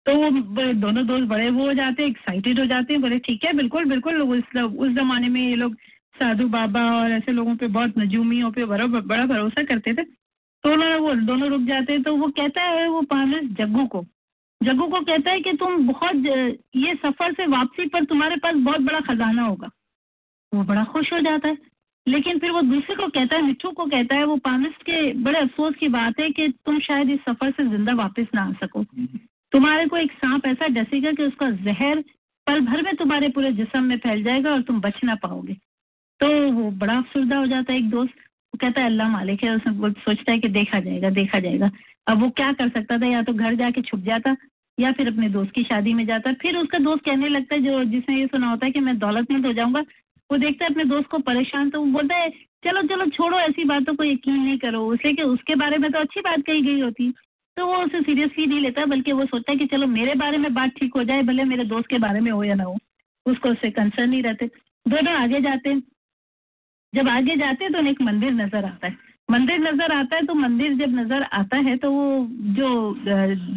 [0.06, 0.30] तो वो
[0.74, 3.86] दोनों दोस्त बड़े वो हो जाते हैं एक्साइटेड हो जाते हैं, बोले, ठीक है, बिल्कुल
[3.86, 5.76] बिल्कुल उस उस जमाने में ये लोग
[6.16, 10.72] साधु बाबा और ऐसे लोगों पे बहुत नजूमियों पे बड़ा बड़ा भरोसा करते थे। तो
[10.72, 14.06] उन्होंने वो दोनों रुक जाते हैं तो वो कहता है वो पामिस जग्गू को।
[14.62, 16.26] जग्गू को कहता है कि तुम बहुत
[16.76, 19.70] ये सफ़र से वापसी पर तुम्हारे पास बहुत बड़ा खजाना होगा।
[20.52, 21.58] वो बड़ा खुश हो जाता है।
[22.08, 25.40] लेकिन फिर वो दूसरे को कहता है मिट्टू को कहता है, वो पामिस्ट के बड़े
[25.40, 28.84] अफसोस की बात है कि तुम शायद इस सफ़र से ज़िंदा वापस ना आ सको।
[29.52, 32.04] तुम्हारे को एक सांप ऐसा डसेगा कि उसका जहर
[32.48, 35.54] पल भर में तुम्हारे पूरे जिसम में फैल जाएगा और तुम बच ना पाओगे।
[36.20, 39.56] तो वो बड़ा अफसरदा हो जाता है एक दोस्त। वो कहता है, अल्लाह मालिक है।
[39.56, 41.70] उसमें वो सोचता है कि देखा जाएगा देखा जाएगा।
[42.08, 43.06] अब वो क्या कर सकता था?
[43.06, 44.36] या तो घर जाके छुप जाता,
[44.78, 47.84] या फिर अपने दोस्त की शादी में जाता। फिर उसका दोस्त कहने लगता है जो,
[47.84, 49.84] जिसने ये सुना होता है कि मैं दौलतमंद हो जाऊँगा
[50.34, 52.30] वो देखता है अपने दोस्त को परेशान तो वो बोलता है,
[52.64, 56.00] चलो चलो, छोड़ो ऐसी बातों को यकीन नहीं करो। उसे कि उसके बारे में तो
[56.00, 57.10] अच्छी बात कही गई होती।
[57.58, 60.54] तो वो उसे सीरियसली नहीं लेता, बल्कि वो सोचता है कि चलो, मेरे बारे में
[60.54, 62.78] बात ठीक हो जाए, भले मेरे दोस्त के बारे में हो या ना हो।
[63.26, 64.46] उसको उससे कंसर्न नहीं रहते।
[64.86, 65.76] दोनों आगे जाते
[66.94, 70.34] जब आगे जाते तो उन्हें एक मंदिर नज़र आता है। मंदिर नज़र आता है तो
[70.36, 72.96] मंदिर जब नज़र आता है तो वो जो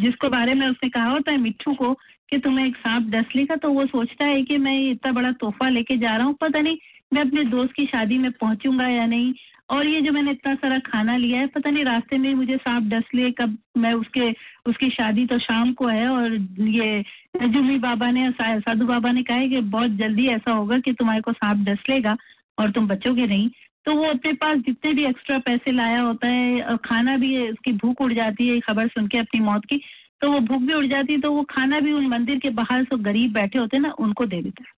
[0.01, 1.93] जिसको बारे में उसने कहा होता है मिट्टू को
[2.29, 5.69] कि तुम्हें एक सांप डस लेगा तो वो सोचता है कि मैं इतना बड़ा तोहफा
[5.69, 6.77] लेके जा रहा हूँ, पता नहीं
[7.13, 9.33] मैं अपने दोस्त की शादी में पहुंचूँगा या नहीं।
[9.69, 12.83] और ये जो मैंने इतना सारा खाना लिया है, पता नहीं रास्ते में मुझे सांप
[12.89, 14.31] डस ले, कब मैं उसके,
[14.65, 17.03] उसकी शादी तो शाम को है और ये
[17.41, 21.21] नजूमी बाबा ने साधु बाबा ने कहा है कि बहुत जल्दी ऐसा होगा कि तुम्हारे
[21.21, 22.15] को सांप डस लेगा
[22.57, 23.49] और तुम बचोगे नहीं।
[23.87, 27.71] तो वो अपने पास जितने भी एक्स्ट्रा पैसे लाया होता है और खाना भी उसकी
[27.73, 29.81] भूख उड़ जाती है खबर सुन के अपनी मौत की
[30.21, 32.83] तो वो भूख भी उड़ जाती है तो वो खाना भी उन मंदिर के बाहर
[32.83, 34.75] जो गरीब बैठे होते हैं ना, उनको दे देता है।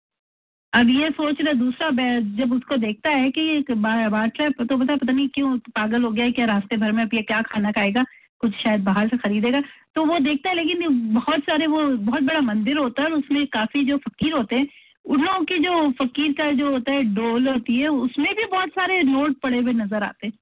[0.73, 1.89] अब ये सोच रहा, दूसरा
[2.37, 6.03] जब उसको देखता है कि ये बांट रहा है तो पता पता नहीं क्यों पागल
[6.03, 8.03] हो गया है, क्या रास्ते भर में अब ये क्या खाना खाएगा,
[8.39, 9.61] कुछ शायद बाहर से खरीदेगा।
[9.95, 13.45] तो वो देखता है, लेकिन बहुत सारे वो, बहुत बड़ा मंदिर होता है और उसमें
[13.47, 14.67] काफ़ी जो फकीर होते हैं
[15.05, 18.69] उन लोगों की जो फकीर का जो होता है डोल होती है, उसमें भी बहुत
[18.69, 20.33] सारे नोट पड़े हुए नज़र आते हैं।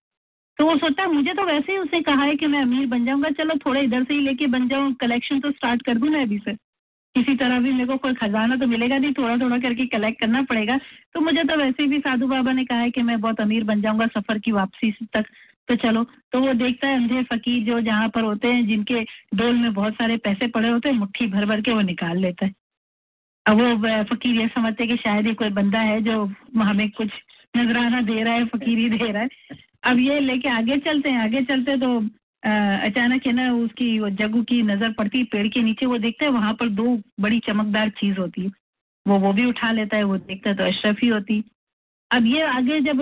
[0.60, 3.06] तो वो सोचता है, मुझे तो वैसे ही उसने कहा है कि मैं अमीर बन
[3.06, 6.22] जाऊँगा, चलो थोड़े इधर से ही लेके बन जाऊँ कलेक्शन तो स्टार्ट कर दूँ मैं
[6.22, 6.54] अभी से।
[7.16, 10.42] किसी तरह भी मेरे को कोई खजाना तो मिलेगा नहीं थोड़ा थोड़ा करके कलेक्ट करना
[10.42, 10.78] पड़ेगा।
[11.14, 13.82] तो मुझे तो वैसे भी साधु बाबा ने कहा है कि मैं बहुत अमीर बन
[13.82, 15.26] जाऊँगा सफ़र की वापसी तक।
[15.70, 19.04] तो चलो तो वो देखता है अंधे फकीर जो जहाँ पर होते हैं, जिनके
[19.36, 22.46] डोल में बहुत सारे पैसे पड़े होते हैं, मुट्ठी भर भर के वो निकाल लेता
[22.46, 22.54] है।
[23.48, 26.24] वो फकीर ये समझते कि शायद ही कोई बंदा है जो
[26.58, 27.10] हमें कुछ
[27.58, 29.30] नजराना दे रहा है, फकीर दे रहा है।
[29.84, 31.98] अब ये लेके आगे चलते हैं, आगे चलते तो
[32.44, 36.54] अचानक है ना उसकी जगू की नज़र पड़ती, पेड़ के नीचे वो देखता है, वहाँ
[36.54, 38.52] पर दो बड़ी चमकदार चीज़ होती है।
[39.06, 41.44] वो वो भी उठा लेता है, वो देखता है तो अशरफ ही होती।
[42.12, 43.02] अब ये आगे जब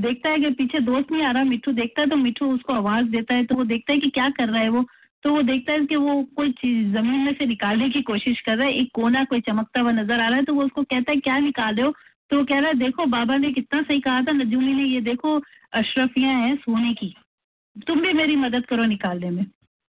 [0.00, 3.06] देखता है कि पीछे दोस्त नहीं आ रहा मिट्टू देखता है तो मिट्टू उसको आवाज़
[3.06, 4.84] देता है तो वो देखता है कि क्या कर रहा है वो।
[5.24, 8.56] तो वो देखता है कि वो कोई चीज़ ज़मीन में से निकालने की कोशिश कर
[8.56, 11.12] रहा है, एक कोना, कोई चमकता हुआ नज़र आ रहा है तो वो उसको कहता
[11.12, 11.94] है, क्या निकाल रहे हो?
[12.30, 15.00] तो वो कह रहा है, देखो, बाबा ने कितना सही कहा था नजूमी ने, ये
[15.00, 15.40] देखो,
[15.72, 17.14] अशरफियाँ हैं सोने की,
[17.86, 19.44] तुम भी मेरी मदद करो निकालने में।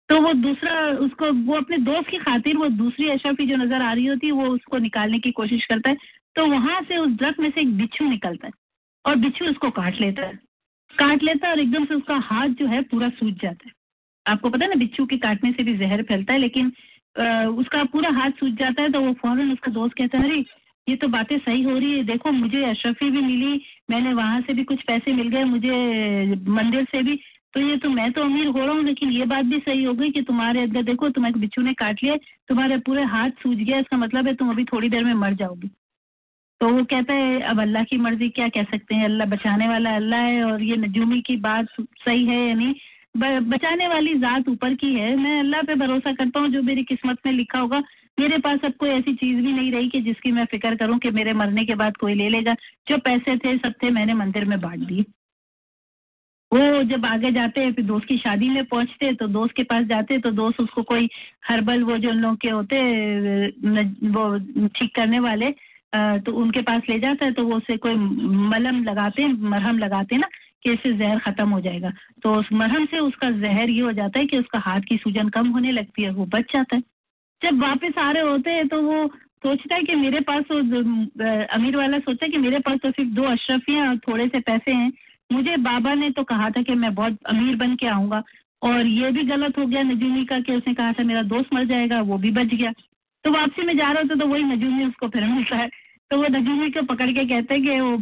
[0.08, 3.92] तो वो दूसरा, उसको, वो अपने दोस्त की खातिर, वो दूसरी अशरफी जो नज़र आ
[3.92, 5.96] रही होती है, वो उसको निकालने की कोशिश करता है।
[6.36, 8.52] तो वहाँ से उस दरख्त में से एक बिच्छू निकलता है
[9.04, 10.38] और बिच्छू उसको काट लेता है।
[10.94, 13.72] काट लेता है और एकदम से उसका हाथ जो है पूरा सूज जाता है।
[14.26, 16.72] आपको पता है ना बिच्छू के काटने से भी जहर फैलता है लेकिन
[17.16, 17.24] अ,
[17.58, 20.44] उसका पूरा हाथ सूज जाता है तो वो फ़ौरन उसका दोस्त कहता है अरे
[20.88, 24.52] ये तो बातें सही हो रही है देखो मुझे अशरफी भी मिली मैंने वहाँ से
[24.52, 27.16] भी कुछ पैसे मिल गए मुझे मंदिर से भी
[27.54, 29.94] तो ये तो मैं तो अमीर हो रहा हूँ लेकिन ये बात भी सही हो
[29.94, 32.16] गई कि तुम्हारे अंदर देखो तुम्हें बिच्छू ने काट लिया
[32.48, 35.68] तुम्हारे पूरे हाथ सूज गया इसका मतलब है तुम अभी थोड़ी देर में मर जाओगी।
[36.60, 39.96] तो वो कहता है अब अल्लाह की मर्ज़ी क्या कह सकते हैं अल्लाह बचाने वाला
[39.96, 42.72] अल्लाह है और ये नजूमी की बात सही है या नहीं?
[42.72, 46.82] ब- बचाने वाली जात ऊपर की है। मैं अल्लाह पे भरोसा करता हूँ, जो मेरी
[46.84, 47.82] किस्मत में लिखा होगा,
[48.18, 51.10] मेरे पास अब कोई ऐसी चीज़ भी नहीं रही कि जिसकी मैं फ़िक्र करूँ कि
[51.10, 52.54] मेरे मरने के बाद कोई ले लेगा।
[52.88, 55.04] जो पैसे थे, सब थे मैंने मंदिर में बांट दिए।
[56.52, 59.84] वो जब आगे जाते हैं, फिर दोस्त की शादी में पहुँचते तो दोस्त के पास
[59.86, 61.08] जाते तो दोस्त उसको कोई
[61.48, 62.80] हर्बल वो जो उन लोग के होते
[64.08, 65.50] वो ठीक करने वाले
[66.20, 70.14] तो उनके पास ले जाता है तो वो उसे कोई मलम लगाते हैं, मरहम लगाते
[70.14, 70.28] हैं ना
[70.64, 71.92] कि इससे जहर खत्म हो जाएगा?
[72.22, 75.28] तो उस मरहम से उसका जहर ये हो जाता है कि उसका हाथ की सूजन
[75.28, 76.82] कम होने लगती है, वो बच जाता है।
[77.42, 79.06] जब वापस आ रहे होते हैं तो वो
[79.44, 80.58] सोचता है कि मेरे पास तो
[81.54, 84.72] अमीर वाला सोचता है कि मेरे पास तो सिर्फ़ दो अशरफियाँ और थोड़े से पैसे
[84.72, 84.92] हैं।
[85.30, 88.22] मुझे बाबा ने तो कहा था कि मैं बहुत अमीर बन के आऊँगा।
[88.62, 91.64] और ये भी गलत हो गया नजूमी का कि उसने कहा था मेरा दोस्त मर
[91.64, 92.72] जाएगा, वो भी बच गया।
[93.24, 95.68] तो वापसी में जा रहा होते तो वही नजूमी उसको फिर मिलता है।
[96.12, 97.96] तो वो नजूमी को पकड़ के कहते हैं कि वो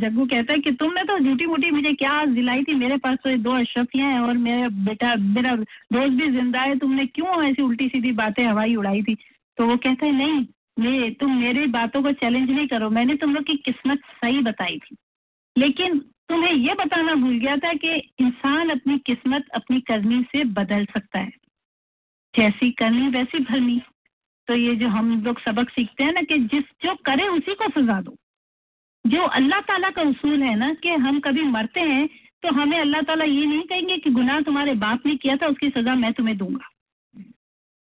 [0.00, 2.74] जग्गू कहता है कि तुमने तो झूठी मूठी मुझे क्या दिलाई थी?
[2.74, 7.06] मेरे पास तो दो अशरफियाँ हैं और मेरा बेटा, मेरा दोस्त भी ज़िंदा है, तुमने
[7.06, 9.14] क्यों ऐसी उल्टी सीधी बातें हवाई उड़ाई थी?
[9.58, 10.46] तो वो कहता है, नहीं
[10.92, 14.78] ये तुम मेरी बातों को चैलेंज नहीं करो। मैंने तुम लोग की किस्मत सही बताई
[14.78, 14.96] थी।
[15.58, 15.98] लेकिन
[16.28, 21.18] तुम्हें ये बताना भूल गया था कि इंसान अपनी किस्मत अपनी करनी से बदल सकता
[21.18, 21.32] है।
[22.34, 23.82] जैसी करनी, वैसी भरनी।
[24.48, 27.68] तो ये जो हम लोग सबक सीखते हैं ना कि जिस, जो करे उसी को
[27.70, 28.14] सजा दो।
[29.04, 32.08] जो अल्लाह ताला का उसूल है ना कि हम कभी मरते हैं
[32.42, 35.68] तो हमें अल्लाह ताला ये नहीं कहेंगे कि गुनाह तुम्हारे बाप ने किया था, उसकी
[35.70, 36.68] सजा मैं तुम्हें दूँगा।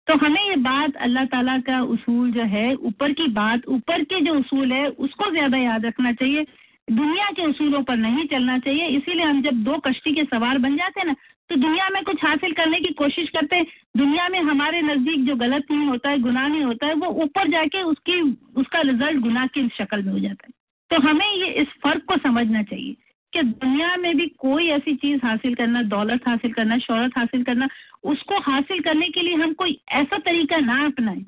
[0.07, 4.19] तो हमें ये बात अल्लाह ताला का उसूल जो है, ऊपर की बात, ऊपर के
[4.21, 6.45] जो उसूल है, उसको ज़्यादा याद रखना चाहिए।
[6.87, 10.75] दुनिया के उसूलों पर नहीं चलना चाहिए। इसीलिए हम जब दो कश्ती के सवार बन
[10.77, 11.15] जाते हैं ना
[11.49, 13.65] तो दुनिया में कुछ हासिल करने की कोशिश करते हैं।
[13.97, 17.47] दुनिया में हमारे नज़दीक जो गलत नहीं होता है, गुनाह नहीं होता है, वो ऊपर
[17.47, 20.53] जाके उसकी, उसका रिज़ल्ट गुनाह की शक्ल में हो जाता है।
[20.89, 22.95] तो हमें ये इस फ़र्क को समझना चाहिए
[23.33, 27.69] कि दुनिया में भी कोई ऐसी चीज़ हासिल करना, दौलत हासिल करना, शोहरत हासिल करना,
[28.03, 31.25] उसको हासिल करने के लिए हम कोई ऐसा तरीका ना अपनाएँ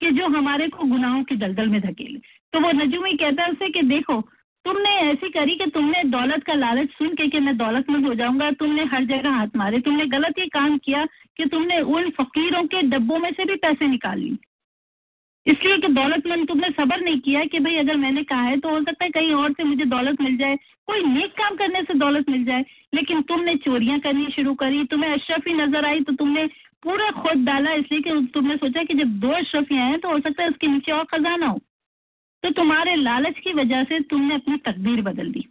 [0.00, 2.18] कि जो हमारे को गुनाहों के दलदल में धकेले।
[2.52, 4.28] तो वो नजूमी कहता है उसे कि देखो
[4.66, 8.50] तुमने ऐसी करी कि तुमने दौलत का लालच सुन के कि मैं दौलतमंद हो जाऊँगा,
[8.52, 11.04] तुमने हर जगह हाथ मारे, तुमने गलत ये काम किया
[11.36, 14.36] कि तुमने उन फकीरों के डब्बों में से भी पैसे निकाल लिए।
[15.46, 18.80] इसलिए कि दौलतमंद तुमने सबर नहीं किया कि भाई अगर मैंने कहा है तो हो
[18.80, 20.56] सकता है कहीं और से मुझे दौलत मिल जाए,
[20.88, 22.64] कोई नेक काम करने से दौलत मिल जाए,
[22.94, 26.46] लेकिन तुमने चोरियाँ करनी शुरू करी, तुम्हें अशरफी नज़र आई तो तुमने
[26.82, 30.42] पूरा खोद डाला, इसलिए कि तुमने सोचा कि जब दो अशरफियाँ हैं तो हो सकता
[30.42, 31.58] है उसके नीचे और खजाना हो।
[32.46, 35.44] तो तुम्हारे लालच की वजह से तुमने अपनी तकदीर बदल दी।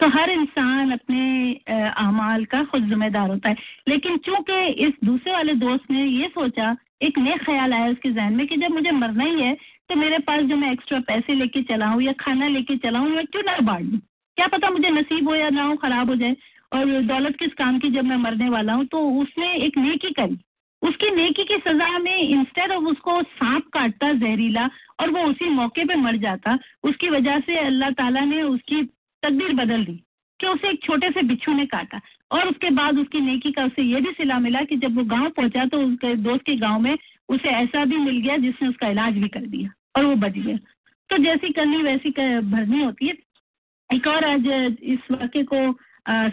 [0.00, 1.52] तो हर इंसान अपने
[1.98, 3.56] अमाल का खुद जिम्मेदार होता है।
[3.88, 8.36] लेकिन चूँकि इस दूसरे वाले दोस्त ने ये सोचा, एक नया ख्याल आया उसके जहन
[8.36, 9.54] में कि जब मुझे मरना ही है
[9.90, 13.10] तो मेरे पास जो मैं एक्स्ट्रा पैसे लेके चला हूँ या खाना लेके चला हूँ
[13.10, 14.00] मैं क्यों ना बांट दूँ?
[14.36, 16.36] क्या पता मुझे नसीब हो या ना हो, खराब हो जाए।
[16.72, 18.84] और दौलत किस काम की जब मैं मरने वाला हूँ?
[18.84, 20.38] तो उसने एक नेकी करी।
[20.82, 24.68] उसकी नेकी की सजा में इंस्टेड ऑफ़ उसको सांप काटता जहरीला
[25.00, 28.82] और वो उसी मौके पे मर जाता उसकी वजह से अल्लाह ताला ने उसकी
[29.22, 30.00] तकदीर बदल दी
[30.40, 32.00] कि उसे एक छोटे से बिच्छू ने काटा।
[32.30, 35.28] और उसके बाद उसकी नेकी का उसे ये भी सिला मिला कि जब वो गाँव
[35.36, 36.96] पहुँचा तो उसके दोस्त के गाँव में
[37.28, 40.56] उसे ऐसा भी मिल गया जिसने उसका इलाज भी कर दिया और वो बच गया।
[41.10, 43.14] तो जैसी करनी वैसी कर, भरनी होती है।
[43.90, 44.46] एक और आज
[44.84, 45.60] इस वाक्य को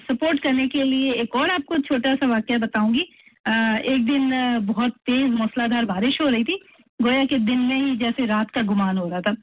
[0.05, 3.07] सपोर्ट करने के लिए एक और आपको छोटा सा वाक्य बताऊँगी।
[3.45, 4.29] एक दिन
[4.65, 6.59] बहुत तेज मूसलाधार बारिश हो रही थी।
[6.99, 9.35] गोया के दिन में ही जैसे रात का गुमान हो रहा था।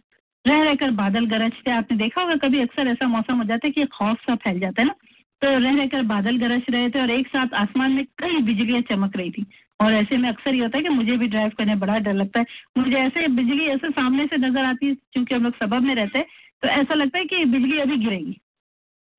[0.44, 3.84] रह रहकर बादल गरजते, आपने देखा होगा कभी अक्सर ऐसा मौसम हो जाता है कि
[3.88, 4.94] खौफ सा फैल जाता है ना?
[5.42, 9.16] तो रह रहकर बादल गरज रहे थे और एक साथ आसमान में कई बिजलियाँ चमक
[9.16, 9.46] रही थी।
[9.80, 12.40] और ऐसे में अक्सर ये होता है कि मुझे भी ड्राइव करने बड़ा डर लगता
[12.40, 12.46] है।
[12.78, 16.18] मुझे ऐसे बिजली ऐसे सामने से नज़र आती है, क्योंकि हम लोग सबब में रहते
[16.18, 16.26] हैं
[16.62, 18.36] तो ऐसा लगता है कि बिजली अभी गिरेगी।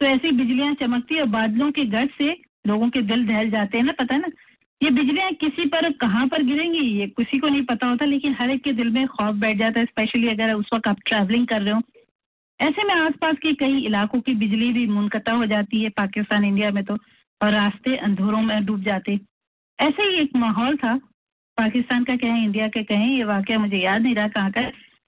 [0.01, 2.35] तो ऐसी बिजलियाँ चमकती है बादलों के गढ़ से
[2.67, 4.27] लोगों के दिल दहल जाते हैं ना, पता है ना?
[4.83, 6.79] ये बिजलियाँ किसी पर कहाँ पर गिरेंगी?
[6.99, 9.79] ये किसी को नहीं पता होता, लेकिन हर एक के दिल में खौफ बैठ जाता
[9.79, 11.81] है स्पेशली अगर उस वक्त आप ट्रैवलिंग कर रहे हो।
[12.59, 16.71] ऐसे में आसपास के कई इलाकों की बिजली भी मुनकता हो जाती है, पाकिस्तान, इंडिया
[16.71, 16.97] में तो
[17.41, 19.19] और रास्ते अंधेरों में डूब जाते।
[19.79, 20.95] ऐसे ही एक माहौल था।
[21.57, 24.61] पाकिस्तान का कहें, इंडिया का कहें, ये वाक्य मुझे याद नहीं रहा कहाँ का।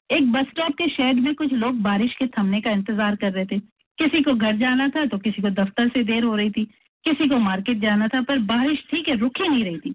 [0.10, 3.45] एक बस स्टॉप के शेड में कुछ लोग बारिश के थमने का इंतज़ार कर रहे
[3.45, 3.60] थे।
[3.97, 6.68] किसी को घर जाना था तो किसी को दफ्तर से देर हो रही थी।
[7.06, 9.94] किसी को मार्केट जाना था, पर बारिश ठीक है, रुक ही नहीं रही थी।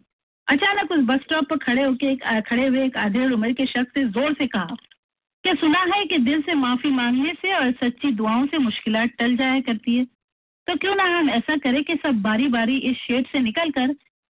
[0.48, 3.92] अचानक उस बस स्टॉप पर खड़े होकर एक खड़े हुए एक आधे उम्र के शख्स
[3.94, 4.76] से ज़ोर से कहा,
[5.44, 9.36] क्या सुना है कि दिल से माफ़ी मांगने से और सच्ची दुआओं से मुश्किल टल
[9.36, 10.04] जाया करती है?
[10.04, 13.92] तो क्यों ना हम ऐसा करें कि सब बारी बारी इस शेड से निकलकर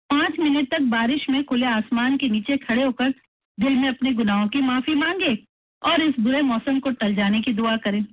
[0.09, 3.09] पाँच मिनट तक बारिश में खुले आसमान के नीचे खड़े होकर
[3.57, 5.37] दिल में अपने गुनाहों की माफ़ी मांगे
[5.81, 8.03] और इस बुरे मौसम को टल जाने की दुआ करें।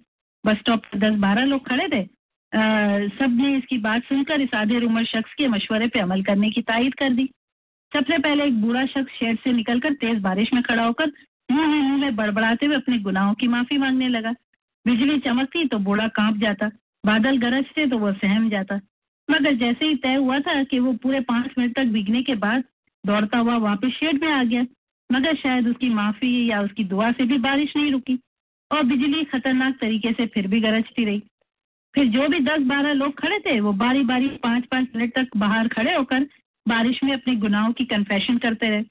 [0.45, 2.03] बस स्टॉप पर दस बारह लोग खड़े थे।
[2.53, 6.95] सबने इसकी बात सुनकर इस आधे उम्र शख्स के मशवरे पे अमल करने की तायद
[6.95, 7.29] कर दी।
[7.93, 11.13] सबसे पहले एक बूढ़ा शख्स शेड से निकलकर तेज बारिश में खड़ा होकर
[11.49, 14.33] मुँह में मुँह में बड़बड़ाते हुए अपने गुनाहों की माफ़ी मांगने लगा।
[14.87, 16.71] बिजली चमकती तो बूढ़ा काँप जाता,
[17.05, 18.81] बादल गरजते तो वह सहम जाता।
[19.29, 22.65] मगर जैसे ही तय हुआ था कि वो पूरे पाँच मिनट तक भीगने के बाद
[23.05, 24.67] दौड़ता हुआ वापस शेड में आ गया,
[25.11, 28.19] मगर शायद उसकी माफ़ी या उसकी दुआ से भी बारिश नहीं रुकी
[28.71, 31.23] और बिजली खतरनाक तरीके से फिर भी गरजती रही।
[31.95, 35.37] फिर जो भी दस बारह लोग खड़े थे, वो बारी बारी पाँच पाँच मिनट तक
[35.37, 36.27] बाहर खड़े होकर
[36.67, 38.83] बारिश में अपने गुनाहों की कन्फेशन करते रहे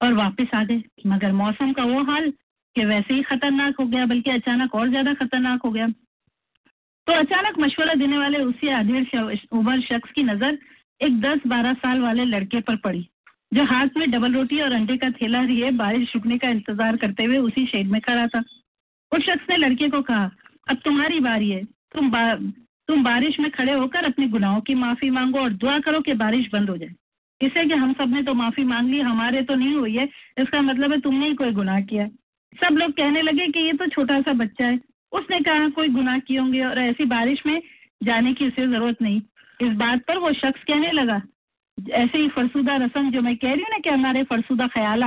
[0.00, 2.30] और वापस आ गए मगर मौसम का वो हाल
[2.76, 5.86] कि वैसे ही खतरनाक हो गया, बल्कि अचानक और ज़्यादा खतरनाक हो गया।
[7.06, 10.58] तो अचानक मशवरा देने वाले उसी अधीर उम्र शख्स की नज़र
[11.00, 13.06] एक दस बारह साल वाले लड़के पर पड़ी,
[13.52, 17.24] जो हाथ में डबल रोटी और अंडे का थैला लिए बारिश रुकने का इंतज़ार करते
[17.24, 18.42] हुए उसी शेड में खड़ा था।
[19.12, 20.30] उस शख्स ने लड़के को कहा,
[20.66, 21.62] अब तुम्हारी बारी है।
[21.94, 22.34] तुम बा,
[22.88, 26.48] तुम बारिश में खड़े होकर अपने गुनाहों की माफ़ी मांगो और दुआ करो कि बारिश
[26.52, 26.94] बंद हो जाए।
[27.40, 30.08] इसे कि हम सबने तो माफ़ी मांग ली हमारे तो नहीं हुई है।
[30.38, 32.06] इसका मतलब है तुमने ही कोई गुनाह किया।
[32.52, 34.80] सब लोग कहने लगे कि ये तो छोटा सा बच्चा है।
[35.12, 37.60] उसने कहा कोई गुनाह किए होंगे और ऐसी बारिश में
[38.02, 39.20] जाने की उसे ज़रूरत नहीं।
[39.60, 41.20] इस बात पर वो शख्स कहने लगा
[41.78, 45.02] ऐसे ही फरसुदा रसम जो मैं कह रही हूँ ना कि हमारे फरसुदा ख्याल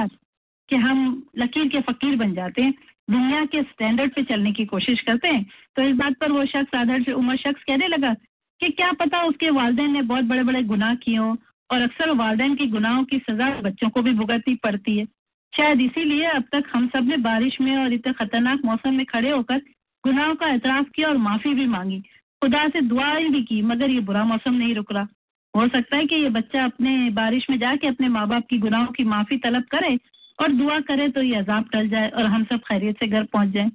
[0.69, 0.99] कि हम
[1.37, 2.73] लकीर के फकीर बन जाते हैं
[3.09, 5.45] दुनिया के स्टैंडर्ड पे चलने की कोशिश करते हैं।
[5.75, 8.13] तो इस बात पर वो शख्स आदर उम्र शख्स कहने लगा
[8.59, 11.35] कि क्या पता उसके वालदेन ने बहुत बड़े बड़े गुनाह किए हों
[11.69, 15.05] और अक्सर वालदेन की गुनाहों की सजा बच्चों को भी भुगतनी पड़ती है।
[15.53, 19.57] शायद इसीलिए अब तक हम सबने बारिश में और इतने खतरनाक मौसम में खड़े होकर
[20.03, 21.99] गुनाहों का एतराफ किया और माफ़ी भी मांगी।
[22.41, 25.07] खुदा से दुआएँ भी की, मगर ये बुरा मौसम नहीं रुक रहा
[25.53, 28.87] हो सकता है कि ये बच्चा अपने बारिश में जाके अपने माँ बाप की गुनाहों
[28.87, 29.97] की माफ़ी तलब करे
[30.39, 33.49] और दुआ करें तो ये अजाब टल जाए और हम सब खैरियत से घर पहुँच
[33.49, 33.69] जाए।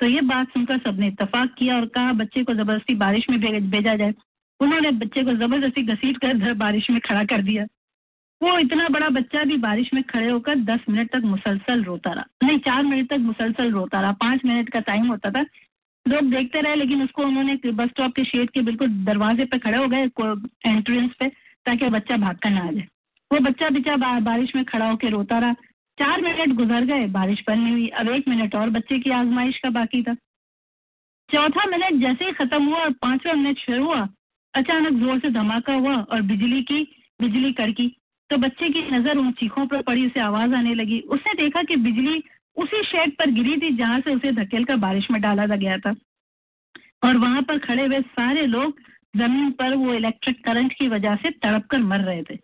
[0.00, 3.40] तो ये बात सुनकर सबने इतफाक किया और कहा, बच्चे को ज़बरदस्ती बारिश में
[3.70, 4.14] भेजा जाए।
[4.60, 7.64] उन्होंने बच्चे को ज़बरदस्ती घसीट कर घर बारिश में खड़ा कर दिया।
[8.40, 12.24] वो इतना बड़ा बच्चा भी बारिश में खड़े होकर दस मिनट तक मुसलसल रोता रहा।
[12.42, 15.44] नहीं, चार मिनट तक मुसलसल रोता रहा। पाँच मिनट का टाइम होता था।
[16.06, 19.78] लोग देखते रहे, लेकिन उसको उन्होंने बस स्टॉप के शेड के बिल्कुल दरवाजे पे खड़े
[19.78, 20.04] हो गए
[20.66, 21.28] एंट्रेंस पे,
[21.66, 22.86] ताकि बच्चा भाग कर ना आ जाए।
[23.30, 25.54] वो बच्चा बिचा बारिश में खड़ा होकर रोता रहा।
[26.00, 29.58] चार मिनट गुजर गए, बारिश बंद नहीं हुई। अब एक मिनट और बच्चे की आजमाइश
[29.58, 30.14] का बाकी था।
[31.28, 34.08] चौथा मिनट जैसे ही खत्म हुआ और पांचवा मिनट शुरू हुआ,
[34.54, 36.82] अचानक ज़ोर से धमाका हुआ और बिजली की,
[37.20, 37.96] बिजली कड़की
[38.30, 41.76] तो बच्चे की नज़र उन चीखों पर पड़ी, उसे आवाज़ आने लगी। उसने देखा कि
[41.76, 42.22] बिजली
[42.56, 45.94] उसी शेड पर गिरी थी, जहाँ से उसे धकेल कर बारिश में डाला गया था।
[47.04, 48.80] और वहाँ पर खड़े हुए सारे लोग
[49.16, 52.36] ज़मीन पर वो इलेक्ट्रिक करंट की वजह से तड़प कर मर रहे थे।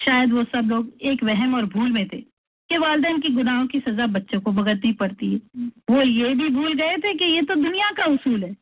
[0.00, 2.35] शायद वो सब लोग एक वहम और भूल में थे।
[2.70, 5.40] कि वालदेन की गुनाहों की सजा बच्चों को भुगतनी पड़ती है।
[5.90, 8.56] वो ये भी भूल गए थे कि ये तो दुनिया का उसूल है।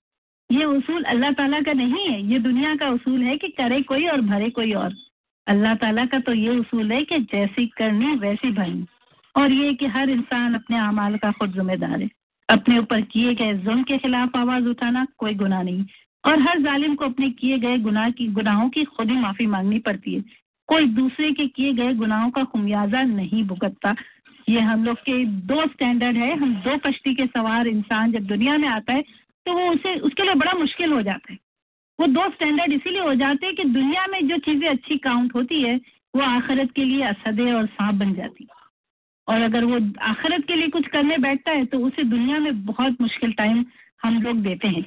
[0.53, 4.07] ये उसूल अल्लाह ताला का नहीं है। ये दुनिया का उसूल है कि करे कोई
[4.07, 4.95] और भरे कोई और।
[5.47, 8.87] अल्लाह ताला का तो ये उसूल है कि जैसी करनी, वैसी भरनी।
[9.37, 12.09] और ये कि हर इंसान अपने अमाल का खुद जिम्मेदार है।
[12.49, 15.85] अपने ऊपर किए गए जुल्म के खिलाफ आवाज़ उठाना कोई गुनाह नहीं।
[16.25, 19.79] और हर जालिम को अपने किए गए गुनाह की, गुनाहों की खुद ही माफ़ी मांगनी
[19.79, 20.25] पड़ती है।
[20.69, 23.95] कोई दूसरे के किए गए गुनाहों का खुमियाजा नहीं भुगतता।
[24.49, 28.57] ये हम लोग के दो स्टैंडर्ड है। हम दो कश्ती के सवार इंसान जब दुनिया
[28.59, 29.03] में आता है
[29.47, 31.39] तो वो उसे, उसके लिए बड़ा मुश्किल हो जाता है।
[31.99, 35.63] वो दो स्टैंडर्ड इसीलिए हो जाते हैं कि दुनिया में जो चीज़ें अच्छी काउंट होती
[35.63, 35.77] है,
[36.15, 38.63] वो आखिरत के लिए असदे और सांप बन जाती है।
[39.29, 43.01] और अगर वो आखिरत के लिए कुछ करने बैठता है तो उसे दुनिया में बहुत
[43.01, 43.65] मुश्किल टाइम
[44.05, 44.85] हम लोग देते हैं।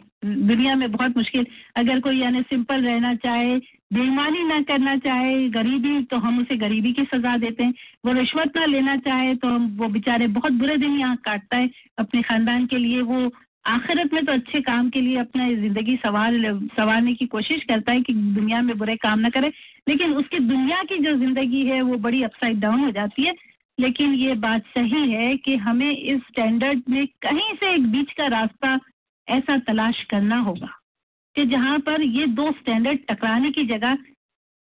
[0.47, 1.45] दुनिया में बहुत मुश्किल।
[1.75, 3.57] अगर कोई यानी सिंपल रहना चाहे,
[3.93, 7.73] बेईमानी ना करना चाहे, गरीबी तो हम उसे गरीबी की सजा देते हैं।
[8.05, 11.69] वो रिश्वत ना लेना चाहे तो हम, वो बेचारे बहुत बुरे दिन यहाँ काटता है
[11.97, 13.29] अपने खानदान के लिए। वो
[13.65, 16.33] आखिरत में तो अच्छे काम के लिए अपना ज़िंदगी सवार,
[16.77, 19.51] संवारने की कोशिश करता है कि दुनिया में बुरे काम ना करे।
[19.87, 23.33] लेकिन उसकी दुनिया की जो ज़िंदगी है, वो बड़ी अपसाइड डाउन हो जाती है।
[23.77, 28.27] लेकिन ये बात सही है कि हमें इस स्टैंडर्ड में कहीं से एक बीच का
[28.27, 28.79] रास्ता
[29.27, 30.69] ऐसा तलाश करना होगा
[31.35, 33.97] कि जहाँ पर ये दो स्टैंडर्ड टकराने की जगह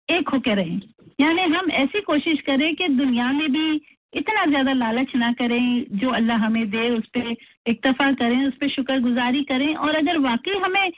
[0.09, 0.79] एक होकर रहें।
[1.19, 3.81] यानी हम ऐसी कोशिश करें कि दुनिया में भी
[4.13, 7.35] इतना ज़्यादा लालच ना करें, जो अल्लाह हमें दे, उस पर
[7.65, 10.89] इक्तफा करें, उस पर शुक्रगुजारी करें। और अगर वाकई हमें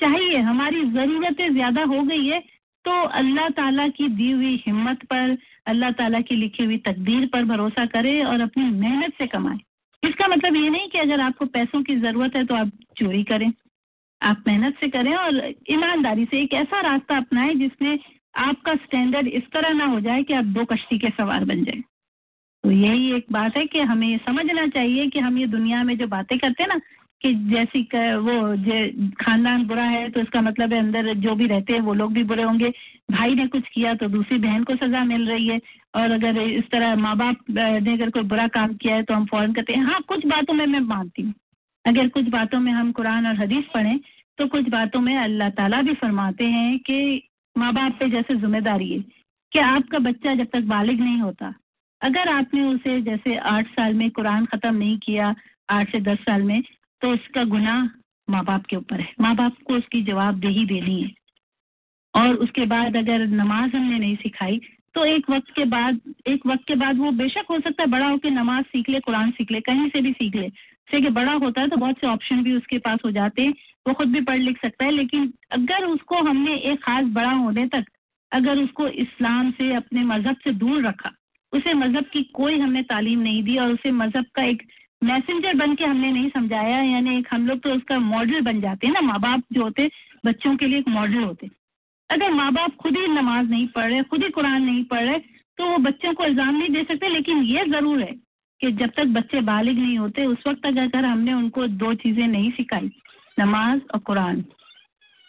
[0.00, 2.40] चाहिए, हमारी ज़रूरतें ज़्यादा हो गई है
[2.84, 5.36] तो अल्लाह ताला की दी हुई हिम्मत पर,
[5.66, 9.58] अल्लाह ताला की लिखी हुई तकदीर पर भरोसा करें और अपनी मेहनत से कमाएँ।
[10.02, 13.52] इसका मतलब ये नहीं कि अगर आपको पैसों की ज़रूरत है तो आप चोरी करें।
[14.20, 17.98] आप मेहनत से करें और ईमानदारी से एक ऐसा रास्ता अपनाएँ जिसमें
[18.38, 21.82] आपका स्टैंडर्ड इस तरह ना हो जाए कि आप दो कश्ती के सवार बन जाए।
[22.64, 26.06] तो यही एक बात है कि हमें समझना चाहिए कि हम ये दुनिया में जो
[26.06, 26.78] बातें करते हैं ना,
[27.22, 27.82] कि जैसी
[28.16, 28.88] वो जे,
[29.20, 32.22] खानदान बुरा है तो इसका मतलब है अंदर जो भी रहते हैं वो लोग भी
[32.24, 32.72] बुरे होंगे।
[33.10, 35.60] भाई ने कुछ किया तो दूसरी बहन को सजा मिल रही है।
[35.94, 39.24] और अगर इस तरह माँ बाप ने अगर कोई बुरा काम किया है तो हम
[39.26, 41.34] फ़ौरन कहते हैं हाँ कुछ बातों में मैं मानती हूँ।
[41.84, 43.98] अगर कुछ बातों में हम कुरान और हदीस पढ़ें
[44.38, 47.00] तो कुछ बातों में अल्लाह ताला भी फरमाते हैं कि
[47.56, 49.00] माँ बाप पे जैसे ज़िम्मेदारी है
[49.52, 51.52] कि आपका बच्चा जब तक बालिग नहीं होता,
[52.02, 55.34] अगर आपने उसे जैसे आठ साल में कुरान ख़त्म नहीं किया,
[55.70, 56.62] आठ से दस साल में
[57.02, 57.88] तो उसका गुनाह
[58.28, 61.10] माँ बाप के ऊपर है। माँ बाप को उसकी जवाबदेही देनी है।
[62.14, 64.60] और उसके बाद अगर नमाज़ हमने नहीं सिखाई
[64.94, 68.06] तो एक वक्त के बाद, एक वक्त के बाद वो बेशक हो सकता है बड़ा
[68.06, 71.32] होकर नमाज़ सीख ले, कुरान सीख ले, कहीं से भी सीख ले। जैसे कि बड़ा
[71.34, 73.54] होता है तो बहुत से ऑप्शन भी उसके पास हो जाते हैं।
[73.86, 77.66] वो खुद भी पढ़ लिख सकता है, लेकिन अगर उसको हमने एक खास बड़ा होने
[77.66, 77.84] तक,
[78.32, 81.10] अगर उसको इस्लाम से, अपने मज़हब से दूर रखा,
[81.52, 84.62] उसे मज़हब की कोई हमने तालीम नहीं दी और उसे मज़हब का एक
[85.02, 88.86] मैसेंजर बन के हमने नहीं समझाया, यानी एक हम लोग तो उसका मॉडल बन जाते
[88.86, 89.90] हैं ना, माँ बाप जो होते
[90.26, 91.46] बच्चों के लिए एक मॉडल होते
[92.10, 95.18] अगर माँ बाप खुद ही नमाज़ नहीं पढ़ रहे, खुद ही कुरान नहीं पढ़ रहे
[95.58, 98.12] तो वो बच्चों को इल्ज़ाम नहीं दे सकते, लेकिन ये ज़रूर है
[98.60, 102.26] कि जब तक बच्चे बालिग नहीं होते, उस वक्त तक अगर हमने उनको दो चीज़ें
[102.28, 102.90] नहीं सिखाई,
[103.36, 104.40] नमाज़ और कुरान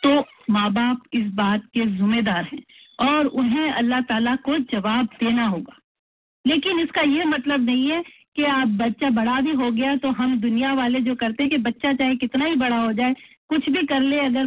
[0.04, 2.62] तो माँ बाप इस बात के जिम्मेदार हैं
[3.02, 5.78] और उन्हें अल्लाह ताला को जवाब देना होगा।
[6.46, 8.02] लेकिन इसका ये मतलब नहीं है
[8.36, 11.58] कि आप बच्चा बड़ा भी हो गया तो हम दुनिया वाले जो करते हैं कि
[11.60, 13.16] बच्चा चाहे कितना ही बड़ा हो जाए
[13.52, 14.46] कुछ भी कर ले, अगर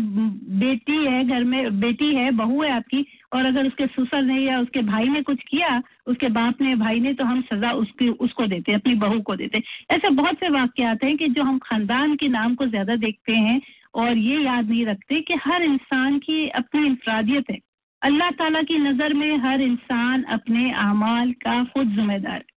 [0.58, 4.60] बेटी है, घर में बेटी है, बहू है आपकी, और अगर उसके ससुर ने या
[4.60, 8.46] उसके भाई ने कुछ किया, उसके बाप ने, भाई ने तो हम सजा उसकी, उसको
[8.46, 11.58] देते हैं, अपनी बहू को देते हैं। ऐसे बहुत से वाक्यात हैं कि जो हम
[11.58, 13.60] खानदान के नाम को ज़्यादा देखते हैं
[13.94, 17.58] और ये याद नहीं रखते कि हर इंसान की अपनी इंफरादियत है।
[18.02, 22.52] अल्लाह ताला की नज़र में हर इंसान अपने अमाल का खुद जिम्मेदार है।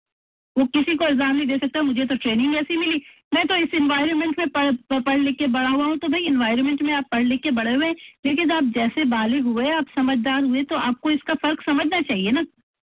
[0.56, 3.02] वो किसी को इल्ज़ाम नहीं दे सकता, मुझे तो ट्रेनिंग ऐसी मिली
[3.34, 6.82] मैं तो इस इन्वायरमेंट में पढ़ पढ़ लिख के बड़ा हुआ हूँ तो भाई इन्वायरमेंट
[6.82, 7.90] में आप पढ़ लिख के बड़े हुए
[8.26, 12.42] लेकिन आप जैसे बालिग हुए, आप समझदार हुए तो आपको इसका फ़र्क समझना चाहिए ना,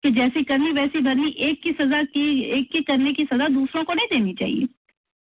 [0.03, 3.83] कि जैसी करनी वैसी भरनी, एक की सजा की, एक की करने की सजा दूसरों
[3.83, 4.67] को नहीं देनी चाहिए।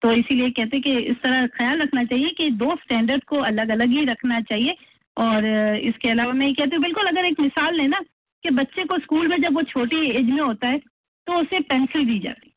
[0.03, 3.91] तो इसीलिए कहते कि इस तरह ख्याल रखना चाहिए कि दो स्टैंडर्ड को अलग अलग
[3.91, 4.74] ही रखना चाहिए।
[5.16, 5.47] और
[5.85, 8.01] इसके अलावा मैं ये कहती हूँ, बिल्कुल अगर एक मिसाल लेना
[8.45, 10.78] कि बच्चे को स्कूल में जब वो छोटी एज में होता है
[11.27, 12.49] तो उसे पेंसिल दी जाती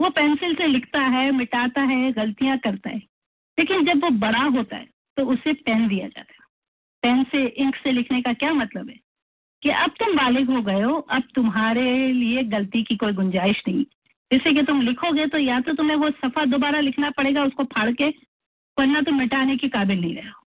[0.00, 3.02] वो पेंसिल से लिखता है, मिटाता है, गलतियाँ करता है।
[3.58, 6.48] लेकिन जब वो बड़ा होता है तो उसे पेन दिया जाता है।
[7.02, 8.96] पेन से, इंक से लिखने का क्या मतलब है?
[9.62, 13.84] कि अब तुम बालिग हो गए हो, अब तुम्हारे लिए गलती की कोई गुंजाइश नहीं।
[14.30, 17.90] जैसे कि तुम लिखोगे तो या तो तुम्हें वो सफ़ा दोबारा लिखना पड़ेगा, उसको फाड़
[17.92, 18.08] के,
[18.78, 20.40] वरना तुम मिटाने के काबिल नहीं रहो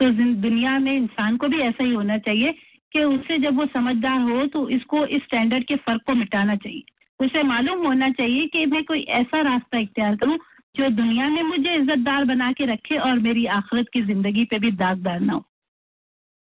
[0.00, 2.52] तो दुनिया में इंसान को भी ऐसा ही होना चाहिए
[2.92, 6.82] कि उससे जब वो समझदार हो तो इसको, इस स्टैंडर्ड के फ़र्क को मिटाना चाहिए।
[7.20, 10.38] उसे मालूम होना चाहिए कि मैं कोई ऐसा रास्ता इख्तियार करूँ
[10.76, 14.70] जो दुनिया में मुझे इज्जतदार बना के रखे और मेरी आखिरत की ज़िंदगी पे भी
[14.72, 15.40] दागदार ना हो।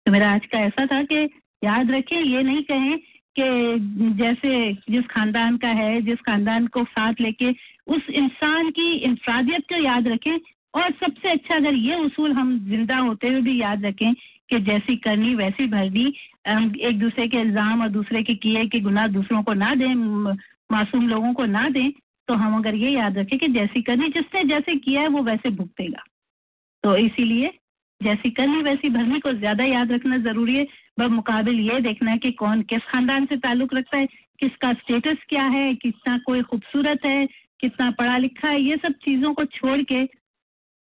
[0.06, 1.22] तो मेरा आज का ऐसा था कि
[1.62, 2.98] याद रखें, ये नहीं कहें
[3.36, 7.50] कि जैसे जिस खानदान का है, जिस खानदान को साथ लेके
[7.86, 10.38] उस इंसान की इंफरादियत को याद रखें
[10.74, 14.14] और सबसे अच्छा अगर ये उसूल हम ज़िंदा होते हुए भी याद रखें
[14.50, 16.06] कि जैसी करनी, वैसी भरनी
[16.80, 19.94] एक दूसरे के इल्ज़ाम और दूसरे के किए के गुनाह दूसरों को ना दें
[20.70, 21.90] मासूम लोगों को ना दें
[22.28, 25.50] तो हम अगर ये याद रखें कि जैसी करनी जिसने जैसे किया है, वो वैसे
[25.50, 26.02] भुगतेगा।
[26.84, 27.52] तो इसीलिए
[28.00, 32.30] जैसी करनी वैसी भरनी को ज़्यादा याद रखना ज़रूरी है। मुकाबिल ये देखना है कि
[32.32, 34.06] कौन किस खानदान से ताल्लुक़ रखता है,
[34.40, 37.26] किसका स्टेटस क्या है, कितना कोई खूबसूरत है,
[37.60, 40.00] कितना पढ़ा लिखा है, ये सब चीज़ों को छोड़ के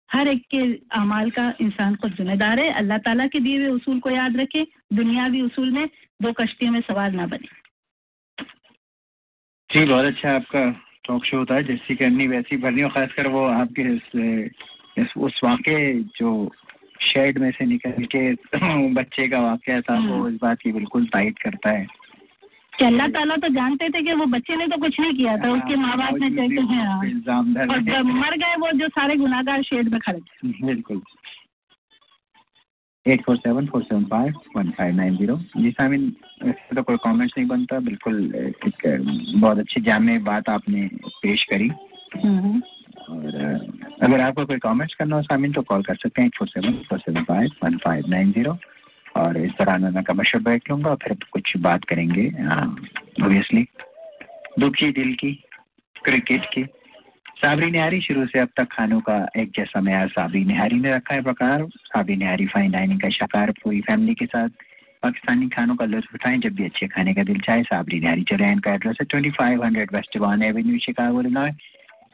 [0.09, 0.61] हर एक के
[0.97, 4.63] अमाल का इंसान को जिम्मेदार है। अल्लाह ताला के दिए हुए उसूल को याद रखें,
[4.93, 5.87] दुनियावी उसूल में
[6.21, 7.62] दो कश्तियों में सवार ना बने।
[9.73, 10.69] जी बहुत अच्छा आपका
[11.07, 14.01] टॉक शो होता है जैसी करनी वैसी भरनी और खासकर वो आपके इस,
[14.97, 16.51] इस उस वाक़े जो
[17.01, 18.33] शेड में से निकल के
[18.93, 21.87] बच्चे का वाक़ था वो इस बात की बिल्कुल ताइट करता है।
[22.77, 25.51] कि अल्लाह ताला तो जानते थे कि वो बच्चे ने तो कुछ नहीं किया था
[25.51, 29.89] उसके माँ बाप ने कहते हैं। और जब मर गए वो जो सारे गुनाहगार शेड
[29.89, 31.01] में खड़े थे। बिल्कुल।
[33.05, 35.35] Eight four seven four seven five one five nine zero.
[35.57, 36.05] जी सामिन
[36.45, 38.81] इससे तो कोई कमेंट्स नहीं बनता बिल्कुल एक
[39.35, 40.89] बहुत अच्छी जामे बात आपने
[41.23, 41.69] पेश करी।
[43.09, 43.35] और
[44.03, 46.77] अगर आपको कोई कमेंट्स करना हो सामिन तो कॉल कर सकते हैं eight four seven
[46.89, 48.57] four seven five one five nine zero.
[49.17, 52.27] और इस दौरान मैं कमर्शियल ब्रेक लूँगा फिर कुछ बात करेंगे
[53.25, 53.65] ओबियसली
[54.59, 55.31] दुखी दिल की
[55.95, 56.63] क्रिकेट की।
[57.37, 61.15] साबरी निहारी शुरू से अब तक खानों का एक जैसा मैार साबरी निहारी ने रखा
[61.15, 64.49] है प्रकार साबरी निहारी फाइन डाइनिंग का शिकार पूरी फैमिली के साथ।
[65.03, 68.51] पाकिस्तानी खानों का लुत्फ उठाएँ, जब भी अच्छे खाने का दिल चाहे, साबरी निहारी चले
[68.51, 71.21] इनका एड्रेस है twenty five hundred west one avenue Chicago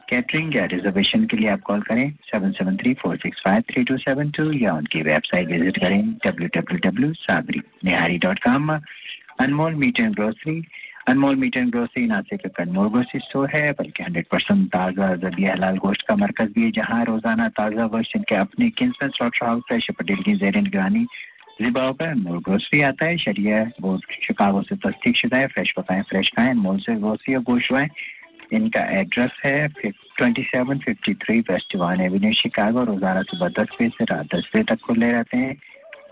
[0.08, 3.84] catering या रिजर्वेशन के लिए आप कॉल करें seven seven three four six five three
[3.90, 8.72] two seven two या उनकी वेबसाइट विज़िट करें W W W Sabri Nihari dot com
[8.72, 10.60] Anmol meat and grocery
[11.08, 15.52] Anmol meat and grocery Nashik का कन्नौर ग्रोसरी स्टोर है, बल्कि हंड्रेड परसेंट ताज़ा जबिया
[15.52, 19.62] हलाल गोश्त का मरकज़ भी है, जहाँ रोज़ाना ताज़ा गोश्त इनके अपने किंग्समैन स्लॉटर हाउस
[19.72, 21.04] है पटेल की जेर निगरानी
[21.60, 23.96] जिबा होकर अनमोल ग्रोसरी आता है, शरिया वो
[24.26, 28.80] शिकागो से तस्दीक शुदा है फ्रेश पकाएँ फ्रेश खाएँ, अनमोल से ग्रोसरी और गोश्त इनका
[29.00, 34.04] एड्रेस है twenty seven fifty three west one avenue Chicago, रोज़ाना सुबह दस बजे से
[34.04, 35.56] रात दस बजे तक खुले रहते हैं।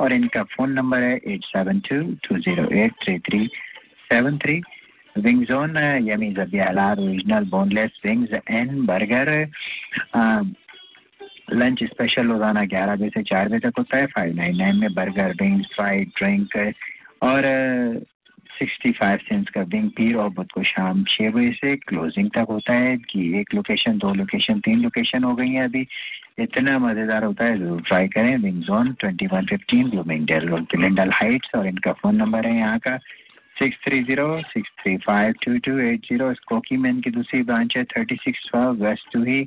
[0.01, 3.47] और इनका फ़ोन नंबर है eight seven two two zero eight three three
[4.11, 4.61] seven three
[5.17, 5.77] wing zone
[6.09, 9.31] yummy जबियाला original boneless wings and burger
[11.53, 14.95] lunch special रोज़ाना ग्यारह बजे से चार बजे तक होता है फाइव नाइन नाइन में
[14.95, 16.57] बर्गर विंग्स फ्राइड ड्रिंक
[17.23, 17.43] और
[18.59, 22.47] सिक्सटी फाइव सेंट्स का विंग पीर और बुध को शाम छः बजे से क्लोजिंग तक
[22.51, 25.87] होता है कि एक लोकेशन दो लोकेशन तीन लोकेशन हो गई है अभी।
[26.41, 29.89] इतना मज़ेदार होता है, ज़रूर ट्राई करें। Wing zone twenty one fifteen
[30.27, 32.99] Bloomingdale road Glendale heights और इनका फ़ोन नंबर है यहाँ का।
[33.59, 37.77] Six three zero six three five two two eight zero Skokie main की दूसरी ब्रांच
[37.77, 39.43] है थर्टी सिक्स वेस्ट टू ही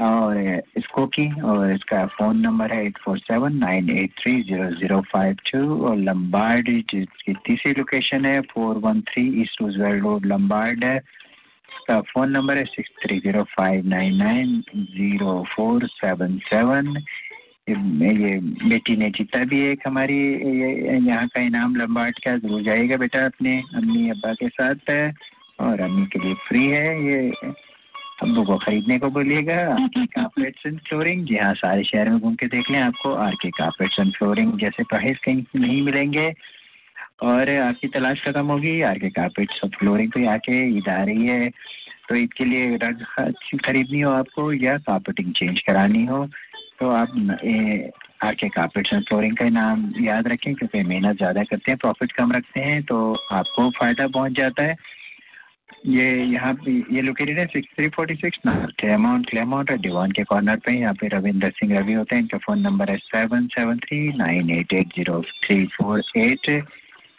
[0.00, 0.38] और
[0.76, 5.00] इसको की और इसका फ़ोन नंबर है eight four seven nine eight three zero zero
[5.12, 10.84] five two और लम्बार्ड जिसकी तीसरी लोकेशन है four one three east Roosevelt road Lombard
[10.84, 16.94] है इसका फ़ोन नंबर है six three zero five nine nine zero four seven seven
[17.68, 18.38] ये,
[18.68, 20.18] बेटी ने जीता भी एक हमारी
[21.06, 24.90] यहाँ का इनाम लम्बाट का ज़रूर जाएगा बेटा अपने अम्मी अब्बा के साथ,
[25.60, 27.30] और अम्मी के लिए फ्री है ये।
[28.22, 32.18] अब्बू को खरीदने को बोलिएगा are K carpets and flooring जी हाँ सारे शहर में
[32.20, 36.32] घूम के देख लें आपको R K carpets and flooring जैसे प्राइस कहीं नहीं मिलेंगे।
[37.22, 41.26] और आपकी तलाश खत्म होगी आर के कार्पेट्स और फ्लोरिंग पे आके ईद आ रही
[41.26, 41.48] है।
[42.08, 43.04] तो ईद के लिए रग
[43.64, 46.26] खरीदनी हो आपको, या कार्पेटिंग चेंज करानी हो।
[46.80, 47.14] तो आप
[48.24, 52.12] are K carpets and flooring का नाम याद रखें, क्योंकि मेहनत ज़्यादा करते हैं प्रॉफिट
[52.12, 52.96] कम रखते हैं तो
[53.32, 54.76] आपको फ़ायदा पहुँच जाता है।
[55.86, 60.24] ये यहाँ पे, ये लोकेटेड है six three forty six Claremont Claremont और डिवान के
[60.24, 63.78] कॉर्नर पे यहाँ पे रविंदर सिंह रवि होते हैं, इनका फ़ोन नंबर है seven seven
[63.78, 66.50] three nine eight eight zero three four eight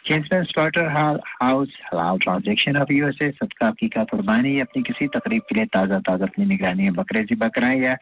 [0.04, 5.54] Kingsman slaughter house हलाल ट्रांजेक्शन ऑफ़ यूएसए सबका आपकी का कुर्बानी अपनी किसी तकरीब के
[5.54, 7.96] लिए ताज़ा ताज़ा अपनी निगरानी में बकरे जी बकरा या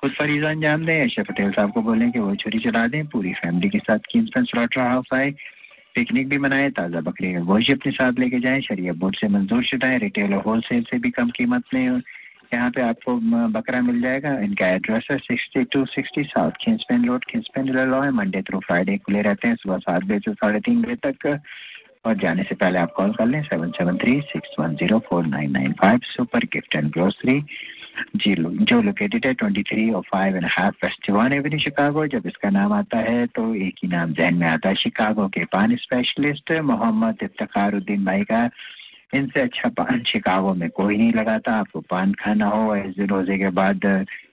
[0.00, 3.32] खुद फरीजा अंजाम दें अशर पटेल साहब को बोलें कि वो छुरी चला दें, पूरी
[3.34, 5.30] फैमिली के साथ किंग्समैन स्लॉटर हाउस आए।
[5.94, 9.84] पिकनिक भी मनाएँ, ताज़ा बकरी का गोश्त अपने साथ लेके जाएँ शरीय बोर्ड से मंजूर
[9.84, 13.16] है रिटेल और होल सेल से भी कम कीमत में यहाँ पे आपको
[13.52, 18.10] बकरा मिल जाएगा। इनका एड्रेस है सिक्सटी टू सिक्सटी साउथ खिंसपेन रोड खिंसपेन लॉ है
[18.12, 21.40] मंडे थ्रू फ्राइडे खुले रहते हैं, सुबह सात बजे से साढ़े तीन बजे तक।
[22.06, 25.26] और जाने से पहले आप कॉल कर लें seven seven three six one zero four
[25.26, 27.38] nine nine five super gift and grocery
[28.16, 32.72] ji located है ट्वेंटी थ्री और फाइव एंड हाफ़ फेस्टिवन एवेन्यू शिकागो जब इसका नाम
[32.72, 37.22] आता है तो एक ही नाम जहन में आता है शिकागो के पान स्पेशलिस्ट मोहम्मद
[37.22, 38.48] इफ्तारुद्दीन भाई का,
[39.14, 43.48] इनसे अच्छा पान शिकागो में कोई नहीं लगाता, आपको पान खाना हो ऐसे रोज़े के
[43.50, 43.80] बाद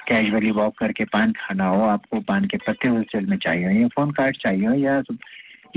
[0.07, 3.87] कैजुअली वॉक करके पान खाना हो, आपको पान के पत्ते होलसेल में चाहिए हो, या
[3.87, 5.01] फ़ोन कार्ड चाहिए हो, या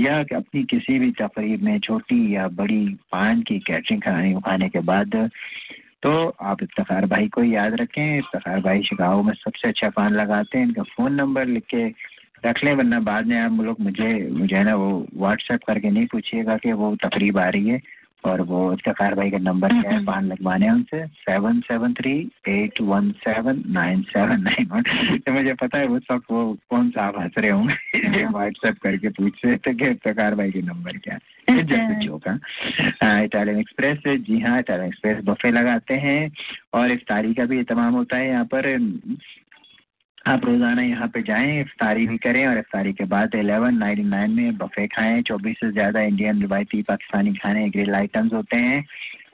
[0.01, 4.79] या अपनी किसी भी तकरीब में छोटी या बड़ी पान की कैटरिंग खाने खाने के
[4.79, 5.15] बाद
[6.03, 10.57] तो आप इफ्तार भाई को याद रखें, इफ्तार भाई शिकागो में सबसे अच्छा पान लगाते
[10.57, 11.87] हैं, इनका फ़ोन नंबर लिख के
[12.49, 16.07] रख लें, वरना बाद में आप लोग मुझे मुझे है ना वो व्हाट्सएप करके नहीं
[16.07, 17.81] पूछिएगा कि वो तकरीब आ रही है।
[18.25, 20.05] और वो इफ्तार भाई का नंबर क्या है?
[20.05, 24.81] पान लगवाने हैं उनसे। Seven seven three eight one seven nine seven nine one.
[25.17, 29.09] तो मुझे पता है उस वक्त वो कौन सा आप हंस रहे होंगे। व्हाट्सएप करके
[29.09, 31.19] पूछ रहे थे कि इफ्तार भाई के नंबर क्या है।
[31.63, 36.31] जैसे इटालियन एक्सप्रेस जी हाँ इटालियन एक्सप्रेस बफे लगाते हैं।
[36.73, 38.77] और इफ्तारी का भी इतमाम होता है यहाँ पर।
[40.25, 44.31] आप रोज़ाना यहाँ पे जाएँ, इफ्तारी भी करें और इफ्तारी के बाद एलेवन नाइन्टी नाइन
[44.31, 48.83] में बफे खाएँ। चौबीस से ज़्यादा इंडियन रिवायती पाकिस्तानी खाने ग्रिल आइटम्स होते हैं।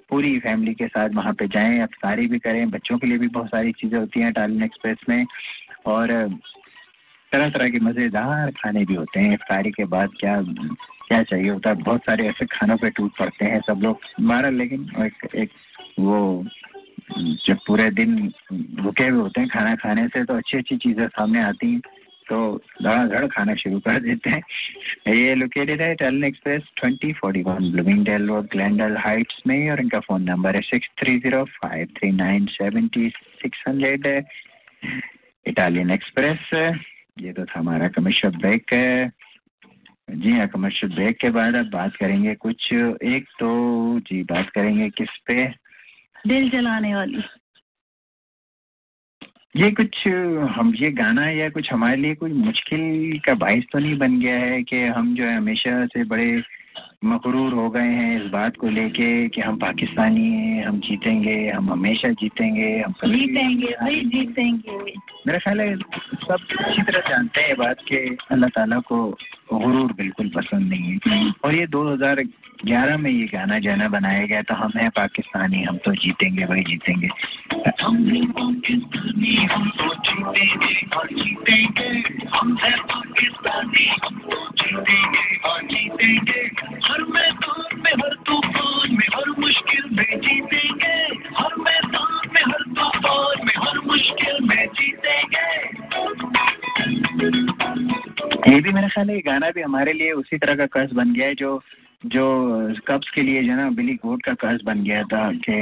[0.09, 3.47] पूरी फैमिली के साथ वहाँ पे जाएँ, इफ्तारी भी करें। बच्चों के लिए भी बहुत
[3.47, 5.25] सारी चीज़ें होती हैं टालिन एक्सप्रेस में।
[5.85, 6.07] और
[7.31, 10.41] तरह तरह के मज़ेदार खाने भी होते हैं। इफ्तारी के बाद क्या
[11.07, 11.75] क्या चाहिए होता है?
[11.75, 15.49] बहुत सारे ऐसे खानों पे टूट पड़ते हैं सब लोग। हमारा लेकिन एक एक
[15.99, 16.45] वो
[17.45, 18.17] जब पूरे दिन
[18.83, 21.81] रुके हुए होते हैं खाना खाने से तो अच्छी अच्छी चीज़ें सामने आती हैं।
[22.27, 22.37] तो
[22.83, 28.27] धड़ाधड़ खाना शुरू कर देते हैं। ये लोकेटेड है talon express twenty forty one Bloomingdale
[28.27, 32.45] road Glendale heights में और इनका फ़ोन नंबर है six three zero five three nine
[32.45, 33.09] seventy
[33.41, 34.07] six hundred
[35.45, 36.53] Italian express
[37.21, 39.11] ये तो था हमारा कमर्शियल ब्रेक
[40.09, 43.47] जी हाँ कमर्शियल ब्रेक के बाद अब बात करेंगे कुछ, एक तो
[43.99, 45.47] जी, बात करेंगे किस पे?
[46.27, 47.23] दिल जलाने वाली।
[49.55, 50.07] ये कुछ
[50.51, 54.39] हम ये गाना या कुछ हमारे लिए कोई मुश्किल का बाइस तो नहीं बन गया
[54.39, 56.43] है कि हम जो है हमेशा से बड़े
[57.05, 61.71] मकरूर हो गए हैं इस बात को लेके कि हम पाकिस्तानी हैं हम जीतेंगे हम
[61.71, 64.93] हमेशा जीतेंगे हम जीतेंगे भाई जीतेंगे।
[65.27, 65.75] मेरा ख्याल है,
[66.23, 67.97] सब अच्छी तरह जानते हैं ये बात कि
[68.31, 68.97] अल्लाह ताला को
[69.53, 74.53] गुरूर बिल्कुल पसंद नहीं है। और ये 2011 में ये गाना जाना बनाया गया तो
[74.53, 77.91] हम हैं पाकिस्तानी, हम तो जीतेंगे वही जीतेंगे। तो
[78.31, 78.51] तो
[80.05, 81.07] जीतेंगे और
[85.67, 86.37] जीतेंगे।
[86.87, 90.97] हर मैदान में, हर तूफ़ान में, हर मुश्किल में जीतेंगे।
[91.37, 95.16] हर मैदान में, हर तूफ़ान में, हर मुश्किल में जीतेंगे।
[98.49, 101.13] ये भी मेरा ख्याल है, ये गाना भी हमारे लिए उसी तरह का कर्ज बन
[101.13, 101.61] गया है जो
[102.05, 102.25] जो
[102.87, 105.55] कब्स के लिए जो ना बिली गोड का कर्ज बन गया था कि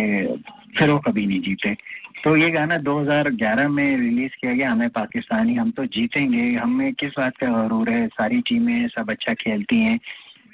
[0.77, 1.73] फिर वो कभी नहीं जीते।
[2.23, 7.11] तो ये गाना 2011 में रिलीज़ किया गया, हमें पाकिस्तानी, हम तो जीतेंगे, हमें किस
[7.17, 9.99] बात का गरूर है सारी टीमें सब अच्छा खेलती हैं।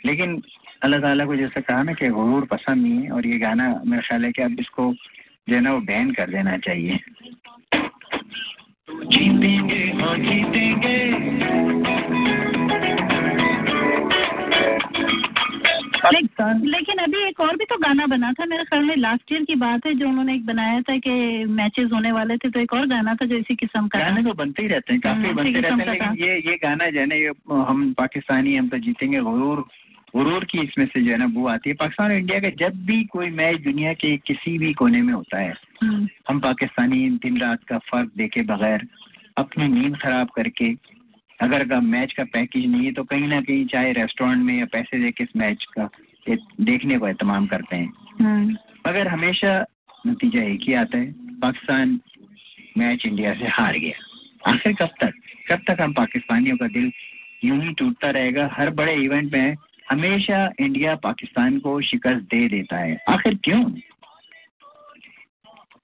[0.06, 0.42] लेकिन
[0.84, 4.02] अल्लाह ताला को जैसे कहा ना कि गरूर पसंद नहीं है, और ये गाना मेरा
[4.02, 4.94] ख्याल है कि अब इसको
[5.50, 7.00] जो है ना, वो बैन कर देना चाहिए।
[8.92, 11.00] जीतेंगे हाँ जीतेंगे।
[16.04, 19.44] लेकिन, लेकिन अभी एक और भी तो गाना बना था मेरे ख्याल में लास्ट ईयर
[19.44, 21.12] की बात है जो उन्होंने एक बनाया था कि
[21.50, 24.34] मैचेस होने वाले थे तो एक और गाना था जो इसी किस्म का गाने तो
[24.34, 27.06] बनते ही रहते हैं काफ़ी हम्म, बनते रहते हैं लेकिन ये ये गाना जो है
[27.06, 27.32] ना ये
[27.68, 29.66] हम पाकिस्तानी हम तो जीतेंगे गुरूर
[30.14, 32.86] गुरूर की इसमें से जो है ना वो आती है। पाकिस्तान और इंडिया का जब
[32.86, 37.38] भी कोई मैच दुनिया के किसी भी कोने में होता है हम्म, हम पाकिस्तानी दिन
[37.42, 38.88] रात का फ़र्क देखे बगैर
[39.38, 40.74] अपनी नींद खराब करके
[41.40, 44.66] अगर का मैच का पैकेज नहीं है तो कहीं ना कहीं चाहे रेस्टोरेंट में या
[44.66, 45.90] पैसे दे के इस मैच का
[46.62, 48.56] देखने को एहतमाम करते हैं। हम्म,
[48.88, 49.66] मगर हमेशा
[50.08, 52.00] नतीजा एक ही आता है पाकिस्तान
[52.78, 55.12] मैच इंडिया से हार गया। आखिर कब तक?
[55.50, 56.92] कब तक हम पाकिस्तानियों का दिल
[57.44, 58.50] यूँ ही टूटता रहेगा?
[58.54, 59.56] हर बड़े इवेंट में
[59.92, 63.72] हमेशा इंडिया पाकिस्तान को शिकस्त दे देता है। आखिर क्यों?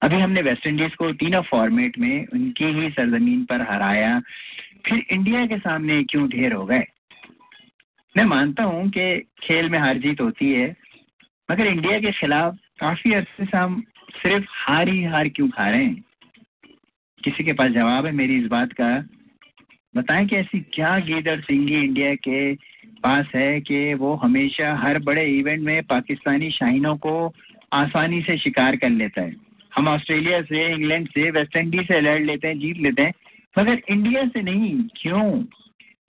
[0.02, 4.20] अभी हमने वेस्ट इंडीज को तीनों फॉर्मेट में उनकी ही सरजमीन पर हराया।
[4.86, 6.84] फिर इंडिया के सामने क्यों ढेर हो गए?
[8.16, 10.76] मैं मानता हूँ कि खेल में हार जीत होती है,
[11.50, 15.84] मगर इंडिया के खिलाफ काफ़ी अरसे से हम सिर्फ़ हार ही हार क्यों खा रहे
[15.84, 16.04] हैं?
[17.24, 19.17] किसी के पास जवाब है मेरी इस बात का।
[19.94, 22.54] बताएँ कि ऐसी क्या गीदड़ सिंगी इंडिया के
[23.02, 27.12] पास है कि वो हमेशा हर बड़े इवेंट में पाकिस्तानी शाहीनों को
[27.72, 29.34] आसानी से शिकार कर लेता है।
[29.72, 33.12] हम ऑस्ट्रेलिया से इंग्लैंड से वेस्ट इंडीज से लड़ लेते हैं जीत लेते हैं
[33.58, 35.22] मगर इंडिया से नहीं क्यों?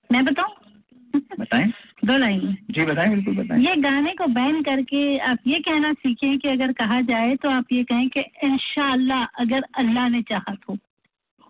[0.09, 0.55] मैं बताऊँ?
[1.39, 1.71] बताएँ।
[2.05, 6.37] दो लाइन। जी बताएँ बिल्कुल बताएँ। ये गाने को बैन करके आप ये कहना सीखें
[6.39, 10.77] कि अगर कहा जाए तो आप ये कहें कि इंशाल्लाह अगर अल्लाह ने चाहा तो।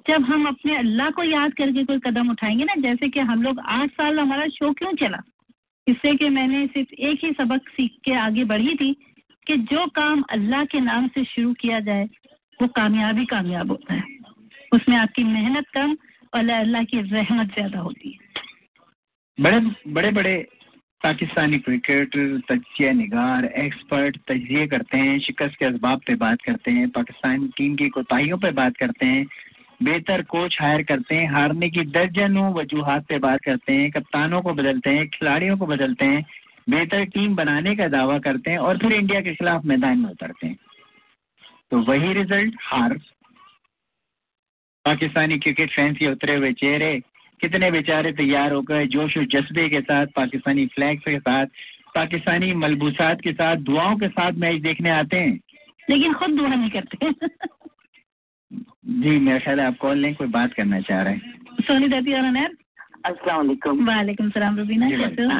[0.08, 3.60] जब हम अपने अल्लाह को याद करके कोई कदम उठाएँगे ना, जैसे कि हम लोग
[3.60, 5.22] आठ साल हमारा शो क्यों चला?
[5.88, 8.94] इससे कि मैंने सिर्फ़ एक ही सबक सीख के आगे बढ़ी थी
[9.48, 12.10] कि जो काम अल्लाह के नाम से शुरू किया जाए,
[12.62, 14.04] वो कामयाबी कामयाब होता है।
[14.72, 15.98] उसमें आपकी मेहनत कम
[16.34, 18.44] और अल्लाह की रहमत ज़्यादा होती है।
[19.38, 20.48] बड़े बड़े बड़े
[21.02, 26.90] पाकिस्तानी क्रिकेटर तजिया निगार एक्सपर्ट तजिए करते हैं, शिकस्त के असबाब पे बात करते हैं,
[26.90, 29.26] पाकिस्तान टीम की कोताहियों पे बात करते हैं
[29.84, 34.53] बेहतर कोच हायर करते हैं, हारने की दर्जनों वजूहत पे बात करते हैं, कप्तानों को
[34.53, 36.26] बदलते हैं, खिलाड़ियों को बदलते हैं,
[36.69, 40.47] बेहतर टीम बनाने का दावा करते हैं और फिर इंडिया के खिलाफ मैदान में उतरते
[40.47, 40.57] हैं।
[41.72, 42.93] तो वही रिज़ल्ट, हार।
[44.85, 47.01] पाकिस्तानी क्रिकेट फैंस के उतरे हुए चेहरे,
[47.41, 51.45] कितने बेचारे तैयार होकर जोश और जज्बे के साथ, पाकिस्तानी फ्लैग के साथ,
[51.95, 55.39] पाकिस्तानी मलबूसात के साथ, दुआओं के साथ मैच देखने आते हैं।
[55.89, 57.27] लेकिन खुद दुआ नहीं करते।
[58.52, 62.14] जी मेरा ख्याल है आप कॉल लें कोई बात करना चाह रहे हैं। सोनी दती
[62.14, 62.56] और अनैर
[63.06, 65.40] अस्सलाम वालेकुम। वालेकुम सलाम रुबीना कैसे हो?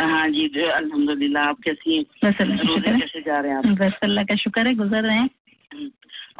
[0.00, 2.04] हाँ जी जो अल्हम्दुलिल्लाह आप कैसी हैं?
[2.24, 3.66] बस अल्लाह कैसे जा रहे हैं आप?
[3.78, 5.30] बस अल्लाह का शुक्र है गुजर रहे हैं।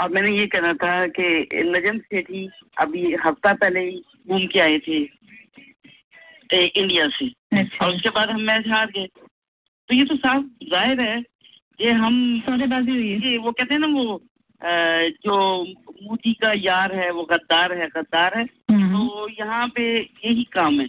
[0.00, 1.26] और मैंने ये कहना था कि
[1.66, 2.48] नजम सेठी
[2.80, 4.98] अभी हफ़्ता पहले ही घूम के आए थे
[6.50, 10.44] ए, इंडिया से। अच्छा। और उसके बाद हम मैच हार गए। तो ये तो साफ़
[10.70, 11.18] ज़ाहिर है
[11.80, 12.14] ये हम
[12.46, 14.20] सौदेबाजी हुई है। वो कहते हैं ना वो
[14.64, 15.62] जो
[16.02, 20.88] मोदी का यार है वो गद्दार है गद्दार है। तो यहाँ पे यही काम है।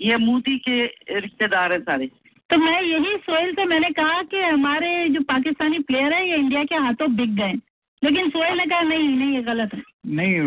[0.00, 0.84] ये मोदी के
[1.20, 2.06] रिश्तेदार है सारे।
[2.50, 6.64] तो मैं यही सोहेल से मैंने कहा कि हमारे जो पाकिस्तानी प्लेयर है ये इंडिया
[6.64, 7.52] के हाथों बिक गए।
[8.04, 10.40] लेकिन सोहेल ने कहा नहीं नहीं ये गलत है। नहीं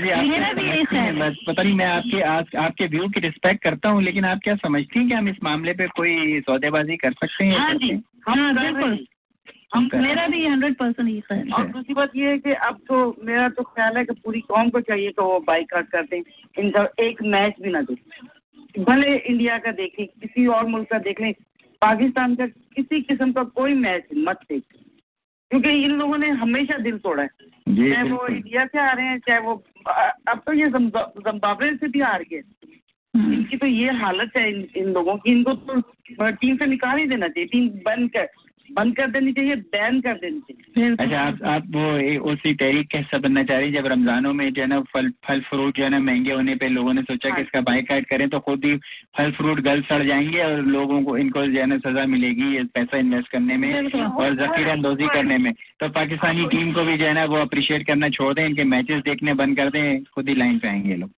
[0.00, 0.84] जी आप हैं?
[0.86, 4.24] ख्याल है। बस पता नहीं मैं आपके आप, आपके व्यू की रिस्पेक्ट करता हूँ लेकिन
[4.24, 7.74] आप क्या समझती हैं कि हम इस मामले पे कोई सौदेबाजी कर सकते हैं हाँ
[7.74, 8.36] जी। हाँ?
[8.36, 8.98] हम बिल्कुल। हैं।
[9.74, 13.16] हम मेरा भी हंड्रेड परसेंट यही ख्याल और दूसरी बात ये है कि अब तो
[13.24, 16.22] मेरा तो ख्याल है कि पूरी कौम को चाहिए कि वो बाइकाट कर दें।
[16.58, 18.26] इनका एक मैच भी ना देखें।
[18.84, 21.32] भले इंडिया का देखें किसी और मुल्क का देख लें
[21.80, 24.84] पाकिस्तान का किसी किस्म का कोई मैच मत देखें।
[25.50, 27.30] क्योंकि इन लोगों ने हमेशा दिल तोड़ा है।
[27.92, 29.64] चाहे वो इंडिया से आ रहे हैं चाहे वो
[30.28, 32.42] अब तो ये जम्बा- जम्बाब्वे से भी हार गए।
[33.34, 35.80] इनकी तो ये हालत है इन, इन लोगों की। इनको तो
[36.30, 38.28] टीम से निकाल ही देना चाहिए। टीम बंद कर
[38.72, 42.86] बंद कर देनी चाहिए बैन कर देनी चाहिए। अच्छा आप आप वो ए- उसी तहरीक
[42.90, 45.76] का हिस्सा बनना चाह रही हैं जब रमजानों में जो है ना फल फल फ्रूट
[45.76, 48.64] जो है ना महँगे होने पे लोगों ने सोचा कि इसका बाइकाट करें तो खुद
[48.64, 48.76] ही
[49.16, 52.96] फल फ्रूट गल सड़ जाएँगे और लोगों को इनको जो है ना सजा मिलेगी पैसा
[52.96, 53.74] इन्वेस्ट करने में
[54.16, 57.86] और जखीरा अंदोजी करने में। तो पाकिस्तानी टीम को भी जो है ना वो अप्रिशिएट
[57.86, 61.10] करना छोड़ दें इनके मैचेस देखने बंद कर दें खुद ही लाइन पे आएँगे लोग।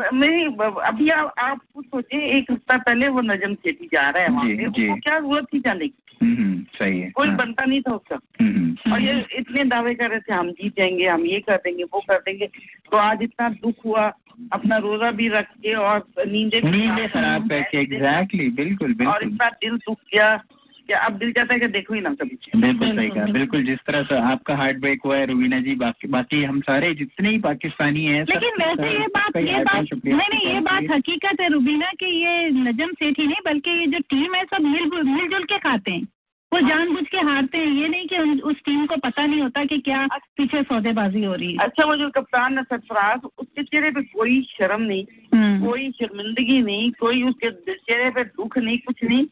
[0.00, 0.46] नहीं
[0.82, 4.44] अभी आप आप खुद सोचिए एक हफ़्ता पहले वो नजम सेठी जा रहा है वहाँ
[4.44, 6.16] पे। क्या ज़रूरत थी जाने की?
[6.22, 9.94] हम्म, सही है। कोई हाँ, बनता नहीं था उसका। हम्म, हम्म। और ये इतने दावे
[9.94, 12.46] कर रहे थे हम जीत जाएँगे हम ये कर देंगे वो कर देंगे।
[12.90, 14.12] तो आज इतना दुख हुआ
[14.52, 19.76] अपना रोजा भी रख के और नींदे नींदें खराब करके एग्जैक्टली बिल्कुल और इतना दिल
[19.76, 20.44] दुख गया
[20.88, 22.38] कि अब दिल चाहता है कि देखो ही ना कभी?
[22.56, 26.08] बिल्कुल सही कहा बिल्कुल। जिस तरह से आपका हार्ट ब्रेक हुआ है रुबीना जी बाकी
[26.08, 30.54] बाकी हम सारे जितने ही पाकिस्तानी हैं लेकिन वैसे ये बात ये बात। नहीं नहीं
[30.54, 34.34] ये बात हकीकत है रुबीना कि ये नजम सेठ ही नहीं बल्कि ये जो टीम
[34.34, 36.08] है सब मिल मिलजुल के खाते हैं।
[36.52, 39.64] वो जानबूझ के हारते हैं। ये नहीं कि उन, उस टीम को पता नहीं होता
[39.64, 40.06] कि क्या
[40.36, 44.40] पीछे सौदेबाजी हो रही है। अच्छा वो जो कप्तान है सरफराज उसके चेहरे पे कोई
[44.50, 45.04] शर्म नहीं
[45.34, 49.26] हम्म। कोई शर्मिंदगी नहीं कोई उसके चेहरे पे दुख नहीं कुछ नहीं।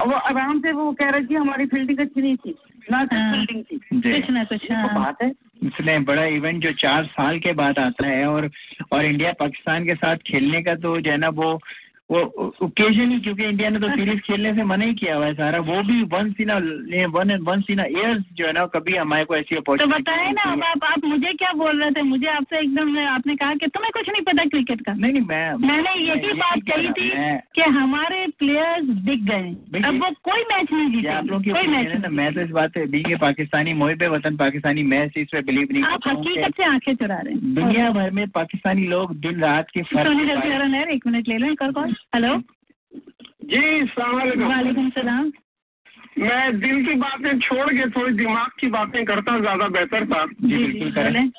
[0.00, 2.54] वो आराम से वो कह रहा है कि हमारी फील्डिंग अच्छी नहीं थी
[2.92, 5.32] ना फील्डिंग थी। कुछ ना कुछ तो हाँ। बात है।
[5.64, 8.50] इसलिए बड़ा इवेंट जो चार साल के बाद आता है और
[8.92, 11.60] और इंडिया पाकिस्तान के साथ खेलने का तो जो है ना वो
[12.10, 12.20] वो
[12.62, 15.82] ओकेजनली क्योंकि इंडिया ने तो सीरीज़ खेलने से मना ही किया हुआ है सारा। वो
[15.82, 16.50] भी once in
[17.12, 20.42] one and once in years जो है ना कभी हमारे को ऐसी तो बताए ना
[20.52, 22.02] अब आप आप मुझे क्या बोल रहे थे?
[22.02, 25.54] मुझे आपसे एकदम आपने कहा कि तुम्हें कुछ नहीं पता क्रिकेट का। नहीं नहीं मैं
[25.66, 30.72] मैंने यही बात कही थी हूँ, कि हमारे प्लेयर्स दिख गए। अब वो कोई मैच
[30.72, 34.02] नहीं जीते आप लोग कोई मैच ना मैं तो इस बात पे बीइंग पाकिस्तानी मोहिब
[34.14, 37.54] वतन पाकिस्तानी मैं इस पे बिलीव नहीं आप हूँ हकीकत से आँखें चुरा रहे हैं।
[37.54, 41.54] दुनिया भर में पाकिस्तानी लोग दिन रात की सोनी फ़र्क है एक मिनट ले लो
[41.54, 42.36] कर कॉल। हेलो।
[43.44, 45.32] जी सलाम वालेकुम। सलाम।
[46.18, 50.64] मैं दिल की बातें छोड़ के थोड़ी दिमाग की बातें करता ज़्यादा बेहतर था। जी
[50.80, 51.30] बिल्कुल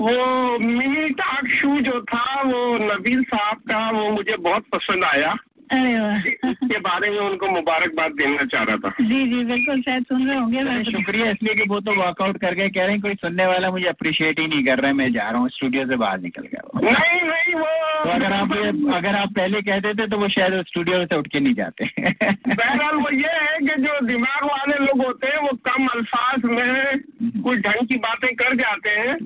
[0.00, 5.36] वो मिनी टाक शू जो था वो नबील साहब का वो मुझे बहुत पसंद आया।
[5.70, 10.04] अरे वाह। इसके बारे में उनको मुबारकबाद देना चाह रहा था। जी जी बिल्कुल शायद
[10.04, 13.00] सुन रहे होंगे मैं शुक्रिया इसलिए कि वो तो वॉकआउट कर गए कह रहे हैं
[13.00, 15.86] कोई सुनने वाला मुझे अप्रिशिएट ही नहीं कर रहा है मैं जा रहा हूँ स्टूडियो
[15.86, 17.68] से बाहर निकल गया। नहीं नहीं वो
[18.04, 18.52] तो अगर आप
[18.94, 22.96] अगर आप पहले कहते थे तो वो शायद स्टूडियो से उठ के नहीं जाते। बहरहाल
[22.96, 26.98] वो ये है कि जो दिमाग वाले लोग होते हैं वो कम अल्फाज में
[27.42, 29.18] कुछ ढंग की बातें कर जाते हैं।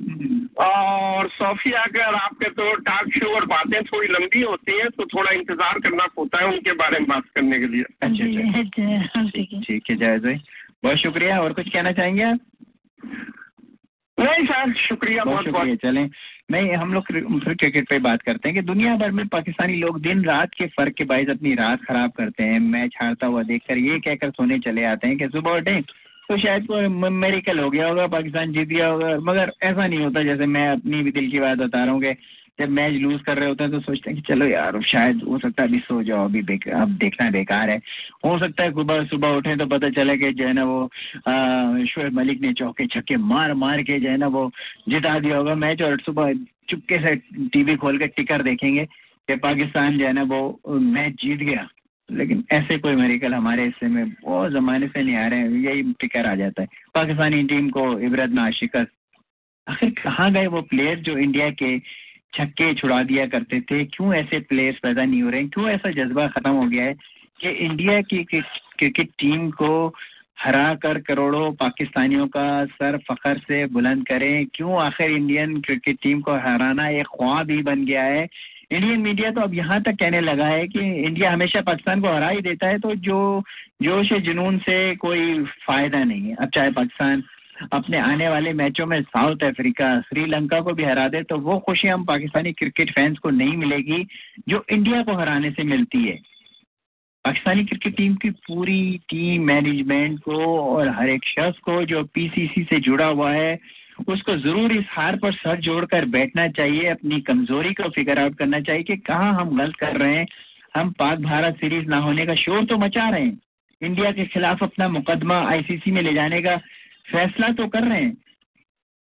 [0.60, 5.30] और सोफिया अगर आपके तो टॉक शो और बातें थोड़ी लंबी होती हैं तो थोड़ा
[5.32, 9.60] इंतज़ार करना होता है उनके बारे में बात करने के लिए। अच्छा अच्छा। ठीक है
[9.62, 10.40] ठीक है जायज़ भाई
[10.84, 12.38] बहुत शुक्रिया। और कुछ कहना चाहेंगे आप?
[14.18, 16.08] नहीं सर शुक्रिया बहुत बहुत बहुत शुक्रिया। चलें।
[16.50, 20.00] नहीं हम लोग फिर क्रिकेट पे बात करते हैं कि दुनिया भर में पाकिस्तानी लोग
[20.02, 23.78] दिन रात के फ़र्क के बायस अपनी रात खराब करते हैं। मैच हारता हुआ देखकर
[23.78, 25.80] ये कहकर सोने चले आते हैं कि सुबह उठे
[26.28, 30.22] तो शायद कोई मेरिकल हो गया होगा पाकिस्तान जीत गया होगा। मगर ऐसा नहीं होता
[30.22, 32.12] जैसे मैं अपनी भी दिल की बात बता रहा हूँ कि
[32.58, 35.38] जब मैच लूज कर रहे होते हैं तो सोचते हैं कि चलो यार शायद हो
[35.38, 36.40] सकता है अभी सो जाओ, अभी
[36.72, 37.76] अब देखना बेकार है।
[38.24, 40.86] हो सकता है सुबह सुबह उठे तो पता चले कि जो है ना वो
[41.86, 44.50] शोएब मलिक ने चौके छक्के मार मार के जो है ना वो
[44.88, 46.32] जिता दिया होगा मैच और सुबह
[46.70, 47.14] चुपके से
[47.48, 48.84] टीवी खोल के टिकर देखेंगे
[49.28, 51.68] कि पाकिस्तान जो है ना वो मैच जीत गया।
[52.08, 55.82] लेकिन ऐसे कोई मेरिकल हमारे हिस्से में बहुत ज़माने से नहीं आ रहे हैं, यही
[56.00, 58.92] टिकर आ जाता है। पाकिस्तानी टीम को इबरत ना शिकस्त
[59.66, 61.76] आखिर कहाँ गए वो प्लेयर जो इंडिया के
[62.34, 65.48] छक्के छुड़ा दिया करते थे। क्यों ऐसे प्लेयर्स पैदा नहीं हो रहे हैं?
[65.50, 66.94] क्यों ऐसा जज्बा खत्म हो गया है
[67.40, 69.70] कि इंडिया की क्रिकेट टीम को
[70.40, 74.46] हरा कर करोड़ों पाकिस्तानियों का सर फखर से बुलंद करें?
[74.54, 78.26] क्यों आखिर इंडियन क्रिकेट टीम को हराना एक ख्वाब ही बन गया है?
[78.72, 82.28] इंडियन मीडिया तो अब यहाँ तक कहने लगा है कि इंडिया हमेशा पाकिस्तान को हरा
[82.28, 83.42] ही देता है तो जो
[83.82, 87.22] जोश जुनून से कोई फ़ायदा नहीं है। अब चाहे पाकिस्तान
[87.72, 91.88] अपने आने वाले मैचों में साउथ अफ्रीका, श्रीलंका को भी हरा दे तो वो खुशी
[91.88, 94.06] हम पाकिस्तानी क्रिकेट फैंस को नहीं मिलेगी,
[94.48, 96.16] जो इंडिया को हराने से मिलती है।
[97.24, 102.64] पाकिस्तानी क्रिकेट टीम की पूरी टीम, मैनेजमेंट को और हर एक शख्स को जो पीसीसी
[102.64, 103.58] से जुड़ा हुआ है,
[104.08, 108.60] उसको ज़रूर इस हार पर सर जोड़कर बैठना चाहिए, अपनी कमज़ोरी को फिगर आउट करना
[108.60, 110.26] चाहिए कि कहाँ हम गलत कर रहे हैं।
[110.76, 113.38] हम पाक भारत सीरीज़ ना होने का शोर तो मचा रहे हैं।
[113.82, 116.56] इंडिया के खिलाफ अपना मुकदमा आईसीसी में ले जाने का
[117.06, 118.16] फैसला तो कर रहे हैं।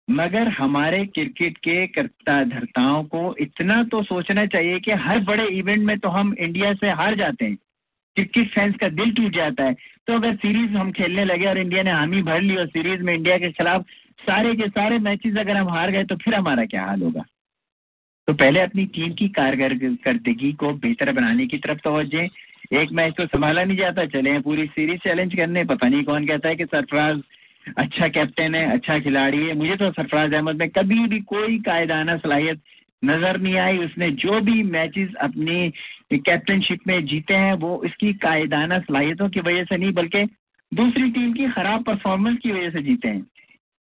[0.08, 5.84] मगर हमारे क्रिकेट के कर्ता धर्ताओं को इतना तो सोचना चाहिए कि हर बड़े इवेंट
[5.84, 7.56] में तो हम इंडिया से हार जाते हैं।
[8.16, 9.74] क्रिकेट फैंस का दिल टूट जाता है।
[10.06, 13.14] तो अगर सीरीज़ हम खेलने लगे और इंडिया ने हामी भर ली और सीरीज़ में
[13.14, 13.84] इंडिया के खिलाफ
[14.20, 17.24] सारे के सारे मैचेस अगर हम हार गए तो फिर हमारा क्या हाल होगा?
[18.28, 22.28] तो पहले अपनी टीम की कारकर्दगी को बेहतर बनाने की तरफ़ तवज्जे
[22.72, 26.48] एक मैच तो संभाला नहीं जाता, चले पूरी सीरीज़ चैलेंज करने, पता नहीं कौन कहता
[26.48, 27.20] है कि सरफराज
[27.66, 32.16] अच्छा कैप्टन है अच्छा खिलाड़ी है। मुझे तो सरफराज अहमद में कभी भी कोई कायदाना,
[32.16, 32.60] सलाहियत
[33.02, 35.68] नज़र नहीं आई। उसने जो भी मैचेस अपनी
[36.12, 40.24] कैप्टनशिप में जीते हैं, वो इसकी कायदाना, सलाहियतों की वजह से नहीं, बल्कि
[40.72, 43.26] दूसरी टीम की खराब परफॉर्मेंस की वजह से जीते हैं।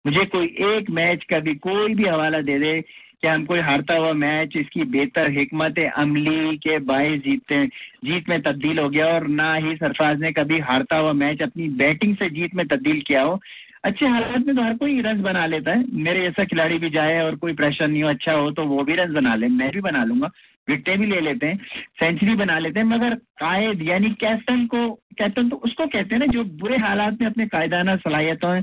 [0.04, 3.94] मुझे कोई एक मैच का भी कोई भी हवाला दे दे कि हम कोई हारता
[3.96, 7.64] हुआ मैच इसकी बेहतर हमत अमली के बायस जीतते
[8.04, 11.68] जीत में तब्दील हो गया, और ना ही सरफराज ने कभी हारता हुआ मैच अपनी
[11.78, 13.40] बैटिंग से जीत में तब्दील किया हो।
[13.84, 17.20] अच्छे हालात में तो हर कोई रन बना लेता है। मेरे जैसा खिलाड़ी भी जाए
[17.22, 19.80] और कोई प्रेशर नहीं हो अच्छा हो तो वो भी रन बना ले। मैं भी
[19.80, 20.30] बना लूँगा।
[20.68, 21.56] विकटें भी ले लेते हैं
[22.00, 24.88] सेंचुरी बना लेते हैं, मगर कायद यानी कैप्टन को
[25.18, 28.60] कैप्टन तो उसको कहते हैं ना, जो बुरे हालात में अपने कायदाना सलाहियतों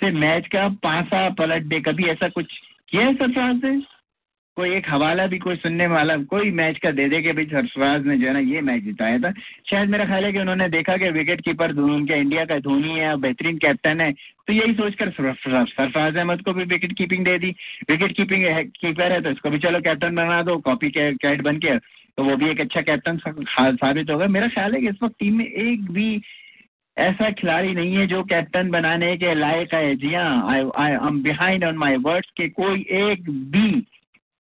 [0.00, 3.93] से मैच का पासा, पलट दे, कभी ऐसा कुछ किया है सरफराज से?
[4.56, 8.06] कोई एक हवाला भी, कोई सुनने वाला, कोई मैच का दे दे के भाई सरफराज
[8.06, 9.32] ने जो है ना ये मैच जिताया था।
[9.70, 13.16] शायद मेरा ख्याल है कि उन्होंने देखा कि विकेट कीपर उनके इंडिया का धोनी है
[13.20, 17.50] बेहतरीन कैप्टन है। तो यही सोचकर सरफराज अहमद को भी विकेट कीपिंग दे दी।
[17.90, 21.58] विकेट कीपिंग है कीपर है तो इसको भी चलो कैप्टन बना दो कॉपी कैट बन
[21.58, 23.18] के। तो वो भी एक अच्छा कैप्टन
[23.76, 26.22] साबित होगा मेरा ख्याल है कि इस वक्त टीम में एक भी
[26.96, 31.64] ऐसा खिलाड़ी नहीं है जो कैप्टन बनाने के लायक है। जी हाँ I am behind
[31.64, 33.82] on my words के कोई एक भी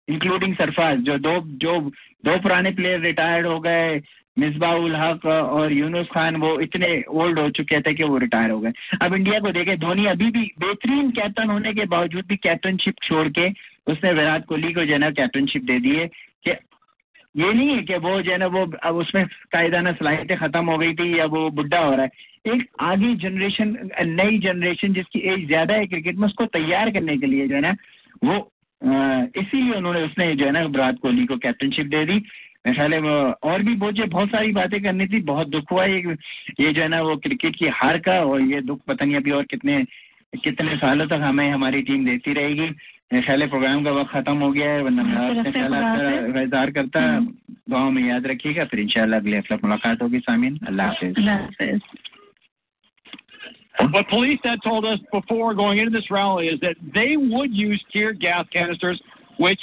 [0.08, 1.78] इंक्लूडिंग सरफराज जो दो जो
[2.24, 4.00] दो पुराने प्लेयर रिटायर्ड हो गए
[4.36, 8.50] मिसबा उल हक और यूनुस खान, वो इतने ओल्ड हो चुके थे कि वो रिटायर
[8.50, 8.72] हो गए।
[9.02, 13.28] अब इंडिया को देखें, धोनी अभी भी बेहतरीन कैप्टन होने के बावजूद भी कैप्टनशिप छोड़
[13.28, 13.48] के
[13.86, 16.50] उसने विराट कोहली को जो है ना कैप्टनशिप दे दी है कि
[17.34, 20.78] ये नहीं है कि वो जो है ना वो अब उसमें कायदाना सलाहियतें ख़त्म हो
[20.78, 23.76] गई थी या वो बुढ़ा हो रहा है। एक आगे जनरेशन
[24.06, 27.60] नई जनरेशन जिसकी एज ज़्यादा है क्रिकेट में, उसको तैयार करने के लिए जो है
[27.60, 27.76] ना
[28.24, 28.51] वो
[28.82, 32.14] इसीलिए उन्होंने उसने जो है ना विराट कोहली को कैप्टनशिप दे दी।
[32.66, 33.00] मेरे ख्याल है
[33.44, 36.16] और भी मुझे बहुत सारी बातें करनी थी बहुत दुख हुआ। ये
[36.60, 39.30] ये जो है ना वो क्रिकेट की हार का और ये दुख पता नहीं अभी
[39.32, 39.84] और कितने
[40.32, 42.68] कितने सालों तक हमें हमारी टीम देती रहेगी।
[43.12, 45.02] मेरे ख्याल प्रोग्राम का वक्त खत्म हो गया है वरना
[46.28, 51.80] इंतज़ार करता दुआ में याद रखिएगा फिर इंशाल्लाह अगले हफ़्ते मुलाकात होगी सामीन। अल्लाह हाफिज।
[53.90, 57.82] What police had told us before going into this rally is that they would use
[57.92, 59.00] tear gas canisters,
[59.38, 59.60] which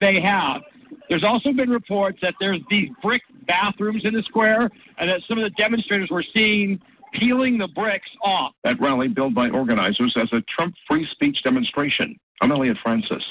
[0.00, 0.62] they have.
[1.08, 5.38] There's also been reports that there's these brick bathrooms in the square, and that some
[5.38, 6.80] of the demonstrators were seen
[7.14, 8.52] peeling the bricks off.
[8.64, 12.16] That rally billed by organizers as a Trump free speech demonstration.
[12.40, 13.22] I'm Elliot Francis.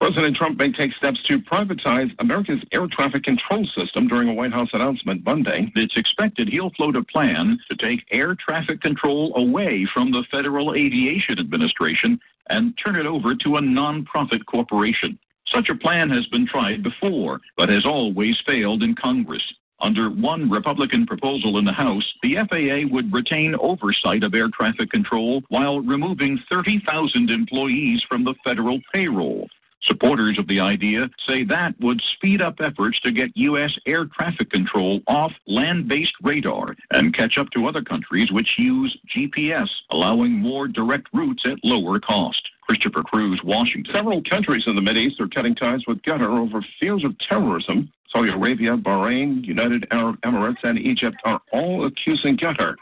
[0.00, 4.52] President Trump may take steps to privatize America's air traffic control system during a White
[4.52, 5.72] House announcement Monday.
[5.74, 10.74] It's expected he'll float a plan to take air traffic control away from the Federal
[10.74, 15.18] Aviation Administration and turn it over to a nonprofit corporation.
[15.52, 19.42] Such a plan has been tried before, but has always failed in Congress.
[19.80, 24.90] Under one Republican proposal in the House, the FAA would retain oversight of air traffic
[24.90, 29.48] control while removing 30,000 employees from the federal payroll.
[29.82, 33.70] Supporters of the idea say that would speed up efforts to get U.S.
[33.86, 38.96] air traffic control off land based radar and catch up to other countries which use
[39.16, 42.42] GPS, allowing more direct routes at lower cost.
[42.68, 43.94] Christopher Cruz, Washington.
[43.94, 47.90] Several countries in the Mideast are cutting ties with Qatar over fears of terrorism.
[48.10, 52.74] Saudi Arabia, Bahrain, United Arab Emirates, and Egypt are all accusing Qatar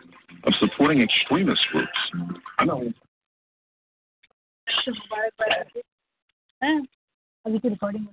[0.44, 2.40] of supporting extremist groups.
[2.58, 2.92] I know.
[6.66, 6.80] हाँ,
[7.46, 8.06] अभी तो recording